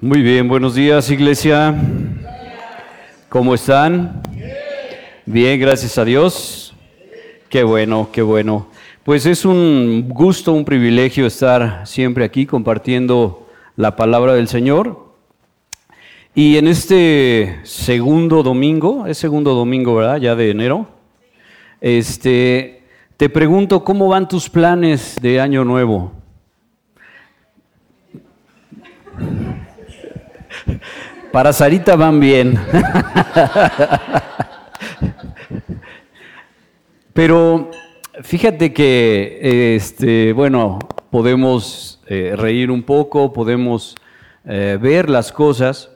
Muy 0.00 0.22
bien, 0.22 0.46
buenos 0.46 0.76
días 0.76 1.10
iglesia. 1.10 1.74
¿Cómo 3.28 3.52
están? 3.52 4.22
Bien, 5.26 5.58
gracias 5.58 5.98
a 5.98 6.04
Dios. 6.04 6.72
Qué 7.48 7.64
bueno, 7.64 8.08
qué 8.12 8.22
bueno. 8.22 8.68
Pues 9.02 9.26
es 9.26 9.44
un 9.44 10.08
gusto, 10.08 10.52
un 10.52 10.64
privilegio 10.64 11.26
estar 11.26 11.84
siempre 11.84 12.24
aquí 12.24 12.46
compartiendo 12.46 13.48
la 13.74 13.96
palabra 13.96 14.34
del 14.34 14.46
Señor. 14.46 15.14
Y 16.32 16.58
en 16.58 16.68
este 16.68 17.58
segundo 17.64 18.44
domingo, 18.44 19.04
es 19.04 19.18
segundo 19.18 19.52
domingo, 19.52 19.96
¿verdad? 19.96 20.18
Ya 20.18 20.36
de 20.36 20.50
enero. 20.50 20.86
Este, 21.80 22.84
te 23.16 23.28
pregunto, 23.28 23.82
¿cómo 23.82 24.06
van 24.06 24.28
tus 24.28 24.48
planes 24.48 25.16
de 25.20 25.40
año 25.40 25.64
nuevo? 25.64 26.17
Para 31.32 31.52
Sarita 31.52 31.96
van 31.96 32.20
bien. 32.20 32.58
Pero 37.12 37.70
fíjate 38.22 38.72
que, 38.72 39.74
este, 39.74 40.32
bueno, 40.32 40.78
podemos 41.10 42.00
eh, 42.06 42.34
reír 42.36 42.70
un 42.70 42.82
poco, 42.82 43.32
podemos 43.32 43.96
eh, 44.44 44.78
ver 44.80 45.10
las 45.10 45.32
cosas, 45.32 45.90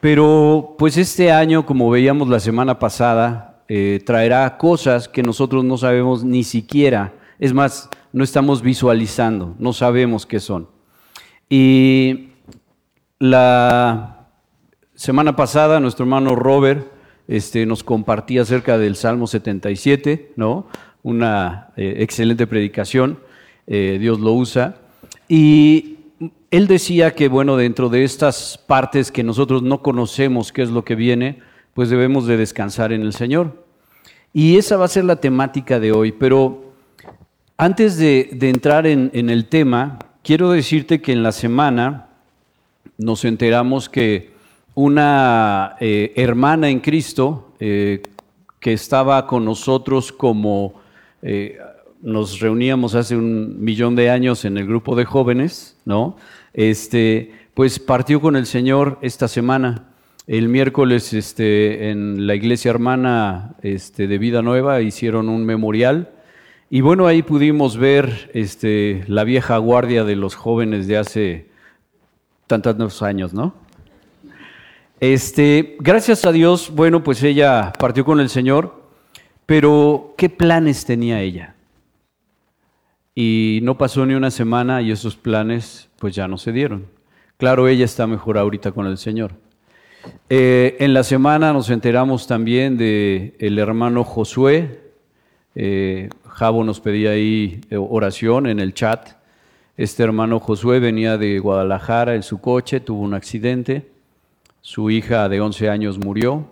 pero 0.00 0.76
pues 0.78 0.96
este 0.96 1.32
año, 1.32 1.66
como 1.66 1.90
veíamos 1.90 2.28
la 2.28 2.38
semana 2.38 2.78
pasada, 2.78 3.62
eh, 3.68 4.00
traerá 4.06 4.56
cosas 4.56 5.08
que 5.08 5.22
nosotros 5.22 5.64
no 5.64 5.76
sabemos 5.76 6.22
ni 6.22 6.44
siquiera, 6.44 7.14
es 7.38 7.52
más, 7.52 7.88
no 8.12 8.22
estamos 8.22 8.62
visualizando, 8.62 9.56
no 9.58 9.72
sabemos 9.72 10.24
qué 10.24 10.38
son. 10.38 10.68
Y 11.48 12.33
la 13.18 14.28
semana 14.94 15.36
pasada 15.36 15.80
nuestro 15.80 16.04
hermano 16.04 16.34
Robert 16.34 16.86
este, 17.28 17.64
nos 17.66 17.82
compartía 17.82 18.42
acerca 18.42 18.78
del 18.78 18.96
Salmo 18.96 19.26
77, 19.26 20.32
¿no? 20.36 20.66
Una 21.02 21.68
eh, 21.76 21.96
excelente 21.98 22.46
predicación, 22.46 23.18
eh, 23.66 23.98
Dios 24.00 24.20
lo 24.20 24.32
usa. 24.32 24.76
Y 25.28 25.98
él 26.50 26.66
decía 26.66 27.14
que, 27.14 27.28
bueno, 27.28 27.56
dentro 27.56 27.88
de 27.88 28.04
estas 28.04 28.58
partes 28.66 29.10
que 29.10 29.22
nosotros 29.22 29.62
no 29.62 29.82
conocemos 29.82 30.52
qué 30.52 30.62
es 30.62 30.70
lo 30.70 30.84
que 30.84 30.94
viene, 30.94 31.40
pues 31.72 31.90
debemos 31.90 32.26
de 32.26 32.36
descansar 32.36 32.92
en 32.92 33.02
el 33.02 33.12
Señor. 33.12 33.64
Y 34.32 34.56
esa 34.56 34.76
va 34.76 34.84
a 34.84 34.88
ser 34.88 35.04
la 35.04 35.16
temática 35.16 35.80
de 35.80 35.92
hoy. 35.92 36.12
Pero 36.12 36.72
antes 37.56 37.96
de, 37.96 38.36
entrar 38.40 38.86
en 38.86 39.30
el 39.30 39.46
tema, 39.46 39.98
quiero 40.22 40.50
decirte 40.50 41.00
que 41.00 41.12
en 41.12 41.22
la 41.22 41.32
semana 41.32 42.03
nos 42.98 43.24
enteramos 43.24 43.88
que 43.88 44.30
una 44.74 45.76
eh, 45.80 46.12
hermana 46.16 46.68
en 46.68 46.80
Cristo 46.80 47.52
eh, 47.60 48.02
que 48.60 48.72
estaba 48.72 49.26
con 49.26 49.44
nosotros 49.44 50.12
como 50.12 50.74
eh, 51.22 51.58
nos 52.02 52.40
reuníamos 52.40 52.94
hace 52.94 53.16
un 53.16 53.62
millón 53.62 53.96
de 53.96 54.10
años 54.10 54.44
en 54.44 54.58
el 54.58 54.66
grupo 54.66 54.96
de 54.96 55.04
jóvenes, 55.04 55.76
¿no? 55.84 56.16
Este, 56.52 57.32
pues 57.54 57.78
partió 57.78 58.20
con 58.20 58.36
el 58.36 58.46
Señor 58.46 58.98
esta 59.00 59.28
semana. 59.28 59.84
El 60.26 60.48
miércoles 60.48 61.12
este, 61.12 61.90
en 61.90 62.26
la 62.26 62.34
iglesia 62.34 62.70
hermana 62.70 63.54
este, 63.62 64.06
de 64.06 64.18
Vida 64.18 64.42
Nueva 64.42 64.80
hicieron 64.80 65.28
un 65.28 65.44
memorial 65.44 66.10
y 66.70 66.80
bueno, 66.80 67.06
ahí 67.06 67.22
pudimos 67.22 67.76
ver 67.76 68.30
este, 68.34 69.04
la 69.06 69.24
vieja 69.24 69.58
guardia 69.58 70.04
de 70.04 70.16
los 70.16 70.34
jóvenes 70.34 70.86
de 70.86 70.96
hace 70.96 71.46
tantos 72.46 73.02
años, 73.02 73.32
¿no? 73.32 73.54
Este, 75.00 75.76
gracias 75.80 76.24
a 76.24 76.32
Dios, 76.32 76.70
bueno, 76.74 77.02
pues 77.02 77.22
ella 77.22 77.72
partió 77.78 78.04
con 78.04 78.20
el 78.20 78.28
Señor, 78.28 78.82
pero 79.44 80.14
¿qué 80.16 80.30
planes 80.30 80.84
tenía 80.84 81.20
ella? 81.20 81.54
Y 83.14 83.60
no 83.62 83.76
pasó 83.76 84.06
ni 84.06 84.14
una 84.14 84.30
semana 84.30 84.82
y 84.82 84.90
esos 84.90 85.16
planes 85.16 85.88
pues 85.98 86.14
ya 86.14 86.26
no 86.26 86.38
se 86.38 86.52
dieron. 86.52 86.86
Claro, 87.36 87.68
ella 87.68 87.84
está 87.84 88.06
mejor 88.06 88.38
ahorita 88.38 88.72
con 88.72 88.86
el 88.86 88.96
Señor. 88.96 89.32
Eh, 90.28 90.76
en 90.80 90.94
la 90.94 91.02
semana 91.02 91.52
nos 91.52 91.70
enteramos 91.70 92.26
también 92.26 92.76
de 92.76 93.34
el 93.38 93.58
hermano 93.58 94.04
Josué. 94.04 94.80
Eh, 95.54 96.08
Javo 96.26 96.64
nos 96.64 96.80
pedía 96.80 97.10
ahí 97.10 97.60
eh, 97.70 97.76
oración 97.76 98.46
en 98.46 98.60
el 98.60 98.74
chat. 98.74 99.10
Este 99.76 100.02
hermano 100.02 100.40
Josué 100.40 100.78
venía 100.78 101.18
de 101.18 101.38
Guadalajara 101.38 102.14
en 102.14 102.22
su 102.22 102.40
coche, 102.40 102.80
tuvo 102.80 103.02
un 103.02 103.14
accidente 103.14 103.94
su 104.64 104.90
hija 104.90 105.28
de 105.28 105.42
11 105.42 105.68
años 105.68 105.98
murió, 105.98 106.46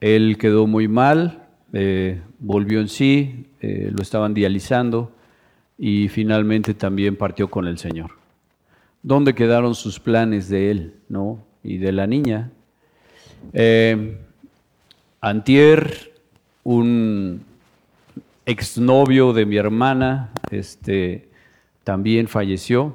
él 0.00 0.38
quedó 0.38 0.68
muy 0.68 0.86
mal, 0.86 1.42
eh, 1.72 2.22
volvió 2.38 2.80
en 2.80 2.88
sí, 2.88 3.46
eh, 3.60 3.90
lo 3.92 4.00
estaban 4.00 4.32
dializando 4.32 5.10
y 5.76 6.06
finalmente 6.06 6.72
también 6.72 7.16
partió 7.16 7.50
con 7.50 7.66
el 7.66 7.78
Señor. 7.78 8.12
¿Dónde 9.02 9.34
quedaron 9.34 9.74
sus 9.74 9.98
planes 9.98 10.48
de 10.48 10.70
él 10.70 10.94
¿no? 11.08 11.44
y 11.64 11.78
de 11.78 11.90
la 11.90 12.06
niña? 12.06 12.52
Eh, 13.54 14.16
antier, 15.20 16.12
un 16.62 17.42
exnovio 18.46 19.32
de 19.32 19.46
mi 19.46 19.56
hermana, 19.56 20.30
este, 20.52 21.29
también 21.84 22.28
falleció. 22.28 22.94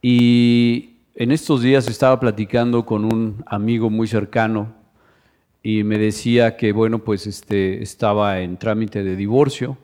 Y 0.00 0.96
en 1.14 1.32
estos 1.32 1.62
días 1.62 1.88
estaba 1.88 2.18
platicando 2.18 2.84
con 2.84 3.04
un 3.04 3.42
amigo 3.46 3.90
muy 3.90 4.08
cercano 4.08 4.74
y 5.62 5.84
me 5.84 5.98
decía 5.98 6.56
que 6.56 6.72
bueno, 6.72 7.00
pues 7.00 7.26
este 7.26 7.82
estaba 7.82 8.40
en 8.40 8.56
trámite 8.56 9.04
de 9.04 9.16
divorcio 9.16 9.78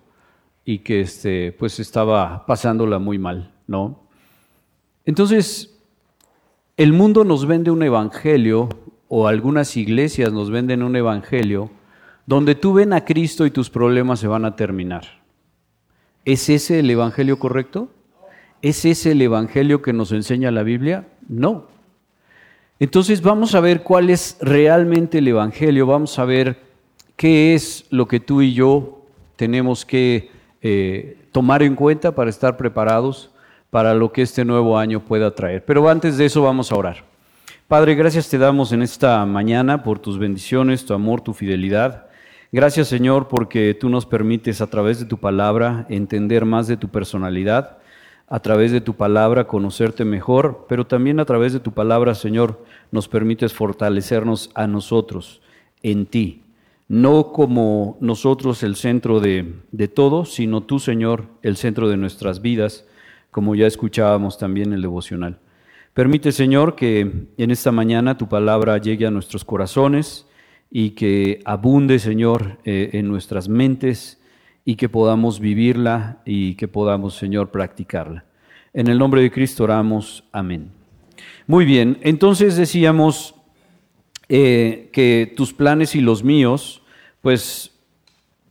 y 0.64 0.78
que 0.78 1.02
este 1.02 1.52
pues 1.52 1.78
estaba 1.78 2.46
pasándola 2.46 2.98
muy 2.98 3.18
mal, 3.18 3.52
¿no? 3.66 4.00
Entonces, 5.04 5.78
el 6.76 6.92
mundo 6.92 7.24
nos 7.24 7.46
vende 7.46 7.70
un 7.70 7.82
evangelio 7.82 8.68
o 9.08 9.26
algunas 9.26 9.76
iglesias 9.76 10.32
nos 10.32 10.50
venden 10.50 10.82
un 10.82 10.96
evangelio 10.96 11.70
donde 12.26 12.54
tú 12.54 12.74
ven 12.74 12.92
a 12.92 13.04
Cristo 13.04 13.46
y 13.46 13.50
tus 13.50 13.70
problemas 13.70 14.20
se 14.20 14.26
van 14.26 14.44
a 14.44 14.54
terminar. 14.54 15.22
¿Es 16.24 16.48
ese 16.48 16.80
el 16.80 16.90
evangelio 16.90 17.38
correcto? 17.38 17.90
¿Es 18.62 18.84
ese 18.84 19.12
el 19.12 19.22
evangelio 19.22 19.82
que 19.82 19.92
nos 19.92 20.12
enseña 20.12 20.50
la 20.50 20.62
Biblia? 20.62 21.06
No. 21.28 21.66
Entonces 22.80 23.22
vamos 23.22 23.54
a 23.56 23.60
ver 23.60 23.82
cuál 23.82 24.08
es 24.08 24.36
realmente 24.40 25.18
el 25.18 25.26
Evangelio, 25.26 25.84
vamos 25.84 26.16
a 26.18 26.24
ver 26.24 26.60
qué 27.16 27.54
es 27.54 27.86
lo 27.90 28.06
que 28.06 28.20
tú 28.20 28.40
y 28.40 28.54
yo 28.54 29.02
tenemos 29.34 29.84
que 29.84 30.30
eh, 30.62 31.18
tomar 31.32 31.64
en 31.64 31.74
cuenta 31.74 32.14
para 32.14 32.30
estar 32.30 32.56
preparados 32.56 33.32
para 33.70 33.94
lo 33.94 34.12
que 34.12 34.22
este 34.22 34.44
nuevo 34.44 34.78
año 34.78 35.04
pueda 35.04 35.34
traer. 35.34 35.64
Pero 35.64 35.88
antes 35.88 36.16
de 36.16 36.26
eso 36.26 36.42
vamos 36.42 36.70
a 36.70 36.76
orar. 36.76 37.04
Padre, 37.66 37.96
gracias 37.96 38.28
te 38.28 38.38
damos 38.38 38.70
en 38.72 38.82
esta 38.82 39.26
mañana 39.26 39.82
por 39.82 39.98
tus 39.98 40.18
bendiciones, 40.18 40.86
tu 40.86 40.94
amor, 40.94 41.20
tu 41.20 41.34
fidelidad. 41.34 42.06
Gracias 42.50 42.88
Señor 42.88 43.28
porque 43.28 43.74
tú 43.74 43.88
nos 43.88 44.06
permites 44.06 44.60
a 44.60 44.68
través 44.68 44.98
de 44.98 45.06
tu 45.06 45.18
palabra 45.18 45.86
entender 45.88 46.44
más 46.44 46.66
de 46.66 46.76
tu 46.76 46.88
personalidad 46.88 47.78
a 48.28 48.40
través 48.40 48.72
de 48.72 48.80
tu 48.80 48.94
palabra 48.94 49.46
conocerte 49.46 50.04
mejor, 50.04 50.66
pero 50.68 50.86
también 50.86 51.18
a 51.18 51.24
través 51.24 51.52
de 51.52 51.60
tu 51.60 51.72
palabra, 51.72 52.14
Señor, 52.14 52.62
nos 52.90 53.08
permites 53.08 53.54
fortalecernos 53.54 54.50
a 54.54 54.66
nosotros 54.66 55.40
en 55.82 56.06
ti. 56.06 56.42
No 56.88 57.32
como 57.32 57.96
nosotros 58.00 58.62
el 58.62 58.76
centro 58.76 59.20
de, 59.20 59.54
de 59.72 59.88
todo, 59.88 60.24
sino 60.24 60.62
tú, 60.62 60.78
Señor, 60.78 61.24
el 61.42 61.56
centro 61.56 61.88
de 61.88 61.96
nuestras 61.96 62.42
vidas, 62.42 62.86
como 63.30 63.54
ya 63.54 63.66
escuchábamos 63.66 64.38
también 64.38 64.68
en 64.68 64.74
el 64.74 64.82
devocional. 64.82 65.38
Permite, 65.94 66.32
Señor, 66.32 66.76
que 66.76 67.26
en 67.36 67.50
esta 67.50 67.72
mañana 67.72 68.18
tu 68.18 68.28
palabra 68.28 68.78
llegue 68.78 69.06
a 69.06 69.10
nuestros 69.10 69.44
corazones 69.44 70.27
y 70.70 70.90
que 70.90 71.40
abunde, 71.44 71.98
Señor, 71.98 72.58
eh, 72.64 72.90
en 72.92 73.08
nuestras 73.08 73.48
mentes 73.48 74.20
y 74.64 74.76
que 74.76 74.88
podamos 74.88 75.40
vivirla 75.40 76.18
y 76.24 76.54
que 76.54 76.68
podamos, 76.68 77.16
Señor, 77.16 77.50
practicarla. 77.50 78.24
En 78.74 78.88
el 78.88 78.98
nombre 78.98 79.22
de 79.22 79.30
Cristo 79.30 79.64
oramos. 79.64 80.24
Amén. 80.30 80.70
Muy 81.46 81.64
bien, 81.64 81.98
entonces 82.02 82.56
decíamos 82.56 83.34
eh, 84.28 84.90
que 84.92 85.32
tus 85.36 85.54
planes 85.54 85.94
y 85.94 86.00
los 86.00 86.22
míos, 86.22 86.82
pues 87.22 87.72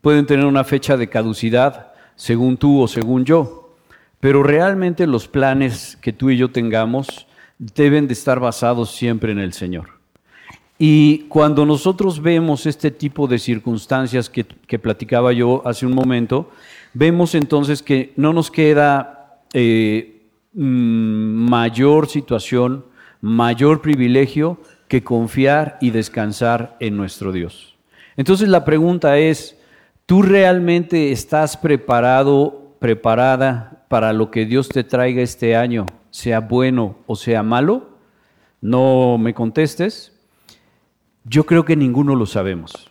pueden 0.02 0.26
tener 0.26 0.46
una 0.46 0.64
fecha 0.64 0.98
de 0.98 1.08
caducidad, 1.08 1.94
según 2.16 2.58
tú 2.58 2.82
o 2.82 2.88
según 2.88 3.26
yo, 3.26 3.76
pero 4.20 4.42
realmente 4.42 5.06
los 5.06 5.28
planes 5.28 5.98
que 6.02 6.14
tú 6.14 6.32
y 6.32 6.38
yo 6.38 6.50
tengamos 6.50 7.28
deben 7.60 8.08
de 8.08 8.14
estar 8.14 8.40
basados 8.40 8.96
siempre 8.96 9.32
en 9.32 9.40
el 9.40 9.54
Señor. 9.54 9.97
Y 10.80 11.20
cuando 11.30 11.66
nosotros 11.66 12.22
vemos 12.22 12.66
este 12.66 12.92
tipo 12.92 13.28
de 13.28 13.40
circunstancias 13.40 14.30
que, 14.30 14.44
platicaba 14.80 15.34
yo 15.34 15.62
hace 15.66 15.86
un 15.86 15.94
momento, 15.94 16.52
vemos 16.94 17.34
entonces 17.34 17.82
que 17.82 18.14
no 18.16 18.32
nos 18.32 18.52
queda 18.52 19.42
eh, 19.54 20.22
mm, 20.54 21.50
mayor 21.50 22.08
situación 22.08 22.86
mayor 23.22 23.82
privilegio 23.82 24.60
que 24.88 25.04
confiar 25.04 25.78
y 25.82 25.92
descansar 25.92 26.78
en 26.80 26.96
nuestro 26.98 27.32
Dios. 27.32 27.76
Entonces 28.16 28.50
la 28.50 28.66
pregunta 28.66 29.18
es, 29.18 29.58
¿tú 30.06 30.22
realmente 30.22 31.12
estás 31.12 31.58
preparado, 31.58 32.76
preparada 32.80 33.86
para 33.90 34.14
lo 34.14 34.32
que 34.32 34.46
Dios 34.46 34.70
te 34.70 34.84
traiga 34.84 35.22
este 35.22 35.56
año, 35.56 35.86
sea 36.10 36.40
bueno 36.40 36.98
o 37.06 37.16
sea 37.16 37.44
malo? 37.44 37.90
No 38.62 39.18
me 39.18 39.34
contestes. 39.34 40.14
Yo 41.30 41.46
creo 41.46 41.66
que 41.66 41.76
ninguno 41.76 42.16
lo 42.16 42.26
sabemos. 42.26 42.90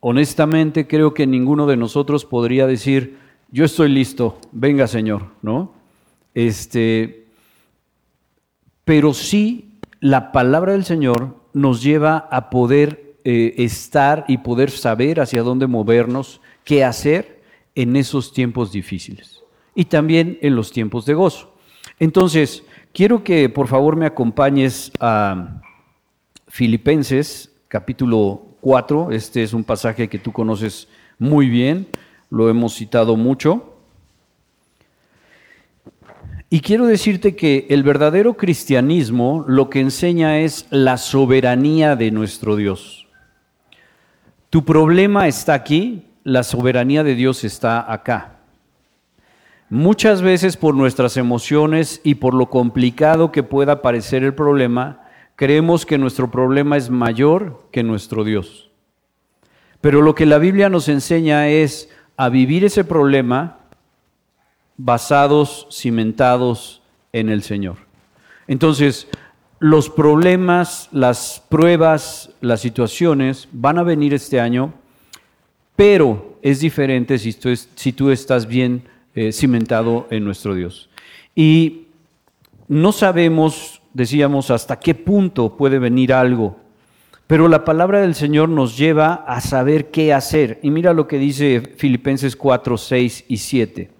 Honestamente 0.00 0.86
creo 0.86 1.14
que 1.14 1.26
ninguno 1.26 1.66
de 1.66 1.76
nosotros 1.76 2.24
podría 2.24 2.66
decir, 2.66 3.18
yo 3.50 3.64
estoy 3.64 3.88
listo, 3.88 4.38
venga 4.52 4.86
Señor, 4.86 5.26
¿no? 5.42 5.72
Este, 6.34 7.26
pero 8.84 9.14
sí 9.14 9.78
la 10.00 10.30
palabra 10.30 10.72
del 10.72 10.84
Señor 10.84 11.36
nos 11.54 11.82
lleva 11.82 12.28
a 12.30 12.50
poder 12.50 13.16
eh, 13.24 13.54
estar 13.58 14.24
y 14.28 14.38
poder 14.38 14.70
saber 14.70 15.20
hacia 15.20 15.42
dónde 15.42 15.66
movernos, 15.66 16.40
qué 16.64 16.84
hacer 16.84 17.42
en 17.74 17.96
esos 17.96 18.32
tiempos 18.32 18.72
difíciles 18.72 19.42
y 19.74 19.86
también 19.86 20.38
en 20.42 20.54
los 20.54 20.70
tiempos 20.70 21.06
de 21.06 21.14
gozo. 21.14 21.54
Entonces, 21.98 22.62
quiero 22.92 23.24
que 23.24 23.48
por 23.48 23.68
favor 23.68 23.96
me 23.96 24.06
acompañes 24.06 24.92
a 25.00 25.60
Filipenses 26.48 27.52
capítulo 27.68 28.42
4. 28.60 29.12
Este 29.12 29.42
es 29.42 29.52
un 29.52 29.64
pasaje 29.64 30.08
que 30.08 30.18
tú 30.18 30.32
conoces 30.32 30.88
muy 31.18 31.48
bien, 31.48 31.86
lo 32.30 32.48
hemos 32.48 32.74
citado 32.74 33.16
mucho. 33.16 33.74
Y 36.50 36.60
quiero 36.60 36.86
decirte 36.86 37.36
que 37.36 37.66
el 37.68 37.82
verdadero 37.82 38.34
cristianismo 38.34 39.44
lo 39.46 39.68
que 39.68 39.80
enseña 39.80 40.40
es 40.40 40.66
la 40.70 40.96
soberanía 40.96 41.94
de 41.94 42.10
nuestro 42.10 42.56
Dios. 42.56 43.06
Tu 44.48 44.64
problema 44.64 45.28
está 45.28 45.52
aquí, 45.52 46.06
la 46.24 46.42
soberanía 46.42 47.04
de 47.04 47.14
Dios 47.14 47.44
está 47.44 47.92
acá. 47.92 48.38
Muchas 49.68 50.22
veces 50.22 50.56
por 50.56 50.74
nuestras 50.74 51.18
emociones 51.18 52.00
y 52.02 52.14
por 52.14 52.32
lo 52.32 52.48
complicado 52.48 53.30
que 53.30 53.42
pueda 53.42 53.82
parecer 53.82 54.24
el 54.24 54.34
problema, 54.34 55.02
creemos 55.38 55.86
que 55.86 55.98
nuestro 55.98 56.32
problema 56.32 56.76
es 56.76 56.90
mayor 56.90 57.62
que 57.70 57.84
nuestro 57.84 58.24
Dios. 58.24 58.72
Pero 59.80 60.02
lo 60.02 60.16
que 60.16 60.26
la 60.26 60.38
Biblia 60.38 60.68
nos 60.68 60.88
enseña 60.88 61.48
es 61.48 61.88
a 62.16 62.28
vivir 62.28 62.64
ese 62.64 62.82
problema 62.82 63.58
basados, 64.76 65.68
cimentados 65.70 66.82
en 67.12 67.28
el 67.28 67.44
Señor. 67.44 67.76
Entonces, 68.48 69.06
los 69.60 69.88
problemas, 69.88 70.88
las 70.90 71.40
pruebas, 71.48 72.30
las 72.40 72.60
situaciones 72.60 73.46
van 73.52 73.78
a 73.78 73.84
venir 73.84 74.14
este 74.14 74.40
año, 74.40 74.74
pero 75.76 76.36
es 76.42 76.58
diferente 76.58 77.16
si 77.16 77.92
tú, 77.92 78.10
estás 78.10 78.48
bien 78.48 78.82
eh, 79.14 79.30
cimentado 79.30 80.08
en 80.10 80.24
nuestro 80.24 80.56
Dios. 80.56 80.90
Y 81.36 81.82
no 82.66 82.90
sabemos, 82.90 83.77
decíamos, 83.98 84.52
hasta 84.52 84.78
qué 84.78 84.94
punto 84.94 85.56
puede 85.56 85.80
venir 85.80 86.12
algo, 86.12 86.56
pero 87.26 87.48
la 87.48 87.64
palabra 87.64 88.00
del 88.00 88.14
Señor 88.14 88.48
nos 88.48 88.78
lleva 88.78 89.12
a 89.12 89.40
saber 89.40 89.90
qué 89.90 90.14
hacer. 90.14 90.60
Y 90.62 90.70
mira 90.70 90.94
lo 90.94 91.06
que 91.08 91.18
dice 91.18 91.60
Filipenses 91.76 92.36
4, 92.36 92.78
6 92.78 93.24
y 93.28 93.36
7. 93.36 93.90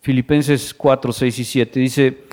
Filipenses 0.00 0.74
4, 0.74 1.12
6 1.12 1.38
y 1.38 1.44
7 1.44 1.80
dice, 1.80 2.24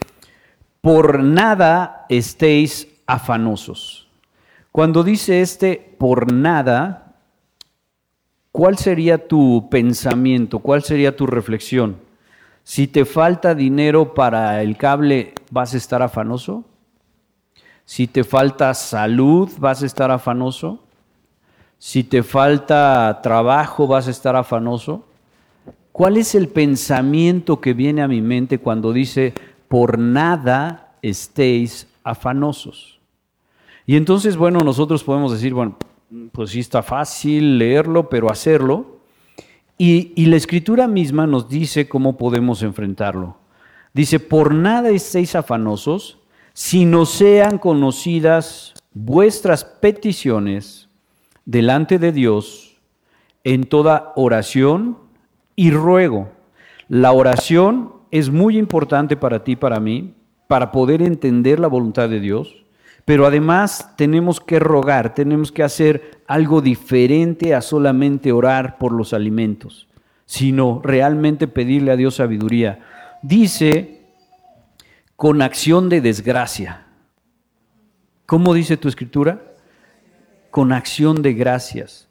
por 0.80 1.22
nada 1.22 2.06
estéis 2.08 2.88
afanosos. 3.06 4.08
Cuando 4.72 5.04
dice 5.04 5.42
este 5.42 5.96
por 5.98 6.32
nada, 6.32 7.16
¿cuál 8.54 8.78
sería 8.78 9.28
tu 9.28 9.68
pensamiento? 9.70 10.60
¿Cuál 10.60 10.84
sería 10.84 11.16
tu 11.16 11.28
reflexión? 11.28 12.07
Si 12.68 12.86
te 12.86 13.06
falta 13.06 13.56
dinero 13.56 14.14
para 14.14 14.62
el 14.62 14.76
cable, 14.76 15.34
¿vas 15.52 15.74
a 15.74 15.78
estar 15.78 16.02
afanoso? 16.02 16.66
Si 17.86 18.08
te 18.08 18.26
falta 18.26 18.74
salud, 18.74 19.50
¿vas 19.58 19.84
a 19.84 19.86
estar 19.86 20.12
afanoso? 20.12 20.84
Si 21.78 22.04
te 22.04 22.24
falta 22.24 23.22
trabajo, 23.24 23.88
¿vas 23.88 24.10
a 24.10 24.12
estar 24.12 24.36
afanoso? 24.36 25.06
¿Cuál 25.94 26.18
es 26.18 26.36
el 26.36 26.50
pensamiento 26.50 27.62
que 27.62 27.74
viene 27.74 28.02
a 28.02 28.10
mi 28.10 28.22
mente 28.22 28.60
cuando 28.60 28.92
dice, 28.92 29.34
por 29.70 29.98
nada 29.98 30.98
estéis 31.02 31.88
afanosos? 32.04 33.00
Y 33.86 33.96
entonces, 33.96 34.36
bueno, 34.36 34.60
nosotros 34.60 35.06
podemos 35.06 35.32
decir, 35.32 35.54
bueno, 35.54 35.78
pues 36.34 36.50
sí 36.50 36.60
está 36.60 36.84
fácil 36.84 37.60
leerlo, 37.60 38.10
pero 38.10 38.30
hacerlo. 38.30 38.97
Y, 39.78 40.26
la 40.26 40.36
escritura 40.36 40.88
misma 40.88 41.28
nos 41.28 41.50
dice 41.50 41.88
cómo 41.88 42.18
podemos 42.18 42.64
enfrentarlo. 42.64 43.38
Dice, 43.94 44.20
por 44.20 44.54
nada 44.54 44.90
estéis 44.90 45.36
afanosos, 45.36 46.20
si 46.54 46.86
no 46.86 47.06
sean 47.06 47.60
conocidas 47.60 48.74
vuestras 48.94 49.64
peticiones 49.64 50.90
delante 51.46 52.00
de 52.00 52.12
Dios 52.12 52.80
en 53.44 53.64
toda 53.64 54.14
oración 54.16 54.98
y 55.56 55.72
ruego. 55.72 56.32
La 56.90 57.12
oración 57.12 57.94
es 58.10 58.30
muy 58.30 58.58
importante 58.58 59.16
para 59.16 59.44
ti, 59.44 59.56
para 59.56 59.80
mí, 59.80 60.16
para 60.48 60.72
poder 60.72 61.02
entender 61.02 61.60
la 61.60 61.68
voluntad 61.68 62.10
de 62.10 62.20
Dios, 62.20 62.66
pero 63.08 63.26
además 63.26 63.94
tenemos 63.96 64.42
que 64.42 64.60
rogar, 64.60 65.16
tenemos 65.16 65.54
que 65.54 65.64
hacer 65.64 66.20
algo 66.28 66.60
diferente 66.60 67.56
a 67.56 67.62
solamente 67.62 68.34
orar 68.34 68.78
por 68.78 68.92
los 68.92 69.14
alimentos, 69.14 69.88
sino 70.26 70.82
realmente 70.84 71.48
pedirle 71.48 71.92
a 71.92 71.96
Dios 71.96 72.16
sabiduría. 72.16 72.80
Dice, 73.22 74.02
con 75.16 75.42
acción 75.42 75.88
de 75.88 76.02
desgracia. 76.02 76.86
¿Cómo 78.26 78.54
dice 78.54 78.76
tu 78.76 78.90
escritura? 78.90 79.54
Con 80.52 80.74
acción 80.74 81.22
de 81.22 81.34
gracias. 81.34 82.10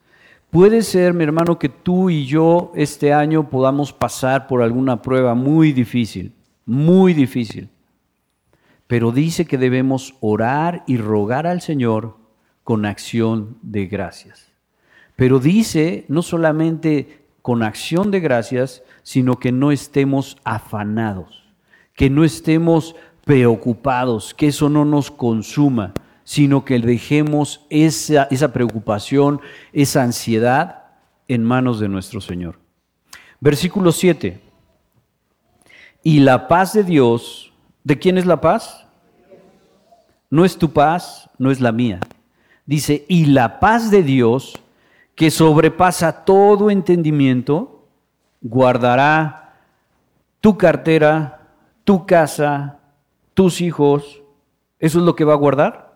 Puede 0.48 0.81
ser, 0.81 1.12
mi 1.12 1.25
hermano, 1.25 1.58
que 1.58 1.69
tú 1.69 2.08
y 2.08 2.25
yo 2.25 2.72
este 2.75 3.12
año 3.12 3.50
podamos 3.50 3.93
pasar 3.93 4.46
por 4.46 4.62
alguna 4.62 5.03
prueba 5.03 5.34
muy 5.34 5.74
difícil, 5.74 6.32
muy 6.65 7.12
difícil. 7.12 7.69
Pero 8.86 9.12
dice 9.12 9.46
que 9.46 9.58
debemos 9.58 10.14
orar 10.20 10.84
y 10.86 10.96
rogar 10.96 11.46
al 11.46 11.60
Señor 11.60 12.16
con 12.64 12.86
acción 12.86 13.58
de 13.62 13.86
gracias. 13.86 14.52
Pero 15.16 15.38
dice 15.38 16.05
no 16.08 16.22
solamente 16.22 17.26
con 17.43 17.62
acción 17.62 18.10
de 18.10 18.20
gracias, 18.20 18.82
sino 19.02 19.38
que 19.38 19.52
no 19.52 19.70
estemos 19.70 20.36
afanados, 20.44 21.44
que 21.94 22.10
no 22.10 22.24
estemos 22.24 22.96
preocupados, 23.24 24.34
que 24.34 24.48
eso 24.48 24.69
no 24.69 24.84
nos 24.84 25.10
consuma, 25.10 25.94
sino 26.22 26.64
que 26.64 26.78
dejemos 26.81 27.64
esa, 27.70 28.52
preocupación, 28.52 29.40
esa 29.72 30.02
ansiedad 30.02 30.86
en 31.28 31.44
manos 31.44 31.78
de 31.78 31.88
nuestro 31.88 32.20
Señor. 32.20 32.58
Versículo 33.38 33.93
7. 33.93 34.40
Y 36.02 36.20
la 36.20 36.48
paz 36.48 36.72
de 36.72 36.82
Dios, 36.82 37.45
¿de 37.86 37.98
quién 37.98 38.19
es 38.19 38.26
la 38.26 38.40
paz? 38.40 38.84
No 40.28 40.44
es 40.44 40.58
tu 40.58 40.72
paz, 40.72 41.31
no 41.38 41.52
es 41.52 41.60
la 41.60 41.70
mía. 41.70 42.00
Dice, 42.66 43.05
y 43.08 43.26
la 43.26 43.60
paz 43.60 43.93
de 43.93 44.02
Dios, 44.02 44.58
que 45.14 45.31
sobrepasa 45.31 46.24
todo 46.24 46.69
entendimiento, 46.70 47.86
guardará 48.43 49.55
tu 50.40 50.58
cartera, 50.58 51.48
tu 51.84 52.05
casa, 52.05 52.81
tus 53.34 53.60
hijos. 53.60 54.20
¿Eso 54.81 54.98
es 54.98 55.05
lo 55.05 55.14
que 55.14 55.24
va 55.24 55.34
a 55.34 55.36
guardar? 55.36 55.86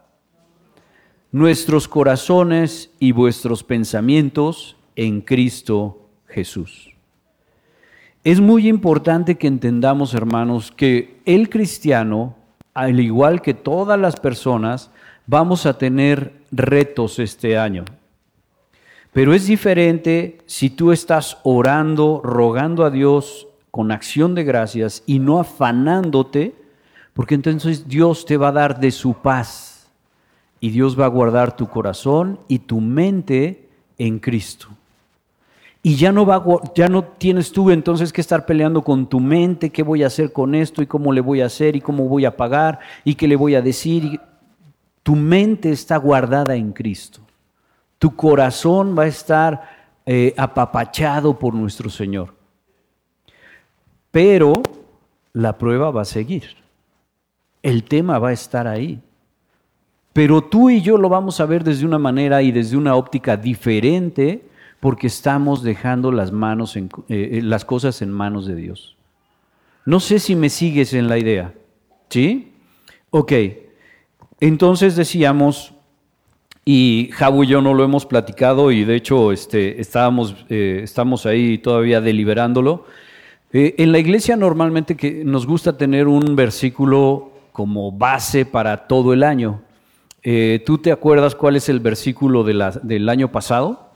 nuestros 1.33 1.87
corazones 1.87 2.91
y 2.99 3.13
vuestros 3.13 3.63
pensamientos 3.63 4.77
en 4.97 5.21
Cristo 5.21 6.09
Jesús. 6.27 6.95
Es 8.23 8.39
muy 8.39 8.69
importante 8.69 9.37
que 9.37 9.47
entendamos, 9.47 10.13
hermanos, 10.13 10.71
que 10.71 11.23
el 11.25 11.49
cristiano, 11.49 12.37
al 12.75 13.01
igual 13.01 13.41
que 13.41 13.55
todas 13.55 13.99
las 13.99 14.21
personas, 14.21 14.91
vamos 15.27 15.65
a 15.65 15.79
tener 15.79 16.35
retos 16.51 17.19
este 17.19 17.57
año. 17.57 17.87
Pero 19.15 19.33
es 19.33 19.47
diferente 19.47 20.39
si 20.45 20.69
tú 20.69 20.93
estás 20.93 21.39
orando, 21.45 22.21
rogando 22.23 22.85
a 22.85 22.91
Dios 22.91 23.49
con 23.71 23.91
acción 23.91 24.35
de 24.35 24.45
gracias 24.45 25.03
y 25.07 25.19
no 25.19 25.41
afanándote, 25.41 26.55
porque 27.15 27.35
entonces 27.35 27.89
Dios 27.89 28.27
te 28.27 28.37
va 28.37 28.49
a 28.49 28.53
dar 28.53 28.81
de 28.81 28.91
su 28.91 29.15
paz 29.15 29.91
y 30.61 30.69
Dios 30.71 30.99
va 30.99 31.07
a 31.07 31.09
guardar 31.09 31.57
tu 31.57 31.69
corazón 31.69 32.39
y 32.49 32.59
tu 32.59 32.83
mente 32.83 33.67
en 33.97 34.19
Cristo. 34.19 34.69
Y 35.83 35.97
ya 35.97 36.13
no, 36.13 36.27
va, 36.27 36.45
ya 36.75 36.89
no 36.89 37.05
tienes 37.05 37.53
tú 37.53 37.71
entonces 37.71 38.13
que 38.13 38.21
estar 38.21 38.45
peleando 38.45 38.83
con 38.83 39.09
tu 39.09 39.19
mente, 39.19 39.71
qué 39.71 39.83
voy 39.83 40.03
a 40.03 40.09
hacer 40.09 40.33
con 40.33 40.55
esto 40.55 40.83
y 40.83 40.87
cómo 40.87 41.13
le 41.13 41.23
voy 41.23 41.41
a 41.41 41.47
hacer 41.47 41.75
y 41.75 41.81
cómo 41.81 42.07
voy 42.07 42.27
a 42.27 42.37
pagar 42.37 42.81
y 43.03 43.15
qué 43.15 43.27
le 43.27 43.37
voy 43.37 43.55
a 43.55 43.63
decir. 43.63 44.21
Tu 45.03 45.17
mente 45.17 45.71
está 45.71 45.97
guardada 45.97 46.55
en 46.55 46.73
Cristo. 46.73 47.21
Tu 47.99 48.15
corazón 48.15 48.95
va 48.99 49.05
a 49.05 49.07
estar 49.07 49.63
eh, 50.05 50.35
apapachado 50.37 51.39
por 51.39 51.55
nuestro 51.55 51.89
Señor. 51.89 52.35
Pero 54.11 54.53
la 55.33 55.57
prueba 55.57 55.91
va 55.91 56.03
a 56.03 56.07
seguir. 56.07 56.57
El 57.63 57.85
tema 57.85 58.19
va 58.19 58.31
a 58.31 58.33
estar 58.33 58.67
ahí. 58.67 59.01
Pero 60.13 60.43
tú 60.43 60.69
y 60.69 60.83
yo 60.83 60.99
lo 60.99 61.09
vamos 61.09 61.41
a 61.41 61.47
ver 61.47 61.65
desde 61.65 61.87
una 61.87 61.99
manera 61.99 62.43
y 62.43 62.53
desde 62.53 62.77
una 62.77 62.97
óptica 62.97 63.37
diferente 63.37 64.50
porque 64.81 65.07
estamos 65.07 65.63
dejando 65.63 66.11
las, 66.11 66.33
manos 66.33 66.75
en, 66.77 66.87
eh, 67.09 67.31
eh, 67.33 67.43
las 67.43 67.67
cosas 67.67 68.01
en 68.01 68.11
manos 68.11 68.47
de 68.47 68.57
Dios. 68.57 68.97
No 69.85 70.01
sé 70.01 70.19
si 70.19 70.35
me 70.35 70.49
sigues 70.49 70.95
en 70.95 71.09
la 71.09 71.19
idea. 71.19 71.55
¿Sí? 72.09 72.53
Ok. 73.11 73.33
Entonces 74.41 74.97
decíamos, 74.97 75.75
y 76.65 77.11
Jabu 77.13 77.45
y 77.45 77.49
yo 77.49 77.61
no 77.61 77.75
lo 77.75 77.85
hemos 77.85 78.07
platicado, 78.07 78.73
y 78.73 78.85
de 78.85 78.97
hecho 78.97 79.33
este, 79.33 79.81
estábamos, 79.81 80.35
eh, 80.49 80.81
estamos 80.83 81.27
ahí 81.27 81.59
todavía 81.59 82.01
deliberándolo. 82.01 82.87
en 83.53 83.93
la 83.93 83.99
iglesia 83.99 84.37
normalmente 84.37 84.97
que 84.97 85.25
nos 85.25 85.47
gusta 85.47 85.77
tener 85.77 86.07
un 86.07 86.37
versículo 86.37 87.33
como 87.53 87.93
base 87.93 88.47
para 88.47 88.87
todo 88.87 89.13
el 89.13 89.23
año. 89.25 89.61
¿Tú 90.65 90.79
te 90.79 90.93
acuerdas 90.93 91.35
cuál 91.35 91.57
es 91.57 91.69
el 91.69 91.81
versículo 91.81 92.45
de 92.45 92.55
la, 92.55 92.71
del 92.71 93.09
año 93.09 93.33
pasado? 93.33 93.90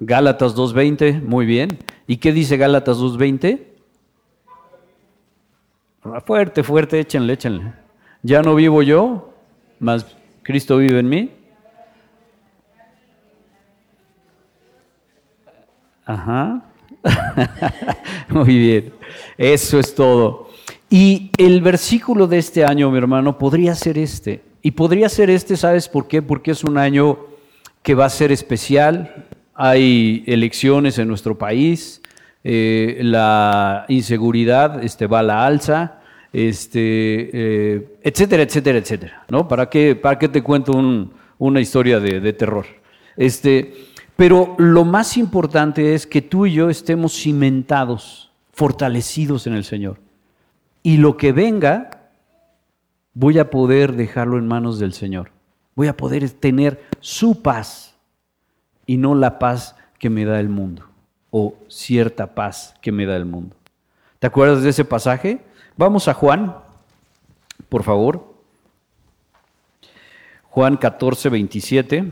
Gálatas 0.00 0.54
2.20, 0.54 1.22
muy 1.22 1.46
bien. 1.46 1.78
¿Y 2.06 2.18
qué 2.18 2.32
dice 2.32 2.56
Gálatas 2.56 2.98
2.20? 2.98 3.60
Fuerte, 6.24 6.62
fuerte, 6.62 7.00
échenle, 7.00 7.32
échenle. 7.32 7.72
Ya 8.22 8.42
no 8.42 8.54
vivo 8.54 8.82
yo, 8.82 9.32
más 9.78 10.06
Cristo 10.42 10.78
vive 10.78 11.00
en 11.00 11.08
mí. 11.08 11.30
Ajá. 16.04 16.62
Muy 18.28 18.58
bien. 18.58 18.92
Eso 19.36 19.80
es 19.80 19.94
todo. 19.94 20.50
Y 20.88 21.32
el 21.36 21.60
versículo 21.60 22.28
de 22.28 22.38
este 22.38 22.64
año, 22.64 22.90
mi 22.90 22.98
hermano, 22.98 23.38
podría 23.38 23.74
ser 23.74 23.98
este. 23.98 24.42
Y 24.62 24.70
podría 24.70 25.08
ser 25.08 25.30
este, 25.30 25.56
¿sabes 25.56 25.88
por 25.88 26.06
qué? 26.06 26.22
Porque 26.22 26.52
es 26.52 26.62
un 26.62 26.78
año 26.78 27.18
que 27.82 27.94
va 27.94 28.06
a 28.06 28.10
ser 28.10 28.30
especial, 28.32 29.26
hay 29.56 30.22
elecciones 30.26 30.98
en 30.98 31.08
nuestro 31.08 31.38
país, 31.38 32.02
eh, 32.44 32.98
la 33.02 33.86
inseguridad 33.88 34.84
este, 34.84 35.06
va 35.06 35.20
a 35.20 35.22
la 35.22 35.46
alza, 35.46 36.00
este, 36.32 37.30
eh, 37.32 37.98
etcétera, 38.02 38.42
etcétera, 38.42 38.78
etcétera. 38.78 39.24
¿no? 39.28 39.48
¿Para, 39.48 39.68
qué, 39.70 39.96
¿Para 39.96 40.18
qué 40.18 40.28
te 40.28 40.42
cuento 40.42 40.72
una 41.38 41.60
historia 41.60 41.98
de, 41.98 42.20
de, 42.20 42.32
terror? 42.34 42.66
Este, 43.16 43.72
pero 44.14 44.54
lo 44.58 44.84
más 44.84 45.16
importante 45.16 45.94
es 45.94 46.06
que 46.06 46.22
tú 46.22 46.46
y 46.46 46.52
yo 46.52 46.68
estemos 46.68 47.14
cimentados, 47.14 48.30
fortalecidos 48.52 49.46
en 49.46 49.54
el 49.54 49.64
Señor. 49.64 49.98
Y 50.82 50.98
lo 50.98 51.16
que 51.16 51.32
venga, 51.32 52.10
voy 53.14 53.38
a 53.38 53.50
poder 53.50 53.94
dejarlo 53.94 54.38
en 54.38 54.46
manos 54.46 54.78
del 54.78 54.92
Señor. 54.92 55.30
Voy 55.74 55.88
a 55.88 55.96
poder 55.96 56.28
tener 56.30 56.82
su 57.00 57.42
paz 57.42 57.95
y 58.86 58.96
no 58.96 59.14
la 59.14 59.38
paz 59.38 59.76
que 59.98 60.10
me 60.10 60.24
da 60.24 60.40
el 60.40 60.48
mundo 60.48 60.84
o 61.30 61.54
cierta 61.68 62.34
paz 62.34 62.74
que 62.80 62.92
me 62.92 63.04
da 63.04 63.16
el 63.16 63.26
mundo. 63.26 63.56
¿Te 64.18 64.26
acuerdas 64.26 64.62
de 64.62 64.70
ese 64.70 64.84
pasaje? 64.84 65.40
Vamos 65.76 66.08
a 66.08 66.14
Juan, 66.14 66.56
por 67.68 67.82
favor. 67.82 68.34
Juan 70.44 70.76
14, 70.76 71.28
27. 71.28 72.10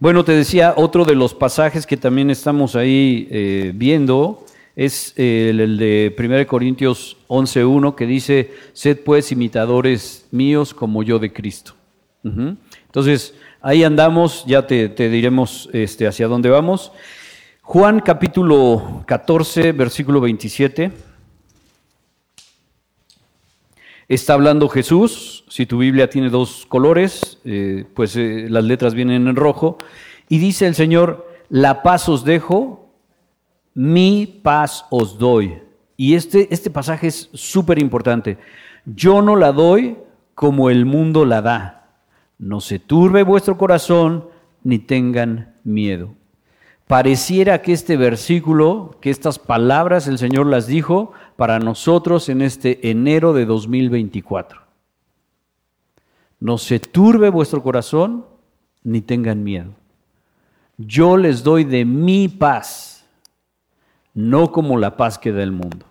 Bueno, 0.00 0.24
te 0.24 0.32
decía, 0.32 0.74
otro 0.76 1.04
de 1.04 1.14
los 1.14 1.34
pasajes 1.34 1.86
que 1.86 1.96
también 1.96 2.30
estamos 2.30 2.74
ahí 2.74 3.28
eh, 3.30 3.72
viendo 3.74 4.44
es 4.74 5.12
el, 5.16 5.76
de 5.76 6.14
1 6.16 6.46
Corintios 6.46 7.16
11.1 7.26 7.96
que 7.96 8.06
dice, 8.06 8.52
sed 8.72 9.00
pues 9.04 9.32
imitadores 9.32 10.26
míos 10.30 10.72
como 10.72 11.02
yo 11.02 11.18
de 11.18 11.32
Cristo. 11.32 11.74
Entonces, 12.22 13.34
Ahí 13.60 13.82
andamos, 13.82 14.44
ya 14.46 14.68
te, 14.68 14.88
diremos 14.88 15.68
este, 15.72 16.06
hacia 16.06 16.28
dónde 16.28 16.48
vamos. 16.48 16.92
Juan 17.62 17.98
capítulo 17.98 19.02
14, 19.04 19.72
versículo 19.72 20.20
27. 20.20 20.92
Está 24.06 24.34
hablando 24.34 24.68
Jesús, 24.68 25.44
si 25.48 25.66
tu 25.66 25.78
Biblia 25.78 26.08
tiene 26.08 26.30
dos 26.30 26.66
colores, 26.66 27.38
eh, 27.44 27.84
pues 27.94 28.14
eh, 28.14 28.46
las 28.48 28.62
letras 28.62 28.94
vienen 28.94 29.26
en 29.26 29.34
rojo, 29.34 29.76
y 30.28 30.38
dice 30.38 30.68
el 30.68 30.76
Señor, 30.76 31.28
la 31.48 31.82
paz 31.82 32.08
os 32.08 32.24
dejo, 32.24 32.88
mi 33.74 34.40
paz 34.40 34.86
os 34.88 35.18
doy. 35.18 35.58
Y 35.96 36.14
este, 36.14 36.46
este 36.54 36.70
pasaje 36.70 37.08
es 37.08 37.28
súper 37.34 37.80
importante. 37.80 38.38
Yo 38.84 39.20
no 39.20 39.34
la 39.34 39.50
doy 39.50 39.96
como 40.36 40.70
el 40.70 40.86
mundo 40.86 41.24
la 41.24 41.42
da 41.42 41.77
no 42.38 42.60
se 42.60 42.78
turbe 42.78 43.24
vuestro 43.24 43.58
corazón 43.58 44.28
ni 44.62 44.78
tengan 44.78 45.54
miedo. 45.64 46.14
Pareciera 46.86 47.60
que 47.60 47.72
este 47.72 47.96
versículo, 47.96 48.96
que 49.00 49.10
estas 49.10 49.38
palabras 49.38 50.06
el 50.06 50.16
Señor 50.16 50.46
las 50.46 50.66
dijo 50.66 51.12
para 51.36 51.58
nosotros 51.58 52.28
en 52.30 52.40
este 52.40 52.90
enero 52.90 53.34
de 53.34 53.44
2024. 53.44 54.62
No 56.40 56.56
se 56.56 56.78
turbe 56.80 57.28
vuestro 57.28 57.62
corazón 57.62 58.24
ni 58.84 59.02
tengan 59.02 59.44
miedo. 59.44 59.72
Yo 60.78 61.16
les 61.16 61.42
doy 61.42 61.64
de 61.64 61.84
mi 61.84 62.28
paz, 62.28 63.04
no 64.14 64.52
como 64.52 64.78
la 64.78 64.96
paz 64.96 65.18
que 65.18 65.32
da 65.32 65.42
el 65.42 65.52
mundo. 65.52 65.84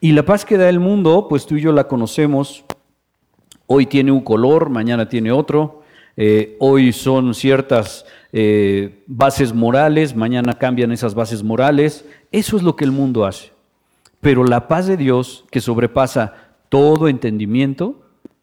Y 0.00 0.12
la 0.12 0.24
paz 0.24 0.44
que 0.44 0.56
da 0.56 0.68
el 0.68 0.78
mundo, 0.78 1.26
pues 1.28 1.46
tú 1.46 1.56
y 1.56 1.60
yo 1.60 1.72
la 1.72 1.88
conocemos 1.88 2.64
Hoy 3.66 3.86
tiene 3.86 4.12
un 4.12 4.20
color, 4.20 4.70
mañana 4.70 5.08
tiene 5.08 5.32
otro. 5.32 5.82
Eh, 6.16 6.56
hoy 6.60 6.92
son 6.92 7.34
ciertas 7.34 8.06
eh, 8.32 9.02
bases 9.06 9.52
morales, 9.52 10.16
mañana 10.16 10.54
cambian 10.54 10.92
esas 10.92 11.14
bases 11.14 11.42
morales. 11.42 12.04
Eso 12.32 12.56
es 12.56 12.62
lo 12.62 12.76
que 12.76 12.84
el 12.84 12.92
mundo 12.92 13.26
hace. 13.26 13.50
Pero 14.20 14.44
la 14.44 14.68
paz 14.68 14.86
de 14.86 14.96
Dios, 14.96 15.44
que 15.50 15.60
sobrepasa 15.60 16.34
todo 16.68 17.08
entendimiento, 17.08 18.02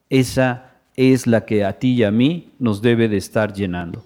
esa 0.09 0.73
es 0.95 1.25
la 1.25 1.45
que 1.45 1.65
a 1.65 1.79
ti 1.79 1.93
y 1.93 2.03
a 2.03 2.11
mí 2.11 2.51
nos 2.59 2.81
debe 2.81 3.07
de 3.07 3.17
estar 3.17 3.53
llenando. 3.53 4.05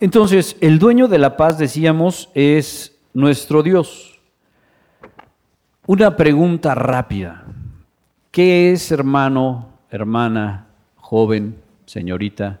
Entonces, 0.00 0.56
el 0.60 0.78
dueño 0.78 1.08
de 1.08 1.18
la 1.18 1.36
paz, 1.36 1.58
decíamos, 1.58 2.30
es 2.34 2.96
nuestro 3.12 3.62
Dios. 3.62 4.20
Una 5.86 6.16
pregunta 6.16 6.74
rápida. 6.74 7.44
¿Qué 8.30 8.72
es, 8.72 8.90
hermano, 8.90 9.73
hermana, 9.94 10.66
joven, 10.96 11.62
señorita, 11.86 12.58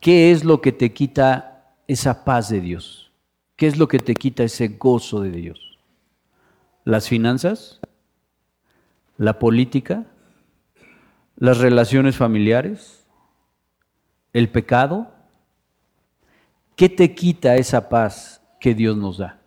¿qué 0.00 0.32
es 0.32 0.42
lo 0.42 0.62
que 0.62 0.72
te 0.72 0.94
quita 0.94 1.74
esa 1.86 2.24
paz 2.24 2.48
de 2.48 2.62
Dios? 2.62 3.12
¿Qué 3.56 3.66
es 3.66 3.76
lo 3.76 3.88
que 3.88 3.98
te 3.98 4.14
quita 4.14 4.42
ese 4.42 4.68
gozo 4.68 5.20
de 5.20 5.32
Dios? 5.32 5.78
¿Las 6.84 7.10
finanzas? 7.10 7.80
¿La 9.18 9.38
política? 9.38 10.06
¿Las 11.36 11.58
relaciones 11.58 12.16
familiares? 12.16 13.04
¿El 14.32 14.48
pecado? 14.48 15.10
¿Qué 16.74 16.88
te 16.88 17.14
quita 17.14 17.56
esa 17.56 17.90
paz 17.90 18.40
que 18.60 18.74
Dios 18.74 18.96
nos 18.96 19.18
da? 19.18 19.40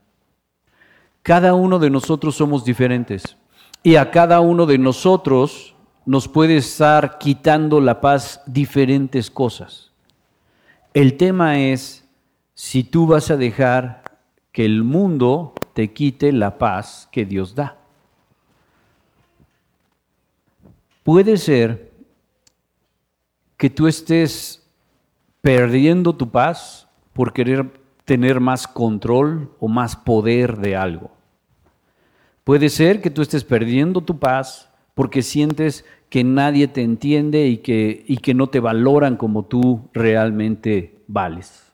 Cada 1.23 1.55
uno 1.55 1.79
de 1.79 1.89
nosotros 1.89 2.35
somos 2.35 2.63
diferentes 2.63 3.35
y 3.81 3.95
a 3.95 4.11
cada 4.11 4.41
uno 4.41 4.67
de 4.67 4.77
nosotros 4.77 5.75
nos 6.09 6.27
puede 6.27 6.57
estar 6.57 7.19
quitando 7.19 7.79
la 7.79 8.01
paz 8.01 8.41
diferentes 8.47 9.29
cosas. 9.29 9.91
El 10.91 11.17
tema 11.17 11.59
es 11.59 12.03
si 12.55 12.83
tú 12.83 13.05
vas 13.05 13.29
a 13.29 13.37
dejar 13.37 14.01
que 14.51 14.65
el 14.65 14.83
mundo 14.83 15.53
te 15.75 15.93
quite 15.93 16.31
la 16.31 16.57
paz 16.57 17.07
que 17.11 17.25
Dios 17.25 17.53
da. 17.53 17.77
Puede 21.03 21.37
ser 21.37 21.91
que 23.55 23.69
tú 23.69 23.85
estés 23.85 24.67
perdiendo 25.41 26.15
tu 26.15 26.31
paz 26.31 26.87
por 27.13 27.33
querer 27.33 27.71
tener 28.05 28.39
más 28.39 28.65
control 28.65 29.51
o 29.59 29.67
más 29.67 29.95
poder 29.95 30.57
de 30.57 30.75
algo. 30.75 31.11
Puede 32.43 32.69
ser 32.69 32.99
que 32.99 33.11
tú 33.11 33.21
estés 33.21 33.43
perdiendo 33.43 34.01
tu 34.01 34.17
paz 34.17 34.69
porque 34.99 35.21
sientes 35.21 35.85
que 36.09 36.23
nadie 36.23 36.67
te 36.67 36.81
entiende 36.81 37.47
y 37.47 37.57
que, 37.57 38.03
y 38.07 38.17
que 38.17 38.33
no 38.33 38.47
te 38.47 38.59
valoran 38.59 39.15
como 39.15 39.45
tú 39.45 39.89
realmente 39.93 40.95
vales. 41.07 41.71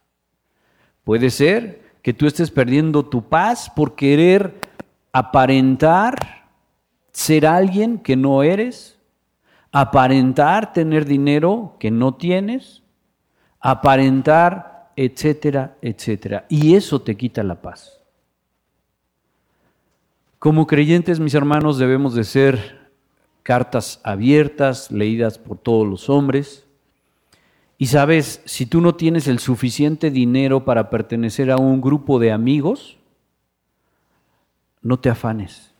Puede 1.04 1.30
ser 1.30 1.80
que 2.02 2.12
tú 2.12 2.26
estés 2.26 2.50
perdiendo 2.50 3.06
tu 3.06 3.28
paz 3.28 3.70
por 3.74 3.94
querer 3.94 4.54
aparentar 5.12 6.46
ser 7.12 7.46
alguien 7.46 7.98
que 7.98 8.16
no 8.16 8.42
eres, 8.42 8.98
aparentar 9.72 10.74
tener 10.74 11.06
dinero 11.06 11.76
que 11.80 11.90
no 11.90 12.14
tienes, 12.14 12.82
aparentar, 13.60 14.92
etcétera, 14.96 15.76
etcétera. 15.80 16.44
Y 16.48 16.74
eso 16.74 17.00
te 17.00 17.16
quita 17.16 17.42
la 17.42 17.62
paz. 17.62 18.00
Como 20.38 20.66
creyentes, 20.66 21.18
mis 21.18 21.34
hermanos, 21.34 21.78
debemos 21.78 22.14
de 22.14 22.24
ser 22.24 22.85
cartas 23.46 24.00
abiertas, 24.02 24.90
leídas 24.90 25.38
por 25.38 25.56
todos 25.56 25.86
los 25.86 26.10
hombres, 26.10 26.66
y 27.78 27.86
sabes, 27.86 28.42
si 28.44 28.66
tú 28.66 28.80
no 28.80 28.96
tienes 28.96 29.28
el 29.28 29.38
suficiente 29.38 30.10
dinero 30.10 30.64
para 30.64 30.90
pertenecer 30.90 31.52
a 31.52 31.56
un 31.56 31.80
grupo 31.80 32.18
de 32.18 32.32
amigos, 32.32 32.98
no 34.82 34.98
te 34.98 35.10
afanes. 35.10 35.70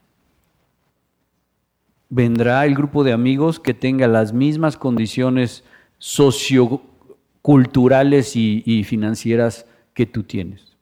Vendrá 2.08 2.64
el 2.66 2.76
grupo 2.76 3.02
de 3.02 3.12
amigos 3.12 3.58
que 3.58 3.74
tenga 3.74 4.06
las 4.06 4.32
mismas 4.32 4.76
condiciones 4.76 5.64
socioculturales 5.98 8.36
y, 8.36 8.84
financieras 8.84 9.66
que 9.92 10.06
tú 10.06 10.22
tienes. 10.22 10.76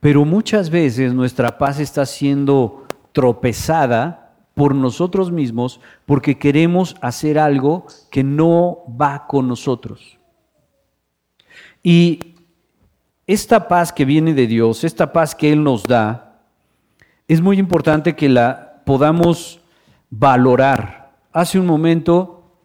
Pero 0.00 0.24
muchas 0.24 0.70
veces 0.70 1.14
nuestra 1.14 1.56
paz 1.56 1.78
está 1.78 2.04
siendo 2.04 2.88
tropezada 3.12 4.23
por 4.54 4.74
nosotros 4.74 5.32
mismos 5.32 5.80
porque 6.06 6.38
queremos 6.38 6.96
hacer 7.00 7.38
algo 7.38 7.86
que 8.10 8.22
no 8.22 8.78
va 9.00 9.26
con 9.26 9.48
nosotros. 9.48 10.18
Y 11.82 12.34
esta 13.26 13.68
paz 13.68 13.92
que 13.92 14.04
viene 14.04 14.34
de 14.34 14.46
Dios, 14.46 14.84
esta 14.84 15.12
paz 15.12 15.34
que 15.34 15.52
Él 15.52 15.62
nos 15.62 15.86
da, 15.86 16.42
es 17.26 17.40
muy 17.40 17.58
importante 17.58 18.14
que 18.14 18.28
la 18.28 18.82
podamos 18.84 19.60
valorar. 20.10 21.12
Hace 21.32 21.58
un 21.58 21.66
momento, 21.66 22.58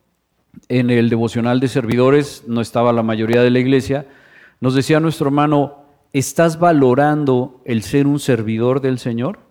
en 0.67 0.89
el 0.89 1.09
devocional 1.09 1.59
de 1.59 1.67
servidores, 1.67 2.43
no 2.47 2.61
estaba 2.61 2.93
la 2.93 3.03
mayoría 3.03 3.41
de 3.41 3.49
la 3.49 3.59
iglesia, 3.59 4.07
nos 4.59 4.75
decía 4.75 4.99
nuestro 4.99 5.27
hermano, 5.27 5.85
¿estás 6.13 6.59
valorando 6.59 7.61
el 7.65 7.81
ser 7.81 8.05
un 8.05 8.19
servidor 8.19 8.81
del 8.81 8.99
Señor? 8.99 9.48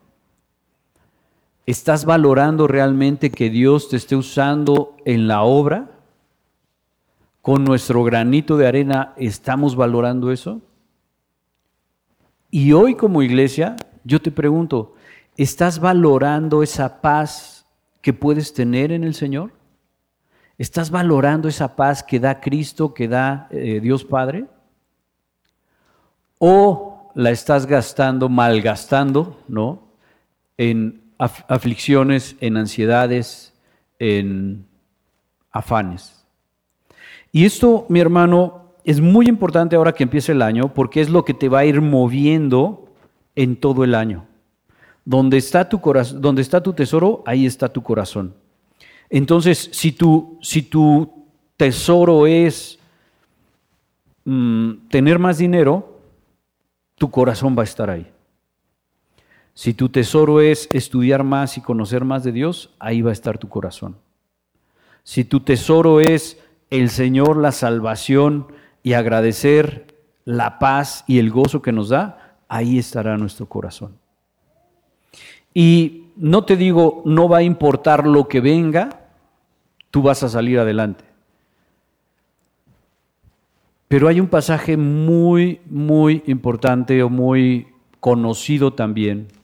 ¿Estás 1.68 2.06
valorando 2.06 2.66
realmente 2.66 3.30
que 3.30 3.50
Dios 3.50 3.90
te 3.90 3.98
esté 3.98 4.16
usando 4.16 4.96
en 5.04 5.28
la 5.28 5.42
obra? 5.42 5.90
¿Con 7.42 7.62
nuestro 7.66 8.02
granito 8.04 8.56
de 8.56 8.66
arena 8.66 9.12
estamos 9.18 9.76
valorando 9.76 10.32
eso? 10.32 10.62
Y 12.50 12.72
hoy 12.72 12.94
como 12.94 13.22
iglesia, 13.22 13.76
yo 14.02 14.22
te 14.22 14.30
pregunto, 14.30 14.94
¿estás 15.36 15.78
valorando 15.78 16.62
esa 16.62 17.02
paz 17.02 17.66
que 18.00 18.14
puedes 18.14 18.54
tener 18.54 18.90
en 18.90 19.04
el 19.04 19.12
Señor? 19.12 19.52
¿Estás 20.56 20.90
valorando 20.90 21.48
esa 21.48 21.76
paz 21.76 22.02
que 22.02 22.18
da 22.18 22.40
Cristo, 22.40 22.94
que 22.94 23.08
da 23.08 23.46
eh, 23.50 23.80
Dios 23.82 24.06
Padre? 24.06 24.46
¿O 26.38 27.12
la 27.14 27.28
estás 27.28 27.66
gastando, 27.66 28.30
malgastando, 28.30 29.38
¿no? 29.48 29.82
En 30.56 31.07
aflicciones, 31.18 32.36
en 32.40 32.56
ansiedades, 32.56 33.52
en 33.98 34.66
afanes. 35.50 36.24
Y 37.32 37.44
esto, 37.44 37.86
mi 37.88 38.00
hermano, 38.00 38.72
es 38.84 39.00
muy 39.00 39.28
importante 39.28 39.76
ahora 39.76 39.92
que 39.92 40.04
empiece 40.04 40.32
el 40.32 40.42
año 40.42 40.72
porque 40.72 41.00
es 41.00 41.10
lo 41.10 41.24
que 41.24 41.34
te 41.34 41.48
va 41.48 41.60
a 41.60 41.64
ir 41.64 41.80
moviendo 41.80 42.88
en 43.34 43.56
todo 43.56 43.84
el 43.84 43.94
año. 43.94 44.26
Donde 45.04 45.36
está 45.36 45.68
tu, 45.68 45.80
corazón, 45.80 46.20
donde 46.20 46.42
está 46.42 46.62
tu 46.62 46.72
tesoro, 46.72 47.22
ahí 47.26 47.46
está 47.46 47.68
tu 47.68 47.82
corazón. 47.82 48.34
Entonces, 49.10 49.70
si 49.72 49.92
tu, 49.92 50.38
si 50.42 50.62
tu 50.62 51.26
tesoro 51.56 52.26
es 52.26 52.78
mm, 54.24 54.88
tener 54.88 55.18
más 55.18 55.38
dinero, 55.38 56.00
tu 56.96 57.10
corazón 57.10 57.56
va 57.56 57.62
a 57.62 57.64
estar 57.64 57.88
ahí. 57.88 58.10
Si 59.58 59.74
tu 59.74 59.88
tesoro 59.88 60.40
es 60.40 60.68
estudiar 60.70 61.24
más 61.24 61.58
y 61.58 61.60
conocer 61.60 62.04
más 62.04 62.22
de 62.22 62.30
Dios, 62.30 62.70
ahí 62.78 63.02
va 63.02 63.10
a 63.10 63.12
estar 63.12 63.38
tu 63.38 63.48
corazón. 63.48 63.96
Si 65.02 65.24
tu 65.24 65.40
tesoro 65.40 65.98
es 65.98 66.38
el 66.70 66.90
Señor, 66.90 67.36
la 67.36 67.50
salvación 67.50 68.46
y 68.84 68.92
agradecer 68.92 69.96
la 70.24 70.60
paz 70.60 71.02
y 71.08 71.18
el 71.18 71.30
gozo 71.30 71.60
que 71.60 71.72
nos 71.72 71.88
da, 71.88 72.36
ahí 72.46 72.78
estará 72.78 73.18
nuestro 73.18 73.46
corazón. 73.46 73.96
Y 75.52 76.04
no 76.14 76.44
te 76.44 76.56
digo, 76.56 77.02
no 77.04 77.28
va 77.28 77.38
a 77.38 77.42
importar 77.42 78.06
lo 78.06 78.28
que 78.28 78.40
venga, 78.40 79.08
tú 79.90 80.02
vas 80.02 80.22
a 80.22 80.28
salir 80.28 80.60
adelante. 80.60 81.04
Pero 83.88 84.06
hay 84.06 84.20
un 84.20 84.28
pasaje 84.28 84.76
muy, 84.76 85.60
muy 85.66 86.22
importante 86.28 87.02
o 87.02 87.08
muy 87.08 87.66
conocido 87.98 88.72
también 88.72 89.36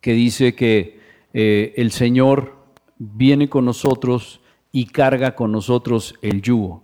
que 0.00 0.12
dice 0.12 0.54
que 0.54 1.00
eh, 1.32 1.74
el 1.76 1.90
Señor 1.92 2.56
viene 2.98 3.48
con 3.48 3.64
nosotros 3.64 4.40
y 4.70 4.86
carga 4.86 5.34
con 5.34 5.52
nosotros 5.52 6.14
el 6.22 6.42
yugo. 6.42 6.82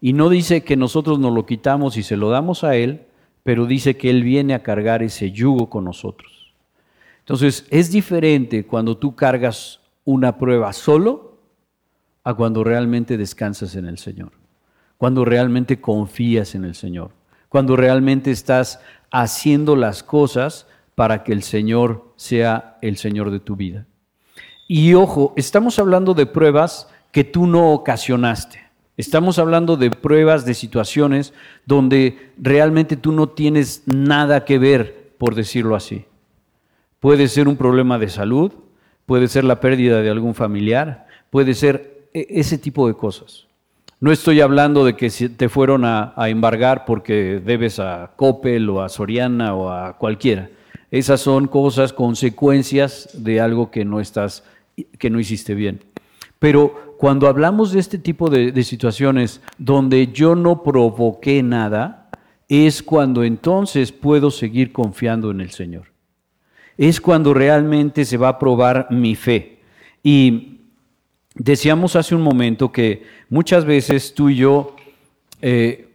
Y 0.00 0.12
no 0.12 0.28
dice 0.28 0.64
que 0.64 0.76
nosotros 0.76 1.18
nos 1.18 1.32
lo 1.32 1.46
quitamos 1.46 1.96
y 1.96 2.02
se 2.02 2.16
lo 2.16 2.30
damos 2.30 2.64
a 2.64 2.76
Él, 2.76 3.06
pero 3.42 3.66
dice 3.66 3.96
que 3.96 4.10
Él 4.10 4.22
viene 4.22 4.54
a 4.54 4.62
cargar 4.62 5.02
ese 5.02 5.30
yugo 5.30 5.70
con 5.70 5.84
nosotros. 5.84 6.54
Entonces, 7.20 7.66
es 7.70 7.92
diferente 7.92 8.66
cuando 8.66 8.96
tú 8.96 9.14
cargas 9.14 9.80
una 10.04 10.38
prueba 10.38 10.72
solo 10.72 11.38
a 12.24 12.34
cuando 12.34 12.64
realmente 12.64 13.16
descansas 13.16 13.76
en 13.76 13.86
el 13.86 13.98
Señor, 13.98 14.32
cuando 14.98 15.24
realmente 15.24 15.80
confías 15.80 16.54
en 16.54 16.64
el 16.64 16.74
Señor, 16.74 17.12
cuando 17.48 17.76
realmente 17.76 18.30
estás 18.30 18.80
haciendo 19.10 19.76
las 19.76 20.02
cosas 20.02 20.66
para 20.94 21.24
que 21.24 21.32
el 21.32 21.42
Señor 21.42 22.12
sea 22.16 22.78
el 22.82 22.96
Señor 22.96 23.30
de 23.30 23.40
tu 23.40 23.56
vida. 23.56 23.86
Y 24.68 24.94
ojo, 24.94 25.34
estamos 25.36 25.78
hablando 25.78 26.14
de 26.14 26.26
pruebas 26.26 26.88
que 27.10 27.24
tú 27.24 27.46
no 27.46 27.72
ocasionaste. 27.72 28.60
Estamos 28.96 29.38
hablando 29.38 29.76
de 29.76 29.90
pruebas, 29.90 30.44
de 30.44 30.54
situaciones 30.54 31.32
donde 31.66 32.32
realmente 32.38 32.96
tú 32.96 33.12
no 33.12 33.28
tienes 33.28 33.82
nada 33.86 34.44
que 34.44 34.58
ver, 34.58 35.12
por 35.18 35.34
decirlo 35.34 35.76
así. 35.76 36.04
Puede 37.00 37.28
ser 37.28 37.48
un 37.48 37.56
problema 37.56 37.98
de 37.98 38.08
salud, 38.08 38.52
puede 39.06 39.28
ser 39.28 39.44
la 39.44 39.60
pérdida 39.60 40.02
de 40.02 40.10
algún 40.10 40.34
familiar, 40.34 41.06
puede 41.30 41.54
ser 41.54 42.08
e, 42.14 42.26
ese 42.30 42.58
tipo 42.58 42.86
de 42.86 42.94
cosas. 42.94 43.46
No 43.98 44.10
estoy 44.10 44.40
hablando 44.40 44.84
de 44.84 44.96
que 44.96 45.10
te 45.10 45.48
fueron 45.48 45.84
a, 45.84 46.14
embargar 46.28 46.84
porque 46.84 47.40
debes 47.44 47.78
a 47.78 48.12
Coppel 48.16 48.68
o 48.68 48.82
a 48.82 48.88
Soriana 48.88 49.54
o 49.54 49.70
a 49.70 49.96
cualquiera. 49.96 50.50
Esas 50.92 51.22
son 51.22 51.48
cosas, 51.48 51.94
consecuencias 51.94 53.08
de 53.14 53.40
algo 53.40 53.70
que 53.70 53.82
no 53.82 53.98
estás, 53.98 54.44
que 54.98 55.08
no 55.08 55.18
hiciste 55.18 55.54
bien. 55.54 55.80
Pero 56.38 56.96
cuando 56.98 57.28
hablamos 57.28 57.72
de 57.72 57.80
este 57.80 57.96
tipo 57.96 58.28
de, 58.28 58.62
situaciones 58.62 59.40
donde 59.56 60.08
yo 60.08 60.34
no 60.34 60.62
provoqué 60.62 61.42
nada, 61.42 62.10
es 62.46 62.82
cuando 62.82 63.24
entonces 63.24 63.90
puedo 63.90 64.30
seguir 64.30 64.70
confiando 64.70 65.30
en 65.30 65.40
el 65.40 65.50
Señor. 65.50 65.86
Es 66.76 67.00
cuando 67.00 67.32
realmente 67.32 68.04
se 68.04 68.18
va 68.18 68.28
a 68.28 68.38
probar 68.38 68.88
mi 68.90 69.14
fe. 69.14 69.60
Y 70.02 70.60
decíamos 71.34 71.96
hace 71.96 72.14
un 72.14 72.22
momento 72.22 72.70
que 72.70 73.04
muchas 73.30 73.64
veces 73.64 74.12
tú 74.12 74.28
y 74.28 74.36
yo, 74.36 74.76
eh, 75.40 75.88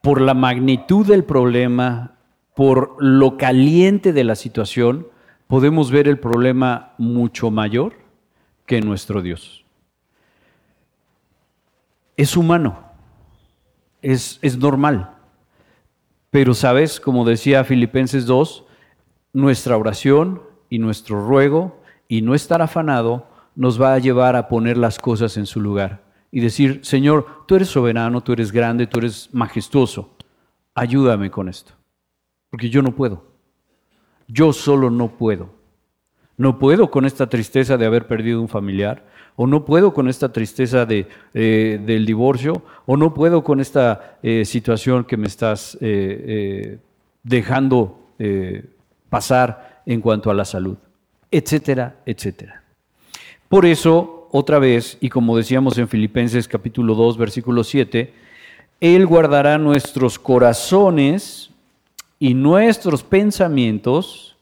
por 0.00 0.22
la 0.22 0.32
magnitud 0.32 1.06
del 1.06 1.24
problema, 1.24 2.17
por 2.58 2.96
lo 2.98 3.36
caliente 3.36 4.12
de 4.12 4.24
la 4.24 4.34
situación, 4.34 5.06
podemos 5.46 5.92
ver 5.92 6.08
el 6.08 6.18
problema 6.18 6.92
mucho 6.98 7.52
mayor 7.52 7.92
que 8.66 8.80
nuestro 8.80 9.22
Dios. 9.22 9.64
Es 12.16 12.36
humano, 12.36 12.80
es, 14.02 14.40
es 14.42 14.58
normal, 14.58 15.14
pero 16.30 16.52
sabes, 16.52 16.98
como 16.98 17.24
decía 17.24 17.62
Filipenses 17.62 18.26
2, 18.26 18.64
nuestra 19.32 19.76
oración 19.76 20.42
y 20.68 20.80
nuestro 20.80 21.24
ruego 21.28 21.80
y 22.08 22.22
no 22.22 22.34
estar 22.34 22.60
afanado 22.60 23.28
nos 23.54 23.80
va 23.80 23.94
a 23.94 24.00
llevar 24.00 24.34
a 24.34 24.48
poner 24.48 24.76
las 24.76 24.98
cosas 24.98 25.36
en 25.36 25.46
su 25.46 25.60
lugar 25.60 26.02
y 26.32 26.40
decir, 26.40 26.80
Señor, 26.82 27.44
tú 27.46 27.54
eres 27.54 27.68
soberano, 27.68 28.20
tú 28.20 28.32
eres 28.32 28.50
grande, 28.50 28.88
tú 28.88 28.98
eres 28.98 29.28
majestuoso, 29.32 30.16
ayúdame 30.74 31.30
con 31.30 31.48
esto 31.48 31.77
porque 32.50 32.70
yo 32.70 32.82
no 32.82 32.94
puedo. 32.94 33.24
Yo 34.26 34.52
solo 34.52 34.90
no 34.90 35.08
puedo. 35.16 35.50
No 36.36 36.58
puedo 36.58 36.90
con 36.90 37.04
esta 37.04 37.28
tristeza 37.28 37.76
de 37.76 37.86
haber 37.86 38.06
perdido 38.06 38.40
un 38.40 38.48
familiar, 38.48 39.04
o 39.34 39.46
no 39.46 39.64
puedo 39.64 39.92
con 39.92 40.08
esta 40.08 40.32
tristeza 40.32 40.86
de, 40.86 41.08
eh, 41.34 41.80
del 41.84 42.06
divorcio, 42.06 42.62
o 42.86 42.96
no 42.96 43.14
puedo 43.14 43.42
con 43.42 43.60
esta 43.60 44.18
eh, 44.22 44.44
situación 44.44 45.04
que 45.04 45.16
me 45.16 45.26
estás 45.26 45.76
eh, 45.80 46.78
dejando 47.22 47.96
pasar 49.08 49.82
en 49.86 50.00
cuanto 50.00 50.28
a 50.28 50.34
la 50.34 50.44
salud, 50.44 50.76
etcétera, 51.30 52.00
etcétera. 52.04 52.64
Por 53.48 53.64
eso, 53.64 54.28
otra 54.32 54.58
vez, 54.58 54.98
y 55.00 55.08
como 55.08 55.36
decíamos 55.36 55.78
en 55.78 55.88
Filipenses 55.88 56.48
capítulo 56.48 56.96
2, 56.96 57.16
versículo 57.16 57.62
7, 57.62 58.12
Él 58.80 59.06
guardará 59.06 59.56
nuestros 59.56 60.18
corazones 60.18 61.50
y 62.18 62.34
nuestros 62.34 63.02
pensamientos, 63.02 64.36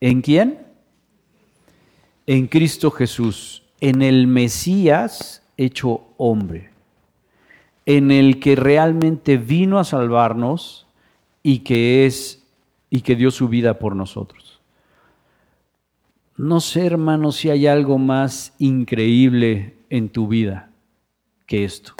¿en 0.00 0.22
quién? 0.22 0.66
En 2.26 2.46
Cristo 2.46 2.90
Jesús, 2.90 3.62
en 3.80 4.02
el 4.02 4.26
Mesías 4.26 5.42
hecho 5.56 6.02
hombre, 6.16 6.70
en 7.86 8.10
el 8.10 8.40
que 8.40 8.56
realmente 8.56 9.36
vino 9.36 9.78
a 9.78 9.84
salvarnos 9.84 10.86
y 11.42 11.60
que 11.60 12.06
es 12.06 12.44
y 12.90 13.02
que 13.02 13.16
dio 13.16 13.30
su 13.30 13.48
vida 13.48 13.78
por 13.78 13.94
nosotros. 13.94 14.60
No 16.36 16.60
sé, 16.60 16.86
hermano, 16.86 17.32
si 17.32 17.50
hay 17.50 17.66
algo 17.66 17.98
más 17.98 18.54
increíble 18.58 19.76
en 19.90 20.08
tu 20.08 20.28
vida 20.28 20.70
que 21.46 21.64
esto. 21.64 21.94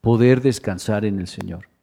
Poder 0.00 0.40
descansar 0.40 1.04
en 1.04 1.18
el 1.18 1.26
Señor. 1.26 1.73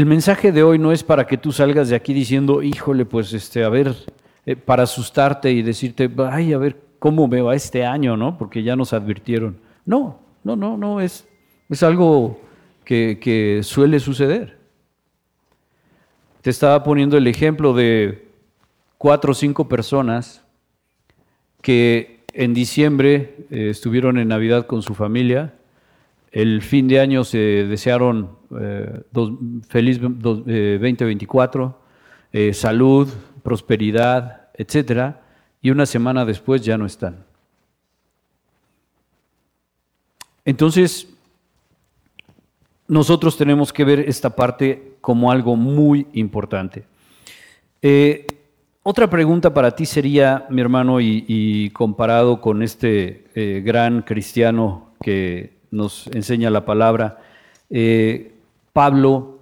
El 0.00 0.06
mensaje 0.06 0.50
de 0.50 0.62
hoy 0.62 0.78
no 0.78 0.92
es 0.92 1.04
para 1.04 1.26
que 1.26 1.36
tú 1.36 1.52
salgas 1.52 1.90
de 1.90 1.94
aquí 1.94 2.14
diciendo, 2.14 2.62
híjole, 2.62 3.04
pues 3.04 3.34
este, 3.34 3.64
a 3.64 3.68
ver, 3.68 3.94
eh, 4.46 4.56
para 4.56 4.84
asustarte 4.84 5.52
y 5.52 5.60
decirte, 5.60 6.10
ay, 6.30 6.54
a 6.54 6.56
ver 6.56 6.80
cómo 6.98 7.28
me 7.28 7.42
va 7.42 7.54
este 7.54 7.84
año, 7.84 8.16
¿no? 8.16 8.38
Porque 8.38 8.62
ya 8.62 8.76
nos 8.76 8.94
advirtieron. 8.94 9.58
No, 9.84 10.18
no, 10.42 10.56
no, 10.56 10.78
no, 10.78 11.02
es, 11.02 11.28
es 11.68 11.82
algo 11.82 12.40
que, 12.82 13.60
suele 13.62 14.00
suceder. 14.00 14.56
Te 16.40 16.48
estaba 16.48 16.82
poniendo 16.82 17.18
el 17.18 17.26
ejemplo 17.26 17.74
de 17.74 18.26
cuatro 18.96 19.32
o 19.32 19.34
cinco 19.34 19.68
personas 19.68 20.42
que 21.60 22.24
en 22.32 22.54
diciembre 22.54 23.36
eh, 23.50 23.68
estuvieron 23.68 24.16
en 24.16 24.28
Navidad 24.28 24.66
con 24.66 24.80
su 24.80 24.94
familia. 24.94 25.52
El 26.30 26.62
fin 26.62 26.86
de 26.88 27.00
año 27.00 27.24
se 27.24 27.38
desearon 27.38 28.38
eh, 28.58 29.02
feliz 29.68 30.00
2024, 30.00 31.80
eh, 32.32 32.54
salud, 32.54 33.08
prosperidad, 33.42 34.48
etc. 34.54 35.16
Y 35.60 35.70
una 35.70 35.86
semana 35.86 36.24
después 36.24 36.62
ya 36.62 36.78
no 36.78 36.86
están. 36.86 37.24
Entonces, 40.44 41.08
nosotros 42.86 43.36
tenemos 43.36 43.72
que 43.72 43.84
ver 43.84 44.00
esta 44.00 44.30
parte 44.30 44.96
como 45.00 45.30
algo 45.30 45.56
muy 45.56 46.06
importante. 46.12 46.84
Otra 48.82 49.10
pregunta 49.10 49.52
para 49.52 49.72
ti 49.72 49.84
sería, 49.84 50.46
mi 50.48 50.62
hermano, 50.62 51.02
y, 51.02 51.68
comparado 51.74 52.40
con 52.40 52.62
este 52.62 53.26
eh, 53.34 53.62
gran 53.62 54.00
cristiano 54.00 54.94
que 55.02 55.59
nos 55.70 56.06
enseña 56.08 56.50
la 56.50 56.64
palabra, 56.64 57.18
eh, 57.68 58.34
Pablo, 58.72 59.40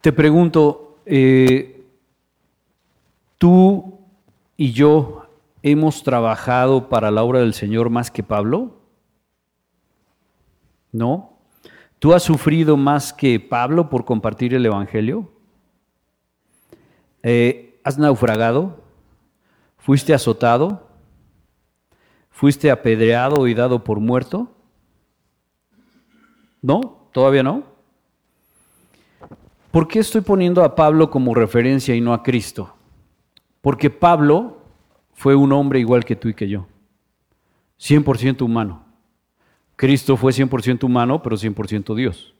te 0.00 0.12
pregunto, 0.12 0.98
eh, 1.06 1.84
¿tú 3.38 3.98
y 4.56 4.72
yo 4.72 5.26
hemos 5.62 6.02
trabajado 6.02 6.88
para 6.88 7.10
la 7.10 7.22
obra 7.22 7.40
del 7.40 7.54
Señor 7.54 7.90
más 7.90 8.10
que 8.10 8.22
Pablo? 8.22 8.76
¿No? 10.92 11.38
¿Tú 11.98 12.12
has 12.12 12.22
sufrido 12.22 12.76
más 12.76 13.12
que 13.12 13.40
Pablo 13.40 13.88
por 13.88 14.04
compartir 14.04 14.52
el 14.54 14.66
Evangelio? 14.66 15.32
Eh, 17.22 17.80
¿Has 17.82 17.98
naufragado? 17.98 18.78
¿Fuiste 19.78 20.12
azotado? 20.12 20.83
¿Fuiste 22.34 22.72
apedreado 22.72 23.46
y 23.46 23.54
dado 23.54 23.84
por 23.84 24.00
muerto? 24.00 24.48
¿No? 26.60 27.06
¿Todavía 27.12 27.44
no? 27.44 27.62
¿Por 29.70 29.86
qué 29.86 30.00
estoy 30.00 30.20
poniendo 30.20 30.64
a 30.64 30.74
Pablo 30.74 31.10
como 31.10 31.32
referencia 31.32 31.94
y 31.94 32.00
no 32.00 32.12
a 32.12 32.24
Cristo? 32.24 32.74
Porque 33.60 33.88
Pablo 33.88 34.58
fue 35.12 35.36
un 35.36 35.52
hombre 35.52 35.78
igual 35.78 36.04
que 36.04 36.16
tú 36.16 36.28
y 36.28 36.34
que 36.34 36.48
yo, 36.48 36.66
100% 37.78 38.42
humano. 38.42 38.84
Cristo 39.76 40.16
fue 40.16 40.32
100% 40.32 40.82
humano, 40.82 41.22
pero 41.22 41.36
100% 41.36 41.94
Dios. 41.94 42.34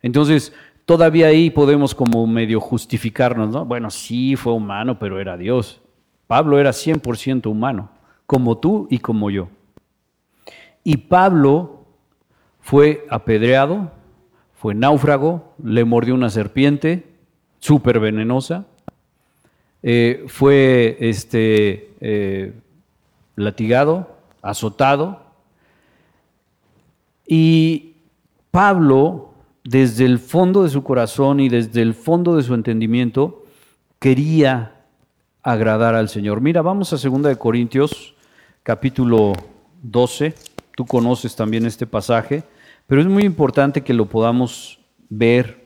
Entonces, 0.00 0.54
todavía 0.86 1.26
ahí 1.26 1.50
podemos 1.50 1.94
como 1.94 2.26
medio 2.26 2.58
justificarnos, 2.58 3.50
¿no? 3.50 3.66
Bueno, 3.66 3.90
sí, 3.90 4.34
fue 4.36 4.54
humano, 4.54 4.98
pero 4.98 5.20
era 5.20 5.36
Dios. 5.36 5.82
Pablo 6.26 6.58
era 6.58 6.70
100% 6.70 7.50
humano, 7.50 7.90
como 8.30 8.58
tú 8.58 8.86
y 8.88 8.98
como 8.98 9.28
yo. 9.28 9.48
Y 10.84 10.98
Pablo 10.98 11.84
fue 12.60 13.04
apedreado, 13.10 13.90
fue 14.54 14.72
náufrago, 14.72 15.52
le 15.60 15.84
mordió 15.84 16.14
una 16.14 16.30
serpiente 16.30 17.08
súper 17.58 17.98
venenosa, 17.98 18.66
eh, 19.82 20.26
fue 20.28 20.96
este, 21.00 21.92
eh, 22.00 22.54
latigado, 23.34 24.14
azotado. 24.42 25.24
Y 27.26 27.96
Pablo 28.52 29.34
desde 29.64 30.04
el 30.04 30.20
fondo 30.20 30.62
de 30.62 30.68
su 30.68 30.84
corazón 30.84 31.40
y 31.40 31.48
desde 31.48 31.82
el 31.82 31.94
fondo 31.94 32.36
de 32.36 32.44
su 32.44 32.54
entendimiento, 32.54 33.44
quería 33.98 34.84
agradar 35.42 35.96
al 35.96 36.08
Señor. 36.08 36.40
Mira, 36.40 36.62
vamos 36.62 36.92
a 36.92 37.08
2 37.08 37.36
Corintios 37.36 38.14
capítulo 38.62 39.32
12. 39.82 40.34
Tú 40.76 40.86
conoces 40.86 41.34
también 41.34 41.66
este 41.66 41.86
pasaje, 41.86 42.44
pero 42.86 43.00
es 43.00 43.06
muy 43.06 43.24
importante 43.24 43.82
que 43.82 43.94
lo 43.94 44.06
podamos 44.06 44.78
ver. 45.08 45.60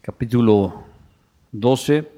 Capítulo 0.00 0.84
12. 1.52 2.10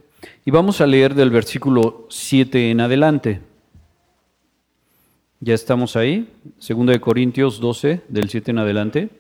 Y 0.45 0.51
vamos 0.51 0.81
a 0.81 0.87
leer 0.87 1.15
del 1.15 1.31
versículo 1.31 2.07
7 2.11 2.71
en 2.71 2.81
adelante. 2.81 3.41
Ya 5.39 5.55
estamos 5.55 5.95
ahí, 5.97 6.33
2 6.67 6.99
Corintios 6.99 7.61
12, 7.61 8.03
del 8.09 8.31
7 8.31 8.51
en 8.51 8.59
adelante. 8.59 9.11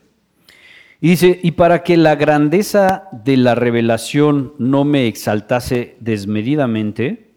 Y 1.00 1.10
dice, 1.10 1.38
y 1.42 1.52
para 1.52 1.82
que 1.82 1.96
la 1.96 2.14
grandeza 2.14 3.08
de 3.12 3.36
la 3.36 3.54
revelación 3.54 4.54
no 4.58 4.84
me 4.84 5.06
exaltase 5.06 5.96
desmedidamente, 6.00 7.34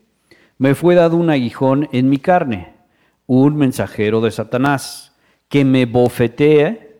me 0.57 0.75
fue 0.75 0.95
dado 0.95 1.17
un 1.17 1.29
aguijón 1.29 1.89
en 1.91 2.09
mi 2.09 2.19
carne, 2.19 2.73
un 3.27 3.55
mensajero 3.55 4.21
de 4.21 4.31
Satanás, 4.31 5.15
que 5.47 5.65
me 5.65 5.85
bofetee, 5.85 6.97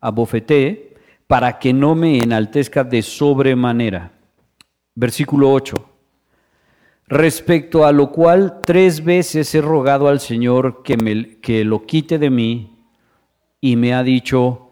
abofetee, 0.00 0.94
para 1.26 1.58
que 1.58 1.72
no 1.72 1.94
me 1.94 2.18
enaltezca 2.18 2.84
de 2.84 3.02
sobremanera. 3.02 4.12
Versículo 4.94 5.52
8 5.52 5.94
respecto 7.06 7.84
a 7.84 7.92
lo 7.92 8.10
cual 8.10 8.62
tres 8.64 9.04
veces 9.04 9.54
he 9.54 9.60
rogado 9.60 10.08
al 10.08 10.20
Señor 10.20 10.82
que, 10.82 10.96
me, 10.96 11.38
que 11.40 11.64
lo 11.64 11.84
quite 11.84 12.18
de 12.18 12.30
mí 12.30 12.78
y 13.60 13.76
me 13.76 13.94
ha 13.94 14.02
dicho, 14.02 14.63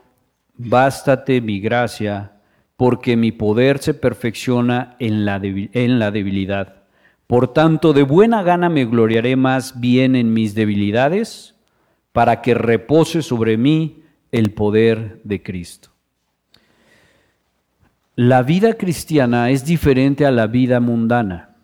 bástate 0.68 1.40
mi 1.40 1.60
gracia, 1.60 2.32
porque 2.76 3.16
mi 3.16 3.32
poder 3.32 3.78
se 3.78 3.94
perfecciona 3.94 4.96
en 4.98 5.24
la, 5.24 5.40
en 5.42 5.98
la 5.98 6.10
debilidad. 6.10 6.82
Por 7.26 7.52
tanto, 7.52 7.92
de 7.92 8.02
buena 8.02 8.42
gana 8.42 8.68
me 8.68 8.84
gloriaré 8.84 9.36
más 9.36 9.80
bien 9.80 10.16
en 10.16 10.32
mis 10.32 10.54
debilidades, 10.54 11.54
para 12.12 12.42
que 12.42 12.54
repose 12.54 13.22
sobre 13.22 13.56
mí 13.56 14.02
el 14.32 14.52
poder 14.52 15.20
de 15.24 15.42
Cristo. 15.42 15.90
La 18.14 18.42
vida 18.42 18.74
cristiana 18.74 19.50
es 19.50 19.64
diferente 19.64 20.26
a 20.26 20.30
la 20.30 20.46
vida 20.46 20.80
mundana. 20.80 21.56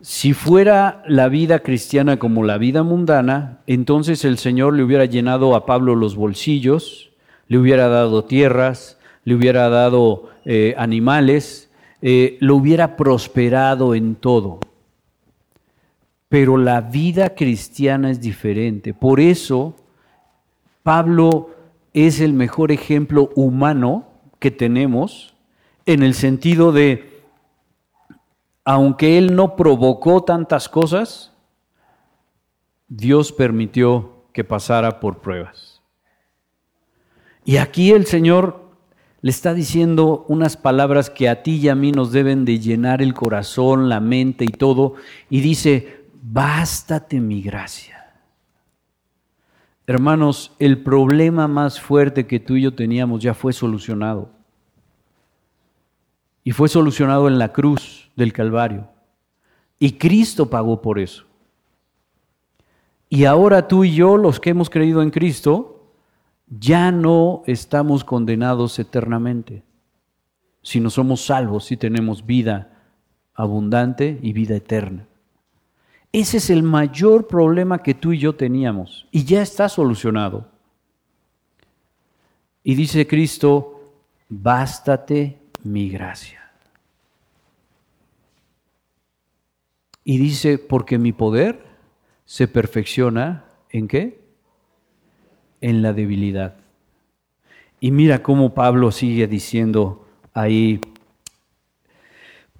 Si 0.00 0.32
fuera 0.32 1.02
la 1.06 1.28
vida 1.28 1.60
cristiana 1.60 2.18
como 2.18 2.44
la 2.44 2.58
vida 2.58 2.82
mundana, 2.82 3.60
entonces 3.66 4.24
el 4.24 4.38
Señor 4.38 4.74
le 4.74 4.82
hubiera 4.82 5.04
llenado 5.04 5.54
a 5.54 5.66
Pablo 5.66 5.94
los 5.94 6.16
bolsillos, 6.16 7.07
le 7.48 7.58
hubiera 7.58 7.88
dado 7.88 8.24
tierras, 8.24 8.98
le 9.24 9.34
hubiera 9.34 9.68
dado 9.68 10.30
eh, 10.44 10.74
animales, 10.78 11.70
eh, 12.00 12.36
lo 12.40 12.56
hubiera 12.56 12.96
prosperado 12.96 13.94
en 13.94 14.14
todo. 14.14 14.60
Pero 16.28 16.56
la 16.56 16.80
vida 16.82 17.34
cristiana 17.34 18.10
es 18.10 18.20
diferente. 18.20 18.94
Por 18.94 19.18
eso 19.18 19.74
Pablo 20.82 21.50
es 21.92 22.20
el 22.20 22.32
mejor 22.32 22.70
ejemplo 22.70 23.30
humano 23.34 24.06
que 24.38 24.50
tenemos 24.50 25.34
en 25.84 26.02
el 26.02 26.14
sentido 26.14 26.70
de, 26.70 27.24
aunque 28.64 29.16
él 29.16 29.34
no 29.34 29.56
provocó 29.56 30.22
tantas 30.22 30.68
cosas, 30.68 31.32
Dios 32.88 33.32
permitió 33.32 34.24
que 34.32 34.44
pasara 34.44 35.00
por 35.00 35.18
pruebas. 35.18 35.67
Y 37.48 37.56
aquí 37.56 37.92
el 37.92 38.04
Señor 38.04 38.60
le 39.22 39.30
está 39.30 39.54
diciendo 39.54 40.26
unas 40.28 40.58
palabras 40.58 41.08
que 41.08 41.30
a 41.30 41.42
ti 41.42 41.56
y 41.56 41.70
a 41.70 41.74
mí 41.74 41.92
nos 41.92 42.12
deben 42.12 42.44
de 42.44 42.58
llenar 42.58 43.00
el 43.00 43.14
corazón, 43.14 43.88
la 43.88 44.00
mente 44.00 44.44
y 44.44 44.48
todo, 44.48 44.96
y 45.30 45.40
dice, 45.40 46.04
bástate 46.20 47.20
mi 47.20 47.40
gracia. 47.40 48.12
Hermanos, 49.86 50.52
el 50.58 50.82
problema 50.82 51.48
más 51.48 51.80
fuerte 51.80 52.26
que 52.26 52.38
tú 52.38 52.56
y 52.56 52.64
yo 52.64 52.74
teníamos 52.74 53.22
ya 53.22 53.32
fue 53.32 53.54
solucionado. 53.54 54.28
Y 56.44 56.50
fue 56.50 56.68
solucionado 56.68 57.28
en 57.28 57.38
la 57.38 57.54
cruz 57.54 58.10
del 58.14 58.34
Calvario. 58.34 58.90
Y 59.78 59.92
Cristo 59.92 60.50
pagó 60.50 60.82
por 60.82 60.98
eso. 60.98 61.24
Y 63.08 63.24
ahora 63.24 63.68
tú 63.68 63.84
y 63.84 63.94
yo, 63.94 64.18
los 64.18 64.38
que 64.38 64.50
hemos 64.50 64.68
creído 64.68 65.00
en 65.00 65.08
Cristo, 65.08 65.77
ya 66.50 66.90
no 66.90 67.42
estamos 67.46 68.04
condenados 68.04 68.78
eternamente, 68.78 69.62
sino 70.62 70.90
somos 70.90 71.24
salvos 71.24 71.70
y 71.72 71.76
tenemos 71.76 72.24
vida 72.24 72.84
abundante 73.34 74.18
y 74.22 74.32
vida 74.32 74.56
eterna. 74.56 75.06
Ese 76.12 76.38
es 76.38 76.50
el 76.50 76.62
mayor 76.62 77.26
problema 77.26 77.82
que 77.82 77.94
tú 77.94 78.12
y 78.12 78.18
yo 78.18 78.34
teníamos 78.34 79.06
y 79.10 79.24
ya 79.24 79.42
está 79.42 79.68
solucionado. 79.68 80.48
Y 82.64 82.74
dice 82.74 83.06
Cristo, 83.06 83.92
bástate 84.28 85.38
mi 85.62 85.90
gracia. 85.90 86.50
Y 90.04 90.16
dice, 90.16 90.58
porque 90.58 90.96
mi 90.96 91.12
poder 91.12 91.62
se 92.24 92.48
perfecciona 92.48 93.44
en 93.70 93.88
qué? 93.88 94.17
En 95.60 95.82
la 95.82 95.92
debilidad. 95.92 96.56
Y 97.80 97.90
mira 97.90 98.22
cómo 98.22 98.54
Pablo 98.54 98.90
sigue 98.90 99.26
diciendo 99.26 100.06
ahí 100.34 100.80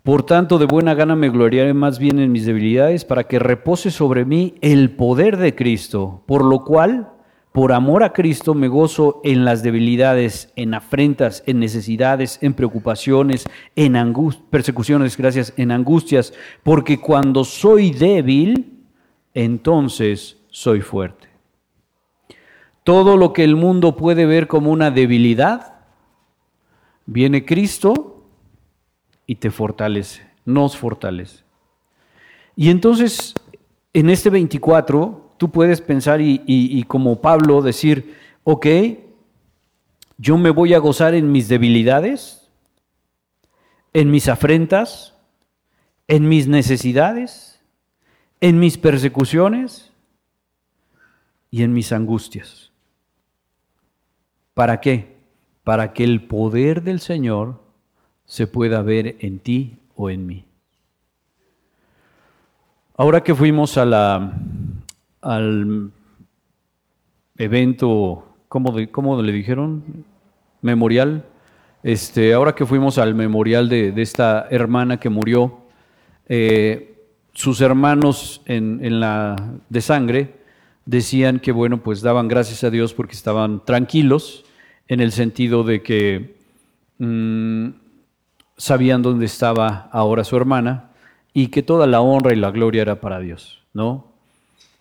por 0.09 0.23
tanto, 0.23 0.57
de 0.57 0.65
buena 0.65 0.95
gana 0.95 1.17
me 1.17 1.29
gloriaré 1.29 1.75
más 1.75 1.99
bien 1.99 2.19
en 2.19 2.33
mis 2.33 2.47
debilidades, 2.47 3.05
para 3.05 3.25
que 3.25 3.39
repose 3.39 3.91
sobre 3.91 4.25
mí 4.25 4.55
el 4.63 4.93
poder 4.93 5.37
de 5.37 5.55
Cristo, 5.55 6.23
por 6.25 6.43
lo 6.43 6.65
cual, 6.65 7.11
por 7.53 7.73
amor 7.73 8.03
a 8.03 8.15
Cristo, 8.15 8.55
me 8.55 8.69
gozo 8.69 9.21
en 9.23 9.45
las 9.45 9.63
debilidades, 9.63 10.51
en 10.57 10.73
afrentas, 10.73 11.43
en 11.45 11.59
necesidades, 11.59 12.39
en 12.41 12.55
preocupaciones, 12.55 13.47
en 13.77 14.15
persecuciones, 14.49 15.15
gracias, 15.15 15.53
en 15.59 15.73
angustias, 15.73 16.33
porque 16.63 16.99
cuando 16.99 17.45
soy 17.45 17.91
débil, 17.91 18.87
entonces 19.35 20.39
soy 20.49 20.81
fuerte. 20.81 21.28
Todo 22.89 23.19
lo 23.19 23.35
que 23.35 23.45
el 23.45 23.55
mundo 23.55 23.97
puede 23.97 24.25
ver 24.25 24.47
como 24.47 24.71
una 24.71 24.91
debilidad, 24.91 25.75
viene 27.05 27.45
Cristo 27.45 28.25
y 29.27 29.35
te 29.35 29.51
fortalece, 29.51 30.27
nos 30.47 30.75
fortalece. 30.75 31.45
Y 32.57 32.71
entonces, 32.71 33.35
en 33.93 34.09
este 34.09 34.31
24, 34.31 35.35
tú 35.37 35.51
puedes 35.51 35.83
pensar 35.83 36.23
y, 36.23 36.83
como 36.85 37.21
Pablo 37.21 37.61
decir, 37.61 38.17
ok, 38.43 38.67
yo 40.17 40.39
me 40.39 40.49
voy 40.49 40.73
a 40.73 40.79
gozar 40.79 41.13
en 41.13 41.31
mis 41.31 41.47
debilidades, 41.47 42.51
en 43.93 44.11
mis 44.11 44.29
afrentas, 44.29 45.15
en 46.07 46.27
mis 46.27 46.49
necesidades, 46.49 47.61
en 48.41 48.59
mis 48.59 48.79
persecuciones 48.79 49.93
y 51.51 51.65
en 51.65 51.75
mis 51.75 51.93
angustias. 51.93 52.68
¿Para 54.59 54.81
qué? 54.81 55.15
Para 55.63 55.93
que 55.93 56.03
el 56.03 56.27
poder 56.27 56.83
del 56.83 56.99
Señor 56.99 57.63
se 58.25 58.49
pueda 58.49 58.83
ver 58.83 59.15
en 59.21 59.39
ti 59.39 59.77
o 59.95 60.11
en 60.11 60.27
mí. 60.27 60.47
Ahora 62.97 63.23
que 63.23 63.37
fuimos 63.37 63.79
al 63.79 64.33
evento, 67.37 68.25
¿cómo, 68.49 69.23
le 69.23 69.31
dijeron? 69.31 70.05
Memorial. 70.61 71.25
Este, 71.85 72.35
ahora 72.35 72.57
que 72.57 72.67
fuimos 72.67 72.99
al 72.99 73.15
memorial 73.15 73.69
de, 73.69 73.95
esta 74.03 74.49
hermana 74.51 74.99
que 74.99 75.09
murió, 75.09 75.59
eh, 76.27 77.07
sus 77.33 77.61
hermanos 77.61 78.43
en, 78.45 78.99
la, 78.99 79.37
de 79.69 79.81
sangre 79.81 80.35
decían 80.85 81.39
que, 81.39 81.53
bueno, 81.53 81.81
pues 81.81 82.01
daban 82.01 82.27
gracias 82.27 82.65
a 82.65 82.71
Dios 82.71 82.93
porque 82.93 83.15
estaban 83.15 83.65
tranquilos 83.65 84.45
en 84.89 85.01
el 85.01 85.13
sentido 85.13 85.63
de 85.65 85.83
que 85.83 86.37
mm, 86.99 87.69
sabían 88.57 89.03
dónde 89.03 89.27
estaba 89.27 89.89
ahora 89.93 90.25
su 90.25 90.37
hermana 90.37 90.91
y 91.33 91.49
que 91.49 91.63
toda 91.63 91.87
la 91.87 92.01
honra 92.01 92.33
y 92.33 92.37
la 92.37 92.51
gloria 92.51 92.83
era 92.83 93.01
para 93.01 93.21
Dios, 93.21 93.63
¿no? 93.73 94.09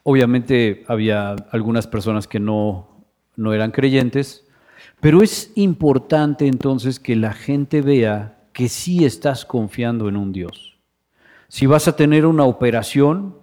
Obviamente 0.04 0.86
había 0.88 1.36
algunas 1.52 1.86
personas 1.86 2.28
que 2.28 2.40
no, 2.40 2.88
no 3.36 3.54
eran 3.54 3.72
creyentes, 3.72 4.48
pero 5.02 5.22
es 5.22 5.52
importante 5.56 6.48
entonces 6.48 7.00
que 7.00 7.16
la 7.16 7.34
gente 7.34 7.82
vea 7.82 8.38
que 8.54 8.70
sí 8.70 9.06
estás 9.06 9.46
confiando 9.46 10.08
en 10.08 10.18
un 10.18 10.32
Dios. 10.32 10.78
Si 11.50 11.66
vas 11.66 11.88
a 11.88 11.96
tener 11.96 12.26
una 12.26 12.46
operación, 12.46 13.36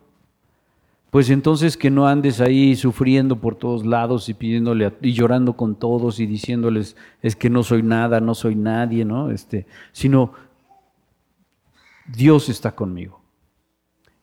pues 1.15 1.31
entonces 1.31 1.77
que 1.77 1.93
no 1.93 2.09
andes 2.09 2.41
ahí 2.41 2.75
sufriendo 2.75 3.37
por 3.37 3.55
todos 3.55 3.87
lados 3.87 4.29
y 4.29 4.35
pidiéndole 4.35 4.93
y 5.01 5.13
llorando 5.13 5.53
con 5.53 5.77
todos 5.77 6.19
y 6.19 6.27
diciéndoles 6.27 6.97
es 7.23 7.37
que 7.37 7.49
no 7.49 7.63
soy 7.63 7.85
nada, 7.85 8.19
no 8.19 8.35
soy 8.35 8.57
nadie, 8.57 9.05
¿no? 9.05 9.31
Este, 9.31 9.69
sino 9.93 10.33
Dios 12.09 12.49
está 12.49 12.75
conmigo. 12.75 13.21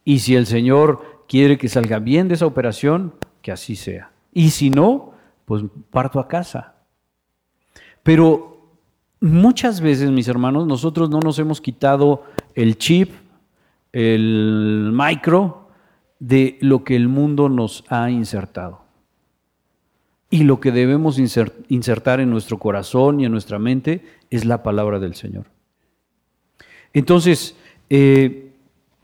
Y 0.04 0.19
si 0.19 0.36
el 0.36 0.45
Señor 0.45 1.23
quiere 1.30 1.58
que 1.58 1.69
salga 1.69 1.99
bien 1.99 2.27
de 2.27 2.34
esa 2.34 2.45
operación, 2.45 3.13
que 3.41 3.54
así 3.54 3.77
sea. 3.77 4.12
Y 4.34 4.49
si 4.49 4.69
no, 4.69 5.13
pues 5.45 5.63
parto 5.91 6.19
a 6.19 6.27
casa. 6.27 6.75
Pero 8.04 8.67
muchas 9.21 9.80
veces, 9.80 10.12
mis 10.12 10.27
hermanos, 10.27 10.67
nosotros 10.67 11.10
no 11.10 11.21
nos 11.21 11.39
hemos 11.39 11.62
quitado 11.62 12.25
el 12.54 12.77
chip, 12.77 13.13
el 13.93 14.91
micro, 14.93 15.61
de 16.22 16.60
lo 16.62 16.84
que 16.84 16.96
el 16.96 17.08
mundo 17.08 17.50
nos 17.50 17.84
ha 17.90 18.12
insertado. 18.12 18.82
Y 20.30 20.44
lo 20.44 20.60
que 20.62 20.72
debemos 20.72 21.18
insertar 21.18 22.22
en 22.22 22.30
nuestro 22.30 22.60
corazón 22.60 23.20
y 23.20 23.26
en 23.26 23.32
nuestra 23.32 23.58
mente 23.58 24.06
es 24.30 24.46
la 24.46 24.62
palabra 24.62 25.00
del 25.00 25.16
Señor. 25.16 25.48
Entonces, 26.94 27.56
eh, 27.90 28.52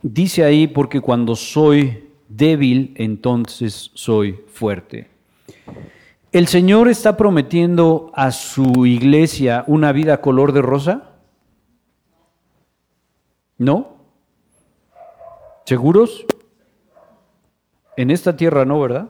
dice 0.03 0.43
ahí, 0.43 0.67
porque 0.67 1.01
cuando 1.01 1.35
soy 1.35 2.03
débil, 2.29 2.93
entonces 2.95 3.89
soy 3.95 4.39
fuerte. 4.47 5.07
¿El 6.31 6.47
Señor 6.47 6.87
está 6.87 7.17
prometiendo 7.17 8.11
a 8.13 8.31
su 8.31 8.85
iglesia 8.85 9.63
una 9.65 9.91
vida 9.91 10.21
color 10.21 10.51
de 10.51 10.61
rosa? 10.61 11.15
¿No? 13.57 13.97
¿Seguros? 15.65 16.25
En 17.97 18.11
esta 18.11 18.37
tierra 18.37 18.63
no, 18.63 18.79
¿verdad? 18.79 19.09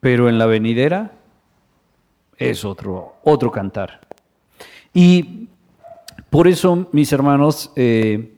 Pero 0.00 0.28
en 0.28 0.38
la 0.38 0.46
venidera 0.46 1.12
es 2.36 2.64
otro, 2.64 3.14
otro 3.22 3.52
cantar. 3.52 4.00
Y 4.92 5.48
por 6.30 6.48
eso, 6.48 6.88
mis 6.90 7.12
hermanos, 7.12 7.70
eh, 7.76 8.34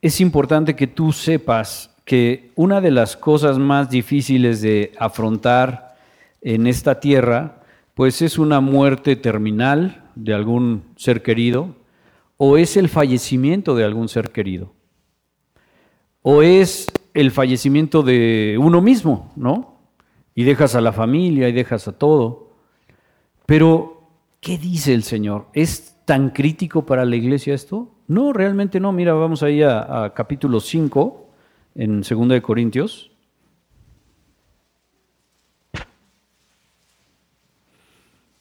es 0.00 0.20
importante 0.20 0.76
que 0.76 0.86
tú 0.86 1.10
sepas 1.12 1.90
que 2.04 2.52
una 2.54 2.80
de 2.80 2.92
las 2.92 3.16
cosas 3.16 3.58
más 3.58 3.90
difíciles 3.90 4.60
de 4.62 4.92
afrontar 4.96 5.96
en 6.42 6.68
esta 6.68 7.00
tierra, 7.00 7.60
pues 7.94 8.22
es 8.22 8.38
una 8.38 8.60
muerte 8.60 9.16
terminal 9.16 10.04
de 10.14 10.32
algún 10.32 10.84
ser 10.96 11.22
querido 11.22 11.74
o 12.36 12.56
es 12.56 12.76
el 12.76 12.88
fallecimiento 12.88 13.74
de 13.74 13.84
algún 13.84 14.08
ser 14.08 14.30
querido 14.30 14.72
o 16.22 16.42
es 16.42 16.86
el 17.14 17.30
fallecimiento 17.30 18.02
de 18.02 18.56
uno 18.60 18.80
mismo, 18.80 19.32
¿no? 19.36 19.78
Y 20.34 20.44
dejas 20.44 20.74
a 20.74 20.80
la 20.80 20.92
familia 20.92 21.48
y 21.48 21.52
dejas 21.52 21.88
a 21.88 21.92
todo. 21.92 22.50
Pero, 23.46 24.08
¿qué 24.40 24.58
dice 24.58 24.94
el 24.94 25.02
Señor? 25.02 25.48
¿Es 25.52 25.96
tan 26.04 26.30
crítico 26.30 26.86
para 26.86 27.04
la 27.04 27.16
iglesia 27.16 27.54
esto? 27.54 27.90
No, 28.06 28.32
realmente 28.32 28.80
no. 28.80 28.92
Mira, 28.92 29.12
vamos 29.14 29.42
ahí 29.42 29.62
a, 29.62 30.04
a 30.04 30.14
capítulo 30.14 30.60
5, 30.60 31.26
en 31.74 32.02
2 32.02 32.28
de 32.28 32.42
Corintios. 32.42 33.10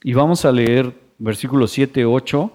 Y 0.03 0.13
vamos 0.13 0.45
a 0.45 0.51
leer 0.51 0.93
versículos 1.17 1.71
7, 1.71 2.05
8 2.05 2.51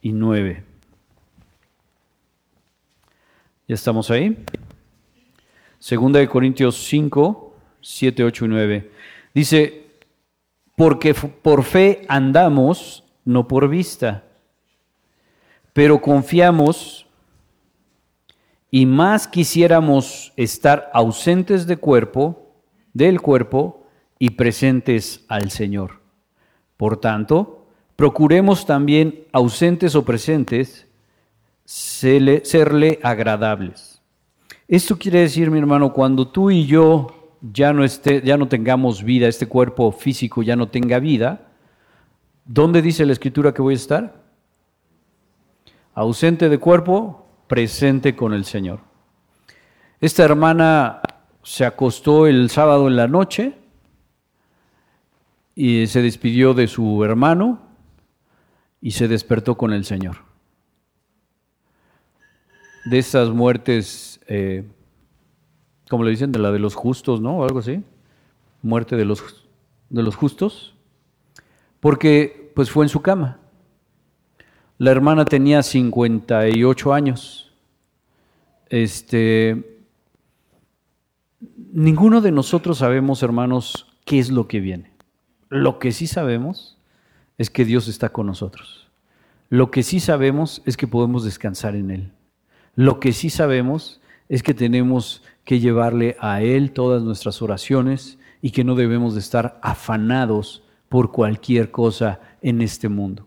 y 0.00 0.12
9. 0.12 0.63
¿Ya 3.66 3.76
estamos 3.76 4.10
ahí? 4.10 4.44
Segunda 5.78 6.18
de 6.18 6.28
Corintios 6.28 6.76
5, 6.86 7.56
7, 7.80 8.24
8 8.24 8.44
y 8.44 8.48
9. 8.48 8.90
Dice, 9.32 9.86
porque 10.76 11.14
por 11.14 11.62
fe 11.64 12.04
andamos, 12.06 13.04
no 13.24 13.48
por 13.48 13.70
vista, 13.70 14.22
pero 15.72 16.02
confiamos 16.02 17.06
y 18.70 18.84
más 18.84 19.26
quisiéramos 19.26 20.34
estar 20.36 20.90
ausentes 20.92 21.66
de 21.66 21.78
cuerpo, 21.78 22.50
del 22.92 23.22
cuerpo 23.22 23.86
y 24.18 24.30
presentes 24.30 25.24
al 25.26 25.50
Señor. 25.50 26.00
Por 26.76 26.98
tanto, 26.98 27.66
procuremos 27.96 28.66
también, 28.66 29.24
ausentes 29.32 29.94
o 29.94 30.04
presentes, 30.04 30.86
serle, 31.64 33.00
agradables. 33.02 34.02
Esto 34.68 34.98
quiere 34.98 35.20
decir, 35.20 35.50
mi 35.50 35.58
hermano, 35.58 35.92
cuando 35.92 36.28
tú 36.28 36.50
y 36.50 36.66
yo 36.66 37.32
ya 37.40 37.72
no, 37.72 37.84
esté, 37.84 38.22
ya 38.22 38.36
no 38.36 38.48
tengamos 38.48 39.02
vida, 39.02 39.28
este 39.28 39.46
cuerpo 39.46 39.92
físico 39.92 40.42
ya 40.42 40.56
no 40.56 40.68
tenga 40.68 40.98
vida, 40.98 41.48
¿dónde 42.44 42.82
dice 42.82 43.06
la 43.06 43.12
escritura 43.12 43.52
que 43.52 43.62
voy 43.62 43.74
a 43.74 43.76
estar? 43.76 44.24
Ausente 45.94 46.48
de 46.48 46.58
cuerpo, 46.58 47.26
presente 47.46 48.16
con 48.16 48.32
el 48.32 48.44
Señor. 48.44 48.80
Esta 50.00 50.24
hermana 50.24 51.00
se 51.42 51.64
acostó 51.64 52.26
el 52.26 52.50
sábado 52.50 52.88
en 52.88 52.96
la 52.96 53.06
noche 53.06 53.54
y 55.54 55.86
se 55.86 56.02
despidió 56.02 56.54
de 56.54 56.66
su 56.66 57.04
hermano 57.04 57.60
y 58.80 58.92
se 58.92 59.08
despertó 59.08 59.56
con 59.56 59.72
el 59.72 59.84
Señor. 59.84 60.33
De 62.84 62.98
esas 62.98 63.30
muertes, 63.30 64.20
eh, 64.28 64.64
como 65.88 66.04
le 66.04 66.10
dicen, 66.10 66.32
de 66.32 66.38
la 66.38 66.52
de 66.52 66.58
los 66.58 66.74
justos, 66.74 67.20
¿no? 67.20 67.38
O 67.38 67.44
algo 67.44 67.58
así. 67.60 67.82
Muerte 68.62 68.96
de 68.96 69.04
los, 69.04 69.46
de 69.90 70.02
los 70.02 70.16
justos. 70.16 70.74
Porque 71.80 72.52
pues 72.54 72.70
fue 72.70 72.84
en 72.84 72.88
su 72.88 73.00
cama. 73.02 73.38
La 74.78 74.90
hermana 74.90 75.24
tenía 75.24 75.62
58 75.62 76.92
años. 76.92 77.52
Este, 78.68 79.78
ninguno 81.72 82.20
de 82.20 82.32
nosotros 82.32 82.78
sabemos, 82.78 83.22
hermanos, 83.22 83.86
qué 84.04 84.18
es 84.18 84.30
lo 84.30 84.48
que 84.48 84.60
viene. 84.60 84.90
Lo 85.48 85.78
que 85.78 85.92
sí 85.92 86.06
sabemos 86.06 86.76
es 87.38 87.50
que 87.50 87.64
Dios 87.64 87.88
está 87.88 88.08
con 88.10 88.26
nosotros. 88.26 88.88
Lo 89.48 89.70
que 89.70 89.82
sí 89.82 90.00
sabemos 90.00 90.62
es 90.66 90.76
que 90.76 90.88
podemos 90.88 91.24
descansar 91.24 91.76
en 91.76 91.90
Él. 91.90 92.12
Lo 92.76 93.00
que 93.00 93.12
sí 93.12 93.30
sabemos 93.30 94.00
es 94.28 94.42
que 94.42 94.54
tenemos 94.54 95.22
que 95.44 95.60
llevarle 95.60 96.16
a 96.20 96.42
Él 96.42 96.72
todas 96.72 97.02
nuestras 97.02 97.42
oraciones 97.42 98.18
y 98.40 98.50
que 98.50 98.64
no 98.64 98.74
debemos 98.74 99.14
de 99.14 99.20
estar 99.20 99.58
afanados 99.62 100.62
por 100.88 101.12
cualquier 101.12 101.70
cosa 101.70 102.20
en 102.42 102.62
este 102.62 102.88
mundo 102.88 103.26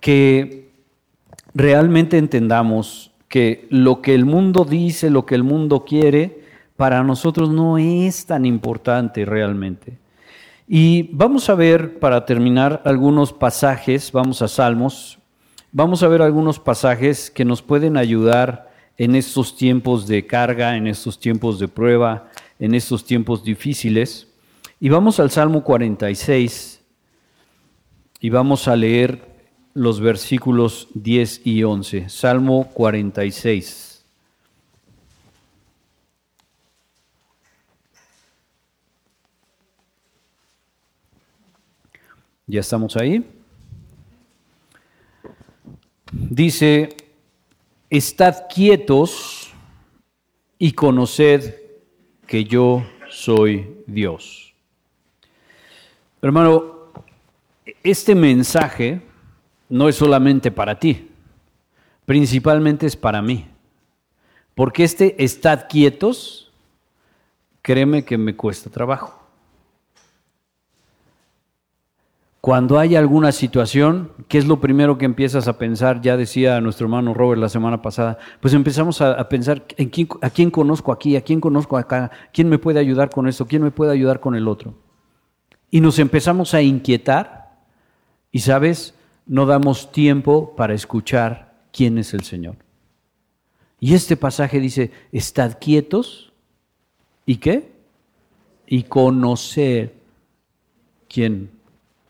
que 0.00 0.70
realmente 1.54 2.18
entendamos 2.18 3.12
que 3.28 3.66
lo 3.70 4.00
que 4.00 4.14
el 4.14 4.24
mundo 4.24 4.64
dice, 4.64 5.10
lo 5.10 5.26
que 5.26 5.34
el 5.34 5.42
mundo 5.42 5.84
quiere, 5.84 6.42
para 6.76 7.02
nosotros 7.02 7.50
no 7.50 7.78
es 7.78 8.26
tan 8.26 8.46
importante 8.46 9.24
realmente. 9.24 9.98
Y 10.66 11.10
vamos 11.14 11.48
a 11.50 11.54
ver, 11.54 11.98
para 11.98 12.24
terminar, 12.24 12.82
algunos 12.84 13.32
pasajes, 13.32 14.12
vamos 14.12 14.42
a 14.42 14.48
Salmos, 14.48 15.17
vamos 15.72 16.02
a 16.02 16.08
ver 16.08 16.22
algunos 16.22 16.58
pasajes 16.58 17.30
que 17.30 17.44
nos 17.44 17.62
pueden 17.62 17.96
ayudar 17.96 18.72
en 18.96 19.14
estos 19.14 19.56
tiempos 19.56 20.06
de 20.06 20.26
carga, 20.26 20.76
en 20.76 20.86
estos 20.86 21.20
tiempos 21.20 21.58
de 21.58 21.68
prueba, 21.68 22.30
en 22.58 22.74
estos 22.74 23.04
tiempos 23.04 23.44
difíciles. 23.44 24.28
Y 24.80 24.88
vamos 24.88 25.20
al 25.20 25.30
Salmo 25.30 25.62
46 25.62 26.80
y 28.20 28.30
vamos 28.30 28.66
a 28.66 28.76
leer 28.76 29.36
los 29.74 30.00
versículos 30.00 30.88
10 30.94 31.46
y 31.46 31.62
11. 31.62 32.08
Salmo 32.08 32.68
46. 32.74 34.04
¿Ya 42.46 42.60
estamos 42.60 42.96
ahí? 42.96 43.37
Dice, 46.10 46.96
estad 47.90 48.46
quietos 48.48 49.52
y 50.58 50.72
conoced 50.72 51.54
que 52.26 52.44
yo 52.44 52.86
soy 53.10 53.82
Dios. 53.86 54.54
Hermano, 56.22 56.92
este 57.82 58.14
mensaje 58.14 59.02
no 59.68 59.88
es 59.88 59.96
solamente 59.96 60.50
para 60.50 60.78
ti, 60.78 61.10
principalmente 62.06 62.86
es 62.86 62.96
para 62.96 63.20
mí. 63.20 63.46
Porque 64.54 64.84
este 64.84 65.22
estad 65.22 65.66
quietos, 65.68 66.50
créeme 67.62 68.04
que 68.04 68.18
me 68.18 68.34
cuesta 68.34 68.70
trabajo. 68.70 69.17
Cuando 72.48 72.78
hay 72.78 72.96
alguna 72.96 73.30
situación, 73.30 74.10
¿qué 74.26 74.38
es 74.38 74.46
lo 74.46 74.58
primero 74.58 74.96
que 74.96 75.04
empiezas 75.04 75.48
a 75.48 75.58
pensar? 75.58 76.00
Ya 76.00 76.16
decía 76.16 76.62
nuestro 76.62 76.86
hermano 76.86 77.12
Robert 77.12 77.38
la 77.38 77.50
semana 77.50 77.82
pasada, 77.82 78.16
pues 78.40 78.54
empezamos 78.54 79.02
a, 79.02 79.28
pensar 79.28 79.66
¿en 79.76 79.90
quién, 79.90 80.08
a 80.22 80.30
quién 80.30 80.50
conozco 80.50 80.90
aquí, 80.90 81.14
a 81.16 81.20
quién 81.20 81.42
conozco 81.42 81.76
acá, 81.76 82.10
quién 82.32 82.48
me 82.48 82.58
puede 82.58 82.80
ayudar 82.80 83.10
con 83.10 83.28
esto, 83.28 83.44
quién 83.44 83.62
me 83.62 83.70
puede 83.70 83.92
ayudar 83.92 84.20
con 84.20 84.34
el 84.34 84.48
otro. 84.48 84.72
Y 85.70 85.82
nos 85.82 85.98
empezamos 85.98 86.54
a 86.54 86.62
inquietar 86.62 87.50
y 88.32 88.38
sabes, 88.38 88.94
no 89.26 89.44
damos 89.44 89.92
tiempo 89.92 90.56
para 90.56 90.72
escuchar 90.72 91.52
quién 91.70 91.98
es 91.98 92.14
el 92.14 92.22
Señor. 92.22 92.56
Y 93.78 93.92
este 93.92 94.16
pasaje 94.16 94.58
dice, 94.58 94.90
estad 95.12 95.58
quietos 95.60 96.32
y 97.26 97.36
qué? 97.36 97.70
Y 98.66 98.84
conocer 98.84 99.92
quién 101.10 101.57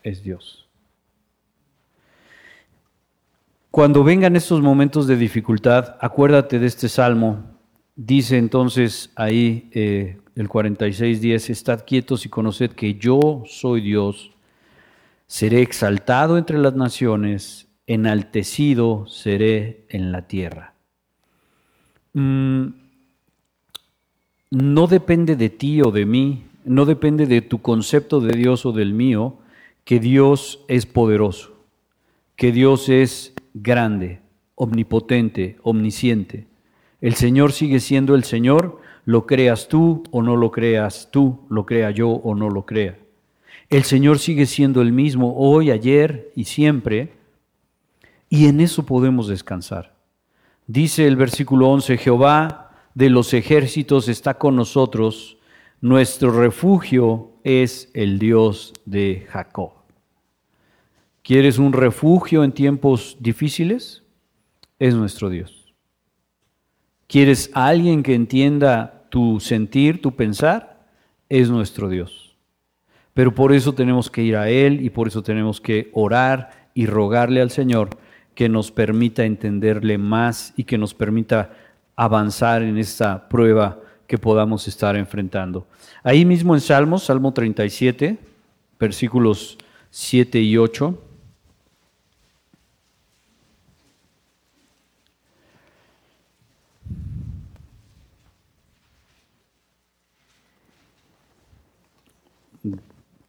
es 0.03 0.23
Dios. 0.23 0.67
Cuando 3.71 4.03
vengan 4.03 4.35
estos 4.35 4.61
momentos 4.61 5.07
de 5.07 5.15
dificultad, 5.15 5.95
acuérdate 5.99 6.59
de 6.59 6.67
este 6.67 6.89
salmo. 6.89 7.43
Dice 7.95 8.37
entonces 8.37 9.11
ahí 9.15 9.69
eh, 9.73 10.17
el 10.35 10.49
46.10, 10.49 11.49
estad 11.49 11.85
quietos 11.85 12.25
y 12.25 12.29
conoced 12.29 12.71
que 12.71 12.95
yo 12.95 13.43
soy 13.45 13.81
Dios 13.81 14.31
Seré 15.29 15.61
exaltado 15.61 16.39
entre 16.39 16.57
las 16.57 16.73
naciones, 16.73 17.67
enaltecido 17.85 19.05
seré 19.05 19.85
en 19.89 20.11
la 20.11 20.23
tierra. 20.23 20.73
Mm, 22.13 22.69
no 24.49 24.87
depende 24.87 25.35
de 25.35 25.49
ti 25.51 25.83
o 25.83 25.91
de 25.91 26.07
mí, 26.07 26.45
no 26.65 26.85
depende 26.85 27.27
de 27.27 27.41
tu 27.43 27.61
concepto 27.61 28.21
de 28.21 28.35
Dios 28.35 28.65
o 28.65 28.71
del 28.71 28.93
mío, 28.93 29.37
que 29.89 29.99
Dios 29.99 30.63
es 30.67 30.85
poderoso, 30.85 31.65
que 32.35 32.51
Dios 32.51 32.89
es 32.89 33.33
grande, 33.55 34.21
omnipotente, 34.53 35.57
omnisciente. 35.63 36.45
El 37.01 37.15
Señor 37.15 37.53
sigue 37.53 37.79
siendo 37.79 38.13
el 38.13 38.23
Señor, 38.23 38.81
lo 39.05 39.25
creas 39.25 39.67
tú 39.67 40.03
o 40.11 40.21
no 40.21 40.35
lo 40.35 40.51
creas 40.51 41.09
tú, 41.09 41.39
lo 41.49 41.65
crea 41.65 41.89
yo 41.89 42.07
o 42.07 42.35
no 42.35 42.51
lo 42.51 42.67
crea. 42.67 42.99
El 43.71 43.83
Señor 43.83 44.19
sigue 44.19 44.45
siendo 44.45 44.83
el 44.83 44.91
mismo 44.91 45.33
hoy, 45.35 45.71
ayer 45.71 46.31
y 46.35 46.43
siempre, 46.43 47.13
y 48.29 48.45
en 48.45 48.61
eso 48.61 48.85
podemos 48.85 49.27
descansar. 49.27 49.95
Dice 50.67 51.07
el 51.07 51.15
versículo 51.15 51.67
11, 51.67 51.97
Jehová 51.97 52.73
de 52.93 53.09
los 53.09 53.33
ejércitos 53.33 54.07
está 54.07 54.35
con 54.35 54.55
nosotros, 54.55 55.39
nuestro 55.81 56.31
refugio 56.39 57.31
es 57.43 57.89
el 57.95 58.19
Dios 58.19 58.71
de 58.85 59.25
Jacob. 59.31 59.78
¿Quieres 61.29 61.59
un 61.59 61.73
refugio 61.73 62.43
en 62.43 62.53
tiempos 62.53 63.15
difíciles? 63.19 64.01
Es 64.79 64.95
nuestro 64.95 65.29
Dios. 65.29 65.75
¿Quieres 67.05 67.51
alguien 67.53 68.01
que 68.01 68.15
entienda 68.15 69.05
tu 69.11 69.39
sentir, 69.39 70.01
tu 70.01 70.15
pensar? 70.15 70.87
Es 71.29 71.51
nuestro 71.51 71.87
Dios. 71.87 72.35
Pero 73.13 73.35
por 73.35 73.53
eso 73.53 73.73
tenemos 73.73 74.09
que 74.09 74.23
ir 74.23 74.37
a 74.37 74.49
Él 74.49 74.83
y 74.83 74.89
por 74.89 75.07
eso 75.07 75.21
tenemos 75.21 75.61
que 75.61 75.91
orar 75.93 76.71
y 76.73 76.87
rogarle 76.87 77.41
al 77.41 77.51
Señor 77.51 77.89
que 78.33 78.49
nos 78.49 78.71
permita 78.71 79.23
entenderle 79.23 79.99
más 79.99 80.51
y 80.57 80.63
que 80.63 80.79
nos 80.79 80.95
permita 80.95 81.53
avanzar 81.95 82.63
en 82.63 82.79
esta 82.79 83.29
prueba 83.29 83.79
que 84.07 84.17
podamos 84.17 84.67
estar 84.67 84.95
enfrentando. 84.95 85.67
Ahí 86.01 86.25
mismo 86.25 86.55
en 86.55 86.61
Salmos, 86.61 87.03
Salmo 87.03 87.31
37, 87.31 88.17
versículos 88.79 89.59
7 89.91 90.41
y 90.41 90.57
8. 90.57 91.03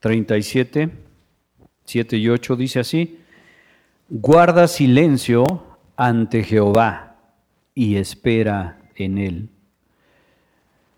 ...37, 0.01 0.91
7 1.85 2.17
y 2.17 2.29
8 2.29 2.57
dice 2.57 2.81
así... 2.81 3.19
...guarda 4.09 4.67
silencio 4.67 5.45
ante 5.97 6.43
Jehová... 6.43 7.17
...y 7.75 7.97
espera 7.97 8.79
en 8.97 9.19
él... 9.19 9.49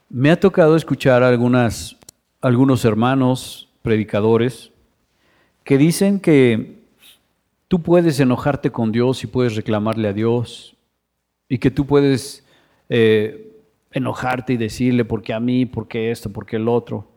Me 0.09 0.31
ha 0.31 0.39
tocado 0.39 0.77
escuchar 0.77 1.23
algunas, 1.23 1.97
algunos 2.43 2.85
hermanos 2.85 3.71
predicadores 3.81 4.71
que 5.65 5.79
dicen 5.79 6.21
que 6.21 6.83
tú 7.67 7.83
puedes 7.83 8.21
enojarte 8.21 8.71
con 8.71 8.93
Dios 8.93 9.25
y 9.25 9.27
puedes 9.27 9.57
reclamarle 9.57 10.09
a 10.09 10.13
Dios 10.13 10.77
y 11.49 11.57
que 11.57 11.71
tú 11.71 11.87
puedes 11.87 12.45
eh, 12.89 13.57
enojarte 13.91 14.53
y 14.53 14.57
decirle 14.59 15.07
por 15.07 15.23
qué 15.23 15.33
a 15.33 15.41
mí, 15.41 15.65
por 15.65 15.89
qué 15.89 16.11
esto, 16.11 16.31
por 16.31 16.45
qué 16.45 16.57
el 16.57 16.69
otro. 16.69 17.09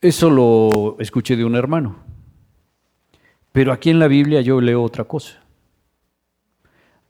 Eso 0.00 0.30
lo 0.30 0.96
escuché 0.98 1.36
de 1.36 1.44
un 1.44 1.56
hermano. 1.56 1.96
Pero 3.52 3.72
aquí 3.72 3.90
en 3.90 3.98
la 3.98 4.08
Biblia 4.08 4.40
yo 4.40 4.60
leo 4.60 4.82
otra 4.82 5.04
cosa. 5.04 5.42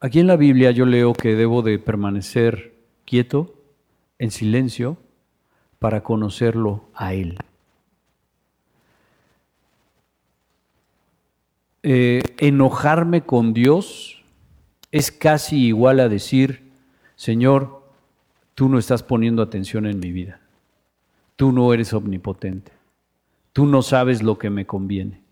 Aquí 0.00 0.18
en 0.18 0.26
la 0.26 0.36
Biblia 0.36 0.70
yo 0.70 0.86
leo 0.86 1.12
que 1.12 1.36
debo 1.36 1.62
de 1.62 1.78
permanecer 1.78 2.74
quieto, 3.04 3.54
en 4.18 4.30
silencio 4.30 4.98
para 5.78 6.02
conocerlo 6.02 6.84
a 6.94 7.14
Él. 7.14 7.38
Eh, 11.82 12.22
enojarme 12.38 13.22
con 13.22 13.54
Dios 13.54 14.22
es 14.92 15.10
casi 15.10 15.66
igual 15.66 16.00
a 16.00 16.08
decir, 16.08 16.70
Señor, 17.16 17.82
tú 18.54 18.68
no 18.68 18.78
estás 18.78 19.02
poniendo 19.02 19.42
atención 19.42 19.86
en 19.86 19.98
mi 19.98 20.12
vida, 20.12 20.40
tú 21.36 21.52
no 21.52 21.72
eres 21.72 21.94
omnipotente, 21.94 22.72
tú 23.52 23.66
no 23.66 23.82
sabes 23.82 24.22
lo 24.22 24.38
que 24.38 24.50
me 24.50 24.66
conviene. 24.66 25.22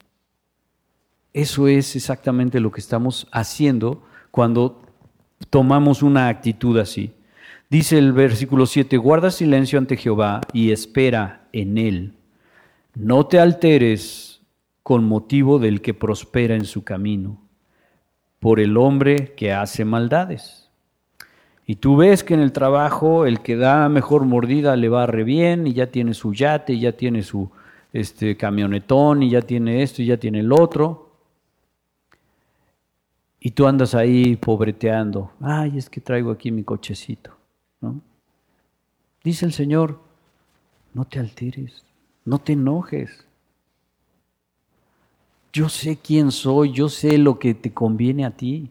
Eso 1.32 1.68
es 1.68 1.94
exactamente 1.94 2.60
lo 2.60 2.72
que 2.72 2.80
estamos 2.80 3.28
haciendo 3.32 4.02
cuando 4.30 4.82
tomamos 5.50 6.02
una 6.02 6.28
actitud 6.28 6.78
así. 6.78 7.12
Dice 7.70 7.98
el 7.98 8.12
versículo 8.12 8.66
7, 8.66 8.96
guarda 8.96 9.30
silencio 9.30 9.78
ante 9.78 9.96
Jehová 9.96 10.40
y 10.52 10.72
espera 10.72 11.48
en 11.52 11.76
él. 11.76 12.14
No 12.94 13.26
te 13.26 13.38
alteres 13.38 14.40
con 14.82 15.04
motivo 15.04 15.58
del 15.58 15.82
que 15.82 15.92
prospera 15.92 16.54
en 16.54 16.64
su 16.64 16.82
camino, 16.82 17.38
por 18.40 18.58
el 18.58 18.78
hombre 18.78 19.34
que 19.36 19.52
hace 19.52 19.84
maldades. 19.84 20.70
Y 21.66 21.76
tú 21.76 21.96
ves 21.96 22.24
que 22.24 22.32
en 22.32 22.40
el 22.40 22.52
trabajo 22.52 23.26
el 23.26 23.40
que 23.40 23.56
da 23.56 23.90
mejor 23.90 24.24
mordida 24.24 24.74
le 24.76 24.88
va 24.88 25.06
re 25.06 25.24
bien 25.24 25.66
y 25.66 25.74
ya 25.74 25.88
tiene 25.88 26.14
su 26.14 26.32
yate, 26.32 26.78
ya 26.78 26.92
tiene 26.92 27.22
su 27.22 27.50
este, 27.92 28.36
camionetón, 28.36 29.22
y 29.22 29.30
ya 29.30 29.42
tiene 29.42 29.82
esto, 29.82 30.02
y 30.02 30.06
ya 30.06 30.16
tiene 30.16 30.40
el 30.40 30.52
otro. 30.52 31.12
Y 33.40 33.52
tú 33.52 33.66
andas 33.66 33.94
ahí 33.94 34.36
pobreteando. 34.36 35.32
Ay, 35.40 35.78
es 35.78 35.88
que 35.88 36.00
traigo 36.00 36.30
aquí 36.30 36.50
mi 36.50 36.64
cochecito. 36.64 37.32
Dice 39.22 39.46
el 39.46 39.52
Señor, 39.52 40.00
no 40.94 41.04
te 41.04 41.18
alteres, 41.18 41.84
no 42.24 42.38
te 42.38 42.54
enojes. 42.54 43.24
Yo 45.52 45.68
sé 45.68 45.96
quién 45.96 46.30
soy, 46.30 46.72
yo 46.72 46.88
sé 46.88 47.18
lo 47.18 47.38
que 47.38 47.54
te 47.54 47.72
conviene 47.72 48.24
a 48.24 48.30
ti. 48.30 48.70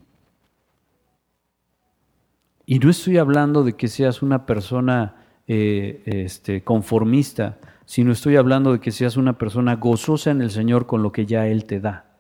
Y 2.66 2.80
no 2.80 2.90
estoy 2.90 3.18
hablando 3.18 3.64
de 3.64 3.74
que 3.74 3.88
seas 3.88 4.22
una 4.22 4.46
persona 4.46 5.27
eh, 5.48 6.02
este, 6.06 6.64
conformista, 6.64 7.58
sino 7.86 8.12
estoy 8.12 8.36
hablando 8.36 8.74
de 8.74 8.80
que 8.80 8.92
seas 8.92 9.18
una 9.18 9.38
persona 9.38 9.76
gozosa 9.76 10.32
en 10.32 10.42
el 10.42 10.52
Señor 10.52 10.86
con 10.88 11.04
lo 11.04 11.12
que 11.12 11.26
ya 11.26 11.48
Él 11.48 11.66
te 11.66 11.80
da. 11.80 12.18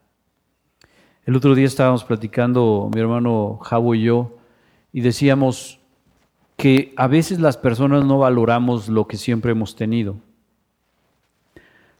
El 1.25 1.35
otro 1.35 1.55
día 1.55 1.65
estábamos 1.65 2.05
platicando, 2.05 2.89
mi 2.93 3.01
hermano 3.01 3.59
Javo 3.61 3.95
y 3.95 4.03
yo, 4.03 4.37
y 4.93 5.01
decíamos, 5.01 5.81
que 6.57 6.93
a 6.97 7.07
veces 7.07 7.39
las 7.39 7.55
personas 7.55 8.03
no 8.03 8.17
valoramos 8.17 8.89
lo 8.89 9.07
que 9.07 9.15
siempre 9.15 9.51
hemos 9.51 9.75
tenido. 9.75 10.17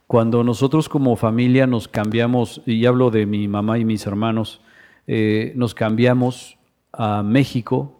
Cuando 0.08 0.44
nosotros 0.44 0.90
como 0.90 1.16
familia 1.16 1.68
nos 1.68 1.88
cambiamos, 1.88 2.62
y 2.66 2.86
hablo 2.86 3.12
de 3.12 3.26
mi 3.28 3.48
mamá 3.48 3.78
y 3.78 3.86
mis 3.86 4.06
hermanos, 4.08 4.62
eh, 5.06 5.54
nos 5.56 5.76
cambiamos 5.76 6.58
a 6.92 7.22
México, 7.22 7.97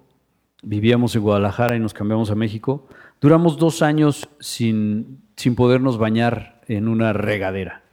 vivíamos 0.64 1.16
en 1.16 1.22
Guadalajara 1.22 1.76
y 1.76 1.80
nos 1.80 1.94
cambiamos 1.94 2.32
a 2.32 2.36
México, 2.36 2.88
duramos 3.22 3.58
dos 3.58 3.82
años 3.82 4.30
sin, 4.40 5.22
sin 5.36 5.56
podernos 5.56 5.98
bañar 5.98 6.62
en 6.68 6.88
una 6.88 7.14
regadera. 7.14 7.84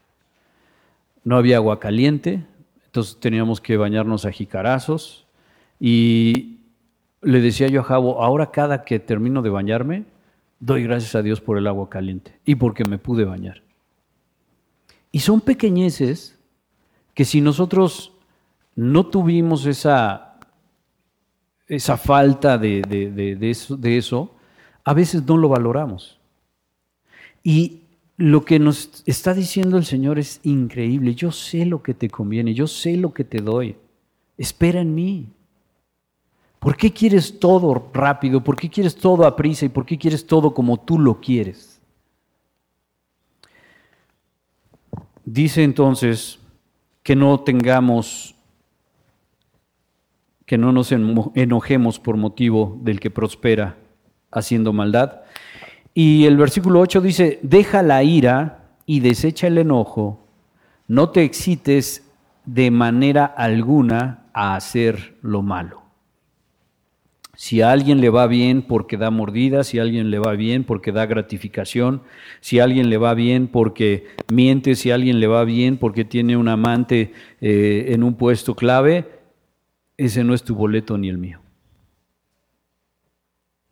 No 1.25 1.37
había 1.37 1.57
agua 1.57 1.81
caliente, 1.81 2.45
entonces 2.87 3.19
teníamos 3.19 3.61
que 3.61 3.77
bañarnos 3.77 4.25
a 4.25 4.33
jicarazos 4.33 5.27
y 5.81 6.59
le 7.23 7.41
decía 7.41 7.69
yo 7.69 7.81
a 7.81 7.85
Javo, 7.85 8.23
ahora 8.23 8.51
cada 8.51 8.85
que 8.85 8.99
termino 8.99 9.43
de 9.43 9.51
bañarme, 9.51 10.05
doy 10.61 10.83
gracias 10.83 11.15
a 11.15 11.23
Dios 11.23 11.41
por 11.41 11.59
el 11.59 11.67
agua 11.67 11.89
caliente 11.89 12.39
y 12.45 12.55
porque 12.55 12.85
me 12.85 12.99
pude 12.99 13.25
bañar. 13.25 13.62
Y 15.11 15.21
son 15.21 15.41
pequeñeces 15.41 16.39
que 17.15 17.25
si 17.25 17.41
nosotros 17.41 18.12
no 18.75 19.07
tuvimos 19.07 19.67
esa, 19.67 20.34
esa 21.67 21.97
falta 21.97 22.59
de, 22.59 22.83
de, 22.83 23.51
eso, 23.51 23.77
de 23.77 23.97
eso, 23.97 24.35
a 24.85 24.95
veces 24.95 25.25
no 25.25 25.37
lo 25.37 25.49
valoramos. 25.49 26.19
Y 27.43 27.81
lo 28.17 28.45
que 28.45 28.59
nos 28.59 29.03
está 29.07 29.35
diciendo 29.35 29.77
el 29.77 29.85
Señor 29.85 30.19
es 30.19 30.41
increíble. 30.43 31.15
Yo 31.15 31.33
sé 31.33 31.67
lo 31.67 31.83
que 31.83 31.95
te 31.95 32.09
conviene, 32.09 32.55
yo 32.55 32.67
sé 32.67 32.97
lo 32.97 33.12
que 33.12 33.25
te 33.25 33.39
doy. 33.39 33.77
Espera 34.37 34.81
en 34.81 34.95
mí. 34.95 35.29
¿Por 36.59 36.77
qué 36.77 36.93
quieres 36.93 37.39
todo 37.39 37.91
rápido? 37.93 38.43
¿Por 38.43 38.57
qué 38.57 38.71
quieres 38.71 38.97
todo 38.97 39.27
a 39.27 39.37
prisa? 39.37 39.67
¿Y 39.67 39.69
por 39.69 39.85
qué 39.85 39.99
quieres 39.99 40.27
todo 40.27 40.55
como 40.55 40.79
tú 40.79 40.99
lo 40.99 41.21
quieres? 41.21 41.79
Dice 45.25 45.62
entonces 45.62 46.39
que 47.03 47.17
no 47.17 47.41
tengamos, 47.41 48.34
que 50.47 50.59
no 50.59 50.72
nos 50.72 50.92
enojemos 50.92 51.99
por 51.99 52.16
motivo 52.16 52.78
del 52.82 53.01
que 53.01 53.11
prospera 53.11 53.76
haciendo 54.30 54.72
maldad. 54.72 55.22
Y 55.95 56.26
el 56.26 56.36
versículo 56.36 56.80
8 56.80 57.01
dice, 57.01 57.38
deja 57.42 57.82
la 57.82 58.03
ira 58.03 58.64
y 58.84 59.01
desecha 59.01 59.47
el 59.47 59.59
enojo, 59.59 60.26
no 60.88 61.11
te 61.11 61.22
excites 61.22 62.11
de 62.45 62.70
manera 62.70 63.24
alguna 63.24 64.24
a 64.34 64.57
hacer 64.57 65.16
lo 65.22 65.40
malo. 65.42 65.84
Si 67.36 67.62
a 67.62 67.72
alguien 67.72 68.01
le 68.01 68.11
va 68.11 68.26
bien 68.26 68.62
porque 68.62 68.97
da 68.97 69.11
mordida, 69.11 69.64
si 69.64 69.78
a 69.78 69.82
alguien 69.82 70.11
le 70.11 70.18
va 70.18 70.32
bien 70.32 70.62
porque 70.62 70.92
da 70.92 71.07
gratificación, 71.07 72.03
si 72.40 72.61
a 72.61 72.64
alguien 72.64 72.90
le 72.90 72.97
va 72.97 73.14
bien 73.14 73.49
porque 73.49 74.07
miente, 74.32 74.76
si 74.76 74.90
a 74.90 74.95
alguien 74.95 75.18
le 75.18 75.26
va 75.26 75.45
bien 75.45 75.76
porque 75.76 76.05
tiene 76.05 76.36
un 76.36 76.49
amante 76.49 77.12
eh, 77.40 77.86
en 77.88 78.05
un 78.05 78.14
puesto 78.14 78.55
clave, 78.55 79.07
ese 79.97 80.24
no 80.24 80.34
es 80.34 80.42
tu 80.42 80.55
boleto 80.55 80.99
ni 80.99 81.09
el 81.09 81.18
mío. 81.18 81.40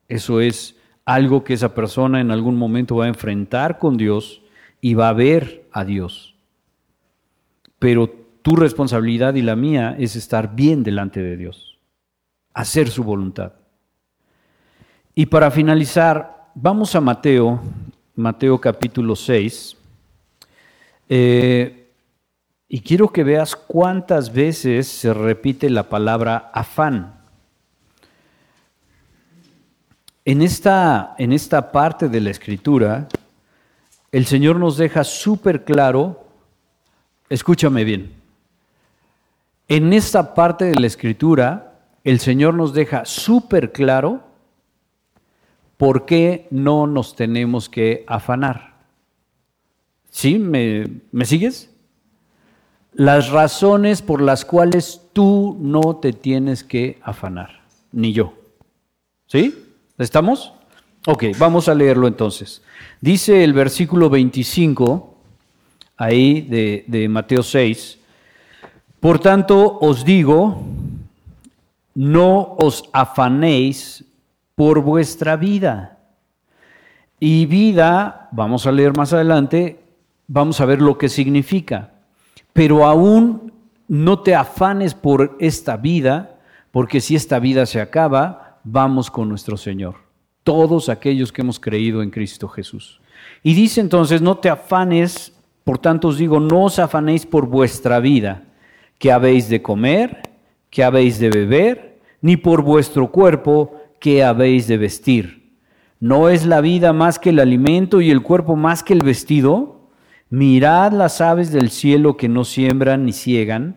Eso 0.09 0.41
es 0.41 0.77
algo 1.05 1.43
que 1.43 1.55
esa 1.55 1.75
persona 1.75 2.21
en 2.21 2.31
algún 2.31 2.57
momento 2.57 2.97
va 2.97 3.07
a 3.07 3.09
enfrentar 3.09 3.79
con 3.79 3.97
Dios 3.97 4.43
y 4.81 4.95
va 4.95 5.09
a 5.09 5.15
ver 5.15 5.67
a 5.73 5.85
Dios. 5.85 6.35
Pero 7.79 8.09
tu 8.43 8.57
responsabilidad 8.57 9.35
y 9.35 9.43
la 9.43 9.57
mía 9.57 9.97
es 9.99 10.17
estar 10.17 10.55
bien 10.55 10.83
delante 10.83 11.23
de 11.23 11.37
Dios 11.37 11.73
hacer 12.55 12.91
su 12.91 13.05
voluntad. 13.05 13.53
Y 15.15 15.27
para 15.27 15.51
finalizar, 15.51 16.51
vamos 16.55 16.95
a 16.95 17.01
Mateo, 17.01 17.61
Mateo 18.15 18.61
capítulo 18.61 19.17
6. 19.17 19.77
Eh, 21.09 21.82
y 22.75 22.81
quiero 22.81 23.13
que 23.13 23.23
veas 23.23 23.55
cuántas 23.55 24.33
veces 24.33 24.89
se 24.89 25.13
repite 25.13 25.69
la 25.69 25.91
palabra 25.91 26.51
afán. 26.55 27.21
En 30.25 30.41
esta, 30.41 31.15
en 31.19 31.35
esta 31.35 31.71
parte 31.71 32.09
de 32.09 32.23
la 32.23 32.31
escritura, 32.31 33.09
el 34.11 34.25
Señor 34.25 34.57
nos 34.59 34.79
deja 34.79 35.05
súper 35.05 35.65
claro, 35.65 36.25
escúchame 37.29 37.85
bien, 37.85 38.15
en 39.69 39.93
esta 39.93 40.33
parte 40.35 40.65
de 40.65 40.81
la 40.81 40.87
escritura, 40.87 41.75
el 42.05 42.21
Señor 42.21 42.55
nos 42.55 42.73
deja 42.73 43.05
súper 43.05 43.73
claro 43.73 44.23
por 45.77 46.07
qué 46.07 46.49
no 46.51 46.87
nos 46.87 47.17
tenemos 47.17 47.69
que 47.69 48.03
afanar. 48.07 48.77
¿Sí? 50.09 50.39
¿Me, 50.39 50.87
¿Me 51.11 51.27
sigues? 51.27 51.72
Las 52.95 53.31
razones 53.31 54.03
por 54.03 54.21
las 54.21 54.45
cuales 54.45 55.01
tú 55.13 55.57
no 55.61 55.97
te 55.97 56.13
tienes 56.13 56.63
que 56.63 56.99
afanar, 57.03 57.63
ni 57.91 58.13
yo. 58.13 58.35
¿Sí? 59.27 59.67
¿Estamos? 59.99 60.53
Ok, 61.07 61.25
vamos 61.39 61.69
a 61.69 61.75
leerlo 61.75 62.07
entonces. 62.07 62.63
Dice 63.01 63.45
el 63.45 63.55
versículo 63.55 64.11
25, 64.11 65.15
ahí 65.97 66.43
de, 66.43 66.85
de 66.87 67.09
Mateo 67.09 67.43
6, 67.43 67.99
por 69.01 69.19
tanto 69.19 69.79
os 69.81 70.05
digo, 70.05 70.63
no 71.95 72.55
os 72.59 72.89
afanéis 72.93 74.05
por 74.55 74.83
vuestra 74.83 75.37
vida. 75.37 75.99
Y 77.19 77.47
vida, 77.47 78.29
vamos 78.33 78.67
a 78.67 78.73
leer 78.73 78.97
más 78.97 79.13
adelante, 79.13 79.81
vamos 80.27 80.61
a 80.61 80.67
ver 80.67 80.83
lo 80.83 80.99
que 80.99 81.09
significa. 81.09 81.92
Pero 82.53 82.85
aún 82.85 83.53
no 83.89 84.21
te 84.21 84.35
afanes 84.35 84.95
por 84.95 85.37
esta 85.39 85.77
vida, 85.77 86.39
porque 86.71 87.01
si 87.01 87.17
esta 87.17 87.39
vida 87.39 87.67
se 87.67 87.81
acaba, 87.81 88.59
vamos 88.65 89.11
con 89.11 89.29
nuestro 89.29 89.57
Señor. 89.57 89.97
Todos 90.45 90.89
aquellos 90.89 91.33
que 91.33 91.43
hemos 91.43 91.61
creído 91.61 92.03
en 92.03 92.11
Cristo 92.11 92.49
Jesús. 92.49 93.01
Y 93.43 93.55
dice 93.55 93.81
entonces, 93.81 94.23
no 94.23 94.39
te 94.39 94.49
afanes, 94.49 95.33
por 95.65 95.79
tanto 95.79 96.09
os 96.09 96.19
digo, 96.19 96.41
no 96.41 96.65
os 96.65 96.79
afanéis 96.79 97.27
por 97.27 97.47
vuestra 97.47 98.01
vida, 98.01 98.43
que 98.99 99.13
habéis 99.13 99.49
de 99.49 99.63
comer, 99.63 100.23
que 100.71 100.85
habéis 100.85 101.19
de 101.19 101.31
beber, 101.31 102.01
ni 102.21 102.37
por 102.37 102.63
vuestro 102.63 103.11
cuerpo, 103.11 103.77
que 104.01 104.25
habéis 104.25 104.67
de 104.67 104.79
vestir. 104.79 105.53
¿No 106.01 106.29
es 106.29 106.47
la 106.47 106.61
vida 106.61 106.93
más 106.93 107.19
que 107.19 107.31
el 107.31 107.39
alimento 107.39 108.01
y 108.01 108.11
el 108.11 108.23
cuerpo 108.23 108.57
más 108.57 108.83
que 108.83 108.93
el 108.93 109.03
vestido? 109.03 109.82
Mirad 110.33 110.93
las 110.93 111.21
aves 111.21 111.53
del 111.53 111.69
cielo 111.69 112.17
que 112.17 112.27
no 112.27 112.45
siembran 112.45 113.05
ni 113.05 113.13
ciegan, 113.13 113.77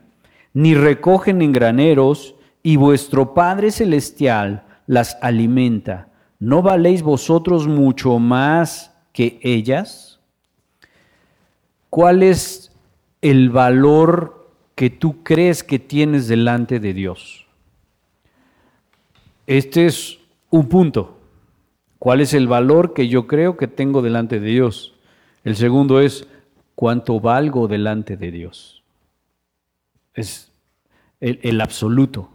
ni 0.53 0.73
recogen 0.73 1.41
en 1.41 1.51
graneros, 1.51 2.35
y 2.63 2.77
vuestro 2.77 3.33
Padre 3.33 3.71
Celestial 3.71 4.63
las 4.87 5.17
alimenta. 5.21 6.07
¿No 6.39 6.61
valéis 6.61 7.01
vosotros 7.01 7.67
mucho 7.67 8.19
más 8.19 8.95
que 9.11 9.37
ellas? 9.43 10.21
¿Cuál 11.89 12.23
es 12.23 12.71
el 13.21 13.49
valor 13.49 14.49
que 14.75 14.89
tú 14.89 15.23
crees 15.23 15.61
que 15.61 15.77
tienes 15.77 16.29
delante 16.29 16.79
de 16.79 16.93
Dios? 16.93 17.47
Este 19.45 19.87
es 19.87 20.19
un 20.51 20.69
punto. 20.69 21.19
¿Cuál 21.99 22.21
es 22.21 22.33
el 22.33 22.47
valor 22.47 22.93
que 22.93 23.09
yo 23.09 23.27
creo 23.27 23.57
que 23.57 23.67
tengo 23.67 24.01
delante 24.01 24.39
de 24.39 24.47
Dios? 24.47 24.93
El 25.43 25.57
segundo 25.57 25.99
es 25.99 26.29
cuánto 26.75 27.19
valgo 27.19 27.67
delante 27.67 28.17
de 28.17 28.31
Dios. 28.31 28.83
Es 30.13 30.51
el, 31.19 31.59
absoluto, 31.61 32.29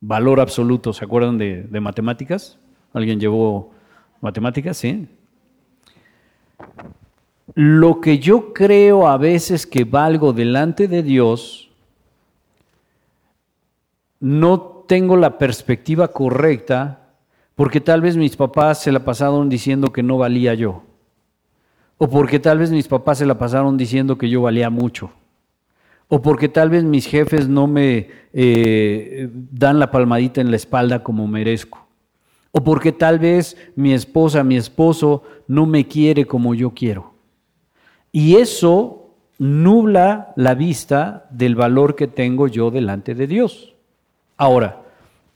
valor 0.00 0.40
absoluto. 0.40 0.92
¿Se 0.92 1.04
acuerdan 1.04 1.38
de, 1.38 1.64
de 1.64 1.80
matemáticas? 1.80 2.58
¿Alguien 2.92 3.20
llevó 3.20 3.72
matemáticas? 4.20 4.76
Sí. 4.76 5.08
Lo 7.54 8.00
que 8.00 8.18
yo 8.18 8.52
creo 8.52 9.06
a 9.08 9.18
veces 9.18 9.66
que 9.66 9.84
valgo 9.84 10.32
delante 10.32 10.88
de 10.88 11.02
Dios, 11.02 11.70
no 14.20 14.60
tengo 14.86 15.16
la 15.16 15.38
perspectiva 15.38 16.08
correcta 16.08 17.02
porque 17.54 17.80
tal 17.80 18.00
vez 18.00 18.16
mis 18.16 18.36
papás 18.36 18.82
se 18.82 18.92
la 18.92 19.04
pasaron 19.04 19.48
diciendo 19.48 19.92
que 19.92 20.02
no 20.02 20.18
valía 20.18 20.54
yo. 20.54 20.82
O 22.02 22.08
porque 22.08 22.40
tal 22.40 22.58
vez 22.58 22.72
mis 22.72 22.88
papás 22.88 23.18
se 23.18 23.26
la 23.26 23.38
pasaron 23.38 23.76
diciendo 23.76 24.18
que 24.18 24.28
yo 24.28 24.42
valía 24.42 24.70
mucho. 24.70 25.12
O 26.08 26.20
porque 26.20 26.48
tal 26.48 26.68
vez 26.68 26.82
mis 26.82 27.06
jefes 27.06 27.46
no 27.48 27.68
me 27.68 28.08
eh, 28.32 29.30
dan 29.52 29.78
la 29.78 29.92
palmadita 29.92 30.40
en 30.40 30.50
la 30.50 30.56
espalda 30.56 31.04
como 31.04 31.28
merezco. 31.28 31.86
O 32.50 32.64
porque 32.64 32.90
tal 32.90 33.20
vez 33.20 33.56
mi 33.76 33.92
esposa, 33.92 34.42
mi 34.42 34.56
esposo 34.56 35.22
no 35.46 35.64
me 35.64 35.86
quiere 35.86 36.24
como 36.24 36.56
yo 36.56 36.70
quiero. 36.70 37.14
Y 38.10 38.34
eso 38.34 39.12
nubla 39.38 40.32
la 40.34 40.56
vista 40.56 41.28
del 41.30 41.54
valor 41.54 41.94
que 41.94 42.08
tengo 42.08 42.48
yo 42.48 42.72
delante 42.72 43.14
de 43.14 43.28
Dios. 43.28 43.74
Ahora, 44.36 44.82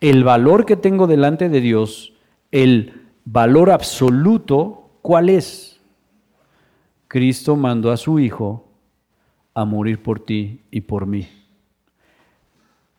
el 0.00 0.24
valor 0.24 0.66
que 0.66 0.74
tengo 0.74 1.06
delante 1.06 1.48
de 1.48 1.60
Dios, 1.60 2.12
el 2.50 3.04
valor 3.24 3.70
absoluto, 3.70 4.90
¿cuál 5.00 5.28
es? 5.28 5.75
Cristo 7.08 7.56
mandó 7.56 7.90
a 7.90 7.96
su 7.96 8.18
Hijo 8.18 8.68
a 9.54 9.64
morir 9.64 10.02
por 10.02 10.20
ti 10.20 10.60
y 10.70 10.82
por 10.82 11.06
mí. 11.06 11.28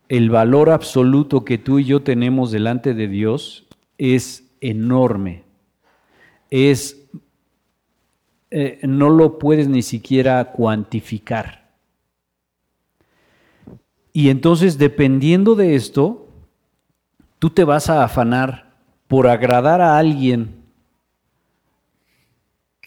El 0.10 0.30
valor 0.30 0.70
absoluto 0.70 1.44
que 1.44 1.58
tú 1.58 1.80
y 1.80 1.86
yo 1.86 2.02
tenemos 2.02 2.52
delante 2.52 2.94
de 2.94 3.08
Dios 3.08 3.68
es 3.98 4.50
enorme. 4.62 5.44
Es 6.50 7.08
eh, 8.50 8.80
no 8.84 9.10
lo 9.10 9.40
puedes 9.40 9.68
ni 9.68 9.82
siquiera 9.82 10.52
cuantificar. 10.52 11.68
Y 14.14 14.30
entonces, 14.30 14.78
dependiendo 14.78 15.56
de 15.56 15.76
esto, 15.76 16.30
tú 17.40 17.50
te 17.50 17.66
vas 17.66 17.90
a 17.90 18.04
afanar 18.04 18.74
por 19.08 19.28
agradar 19.28 19.82
a 19.82 19.98
alguien 19.98 20.57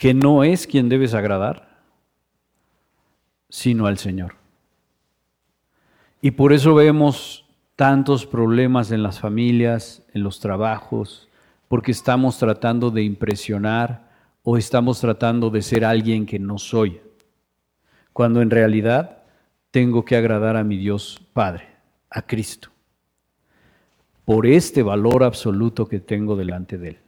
que 0.01 0.15
no 0.15 0.45
es 0.45 0.67
quien 0.67 0.89
debes 0.89 1.13
agradar, 1.13 1.69
sino 3.51 3.85
al 3.85 3.99
Señor. 3.99 4.33
Y 6.23 6.31
por 6.31 6.55
eso 6.55 6.75
vemos 6.75 7.45
tantos 7.77 8.25
problemas 8.25 8.93
en 8.93 9.03
las 9.03 9.21
familias, 9.21 10.03
en 10.15 10.23
los 10.23 10.41
trabajos, 10.41 11.29
porque 11.69 11.93
estamos 11.93 12.39
tratando 12.39 12.91
de 12.91 13.03
impresionar 13.03 14.09
o 14.43 14.57
estamos 14.57 14.99
tratando 15.01 15.51
de 15.51 15.61
ser 15.61 15.85
alguien 15.85 16.25
que 16.25 16.39
no 16.39 16.57
soy, 16.57 17.03
cuando 18.15 18.41
en 18.41 18.49
realidad 18.49 19.25
tengo 19.71 20.07
que 20.07 20.17
agradar 20.17 20.57
a 20.57 20.65
mi 20.65 20.79
Dios 20.79 21.21
Padre, 21.35 21.69
a 22.09 22.23
Cristo, 22.23 22.71
por 24.25 24.47
este 24.47 24.83
valor 24.83 25.25
absoluto 25.25 25.87
que 25.87 26.01
tengo 26.01 26.37
delante 26.37 26.79
de 26.79 26.89
Él. 26.89 26.99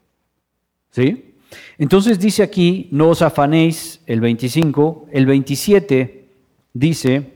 ¿Sí? 0.91 1.32
Entonces 1.79 2.19
dice 2.19 2.43
aquí, 2.43 2.89
no 2.91 3.09
os 3.09 3.23
afanéis, 3.23 4.01
el 4.07 4.21
25, 4.21 5.07
el 5.13 5.27
27 5.27 6.29
dice, 6.73 7.33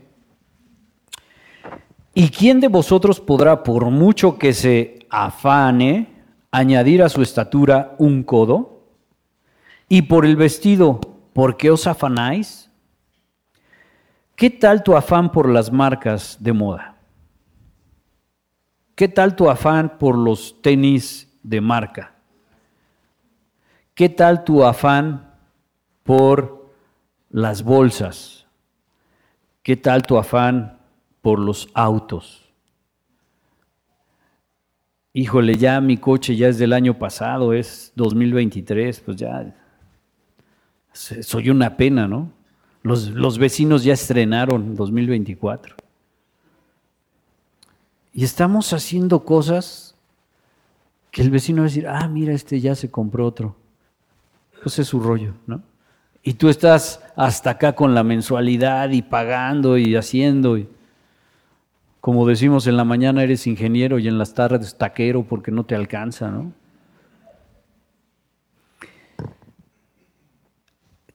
¿y 2.13 2.29
quién 2.29 2.59
de 2.59 2.67
vosotros 2.67 3.19
podrá, 3.19 3.63
por 3.63 3.89
mucho 3.89 4.37
que 4.37 4.53
se 4.53 4.99
afane, 5.09 6.07
añadir 6.51 7.03
a 7.03 7.09
su 7.09 7.21
estatura 7.21 7.95
un 7.97 8.23
codo? 8.23 8.83
Y 9.89 10.03
por 10.03 10.25
el 10.25 10.35
vestido, 10.35 10.99
¿por 11.33 11.57
qué 11.57 11.71
os 11.71 11.87
afanáis? 11.87 12.69
¿Qué 14.35 14.49
tal 14.49 14.83
tu 14.83 14.95
afán 14.95 15.31
por 15.31 15.49
las 15.49 15.71
marcas 15.71 16.37
de 16.39 16.53
moda? 16.53 16.97
¿Qué 18.95 19.07
tal 19.07 19.35
tu 19.35 19.49
afán 19.49 19.97
por 19.97 20.17
los 20.17 20.61
tenis 20.61 21.31
de 21.43 21.61
marca? 21.61 22.16
¿Qué 23.97 24.09
tal 24.09 24.43
tu 24.43 24.63
afán 24.63 25.33
por 26.03 26.69
las 27.31 27.63
bolsas? 27.63 28.45
¿Qué 29.63 29.75
tal 29.75 30.03
tu 30.03 30.19
afán 30.19 30.77
por 31.23 31.39
los 31.39 31.67
autos? 31.73 32.47
Híjole, 35.13 35.55
ya 35.55 35.81
mi 35.81 35.97
coche 35.97 36.35
ya 36.35 36.47
es 36.47 36.59
del 36.59 36.73
año 36.73 36.99
pasado, 36.99 37.53
es 37.53 37.91
2023, 37.95 38.99
pues 38.99 39.17
ya 39.17 39.55
soy 40.93 41.49
una 41.49 41.75
pena, 41.75 42.07
¿no? 42.07 42.31
Los, 42.83 43.39
vecinos 43.39 43.83
ya 43.83 43.93
estrenaron 43.93 44.75
2024. 44.75 45.75
Y 48.13 48.23
estamos 48.23 48.73
haciendo 48.73 49.25
cosas 49.25 49.95
que 51.09 51.23
el 51.23 51.31
vecino 51.31 51.63
va 51.63 51.65
a 51.65 51.69
decir, 51.69 51.87
ah, 51.87 52.07
mira, 52.07 52.33
este 52.33 52.61
ya 52.61 52.75
se 52.75 52.91
compró 52.91 53.25
otro. 53.25 53.55
Pues 54.67 54.79
es 54.79 54.89
su 54.89 54.99
rollo, 54.99 55.33
¿no? 55.45 55.61
Y 56.21 56.33
tú 56.33 56.49
estás 56.49 57.01
hasta 57.15 57.51
acá 57.51 57.73
con 57.73 57.95
la 57.95 58.03
mensualidad 58.03 58.89
y 58.89 59.01
pagando 59.01 59.77
y 59.77 59.95
haciendo. 59.95 60.57
Y, 60.57 60.67
como 62.01 62.27
decimos 62.27 62.67
en 62.67 62.75
la 62.75 62.83
mañana 62.83 63.23
eres 63.23 63.47
ingeniero 63.47 63.97
y 63.97 64.09
en 64.09 64.17
las 64.17 64.33
tardes 64.33 64.77
taquero 64.77 65.23
porque 65.23 65.51
no 65.51 65.63
te 65.63 65.73
alcanza, 65.73 66.29
¿no? 66.29 66.51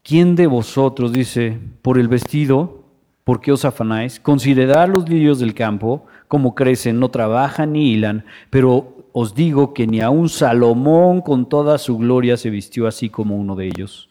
¿quién 0.02 0.34
de 0.34 0.46
vosotros, 0.46 1.12
dice, 1.12 1.58
por 1.82 1.98
el 1.98 2.08
vestido, 2.08 2.86
por 3.22 3.42
qué 3.42 3.52
os 3.52 3.66
afanáis? 3.66 4.18
Considerad 4.18 4.88
los 4.88 5.06
lirios 5.06 5.38
del 5.40 5.52
campo, 5.52 6.06
como 6.26 6.54
crecen, 6.54 6.98
no 6.98 7.10
trabajan 7.10 7.74
ni 7.74 7.92
hilan, 7.92 8.24
pero 8.48 9.01
os 9.12 9.34
digo 9.34 9.74
que 9.74 9.86
ni 9.86 10.00
aun 10.00 10.28
Salomón 10.28 11.20
con 11.20 11.48
toda 11.48 11.78
su 11.78 11.98
gloria 11.98 12.36
se 12.36 12.50
vistió 12.50 12.86
así 12.86 13.10
como 13.10 13.36
uno 13.36 13.54
de 13.54 13.66
ellos. 13.66 14.08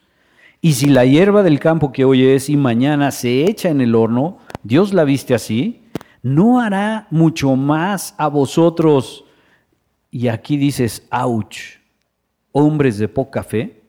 Y 0.62 0.74
si 0.74 0.88
la 0.88 1.06
hierba 1.06 1.42
del 1.42 1.60
campo 1.60 1.92
que 1.92 2.06
hoy 2.06 2.24
es 2.24 2.48
y 2.48 2.56
mañana 2.56 3.10
se 3.12 3.46
echa 3.46 3.70
en 3.70 3.82
el 3.82 3.96
horno, 3.96 4.38
Dios 4.64 4.94
la 4.94 5.04
viste 5.04 5.34
así, 5.34 5.82
¿no 6.22 6.60
hará 6.60 7.08
mucho 7.10 7.56
más 7.56 8.14
a 8.20 8.28
vosotros? 8.28 9.26
Y 10.12 10.28
aquí 10.28 10.58
dices, 10.58 11.08
ouch, 11.12 11.80
hombres 12.52 13.00
de 13.00 13.08
poca 13.08 13.42
fe. 13.42 13.82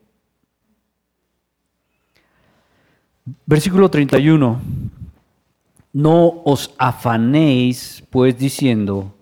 Versículo 3.45 3.91
31. 3.91 4.61
No 5.93 6.43
os 6.45 6.75
afanéis, 6.79 8.03
pues 8.09 8.39
diciendo, 8.39 9.15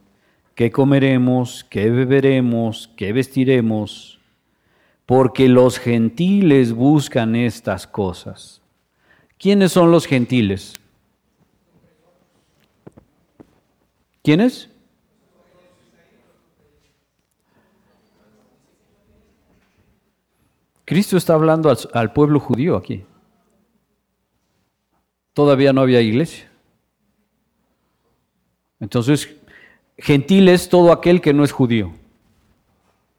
¿qué 0.60 0.70
comeremos? 0.70 1.64
¿Qué 1.64 1.88
beberemos? 1.88 2.90
¿Qué 2.94 3.14
vestiremos? 3.14 4.20
Porque 5.06 5.48
los 5.48 5.78
gentiles 5.78 6.74
buscan 6.74 7.34
estas 7.34 7.86
cosas. 7.86 8.60
¿Quiénes 9.38 9.72
son 9.72 9.90
los 9.90 10.04
gentiles? 10.04 10.74
¿Quiénes? 14.22 14.68
Cristo 20.84 21.16
está 21.16 21.32
hablando 21.32 21.70
al, 21.70 21.78
al 21.94 22.12
pueblo 22.12 22.38
judío 22.38 22.76
aquí 22.76 23.06
todavía 25.32 25.72
no 25.72 25.80
había 25.80 26.02
iglesia. 26.02 26.50
Entonces, 28.78 29.39
gentil 30.00 30.48
es 30.48 30.68
todo 30.68 30.92
aquel 30.92 31.20
que 31.20 31.32
no 31.32 31.44
es 31.44 31.52
judío. 31.52 31.92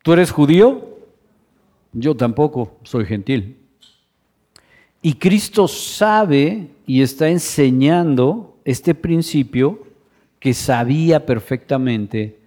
¿Tú 0.04 0.14
eres 0.14 0.32
judío? 0.32 0.98
Yo 1.94 2.16
tampoco 2.16 2.78
soy 2.84 3.06
gentil. 3.06 3.58
Y 5.02 5.16
Cristo 5.16 5.68
sabe 5.68 6.68
y 6.86 7.02
está 7.02 7.30
enseñando 7.30 8.58
este 8.66 8.94
principio 8.96 9.88
que 10.40 10.54
sabía 10.54 11.26
perfectamente 11.26 12.40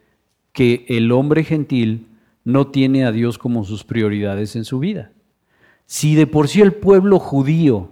que 0.53 0.85
el 0.89 1.11
hombre 1.12 1.45
gentil 1.45 2.07
no 2.45 2.68
tiene 2.68 3.05
a 3.05 3.12
Dios 3.12 3.39
como 3.39 3.64
sus 3.64 3.85
prioridades 3.85 4.55
en 4.57 4.64
su 4.64 4.78
vida. 4.78 5.11
Si 5.87 6.14
de 6.14 6.26
por 6.26 6.49
sí 6.49 6.61
el 6.61 6.72
pueblo 6.72 7.18
judío 7.18 7.91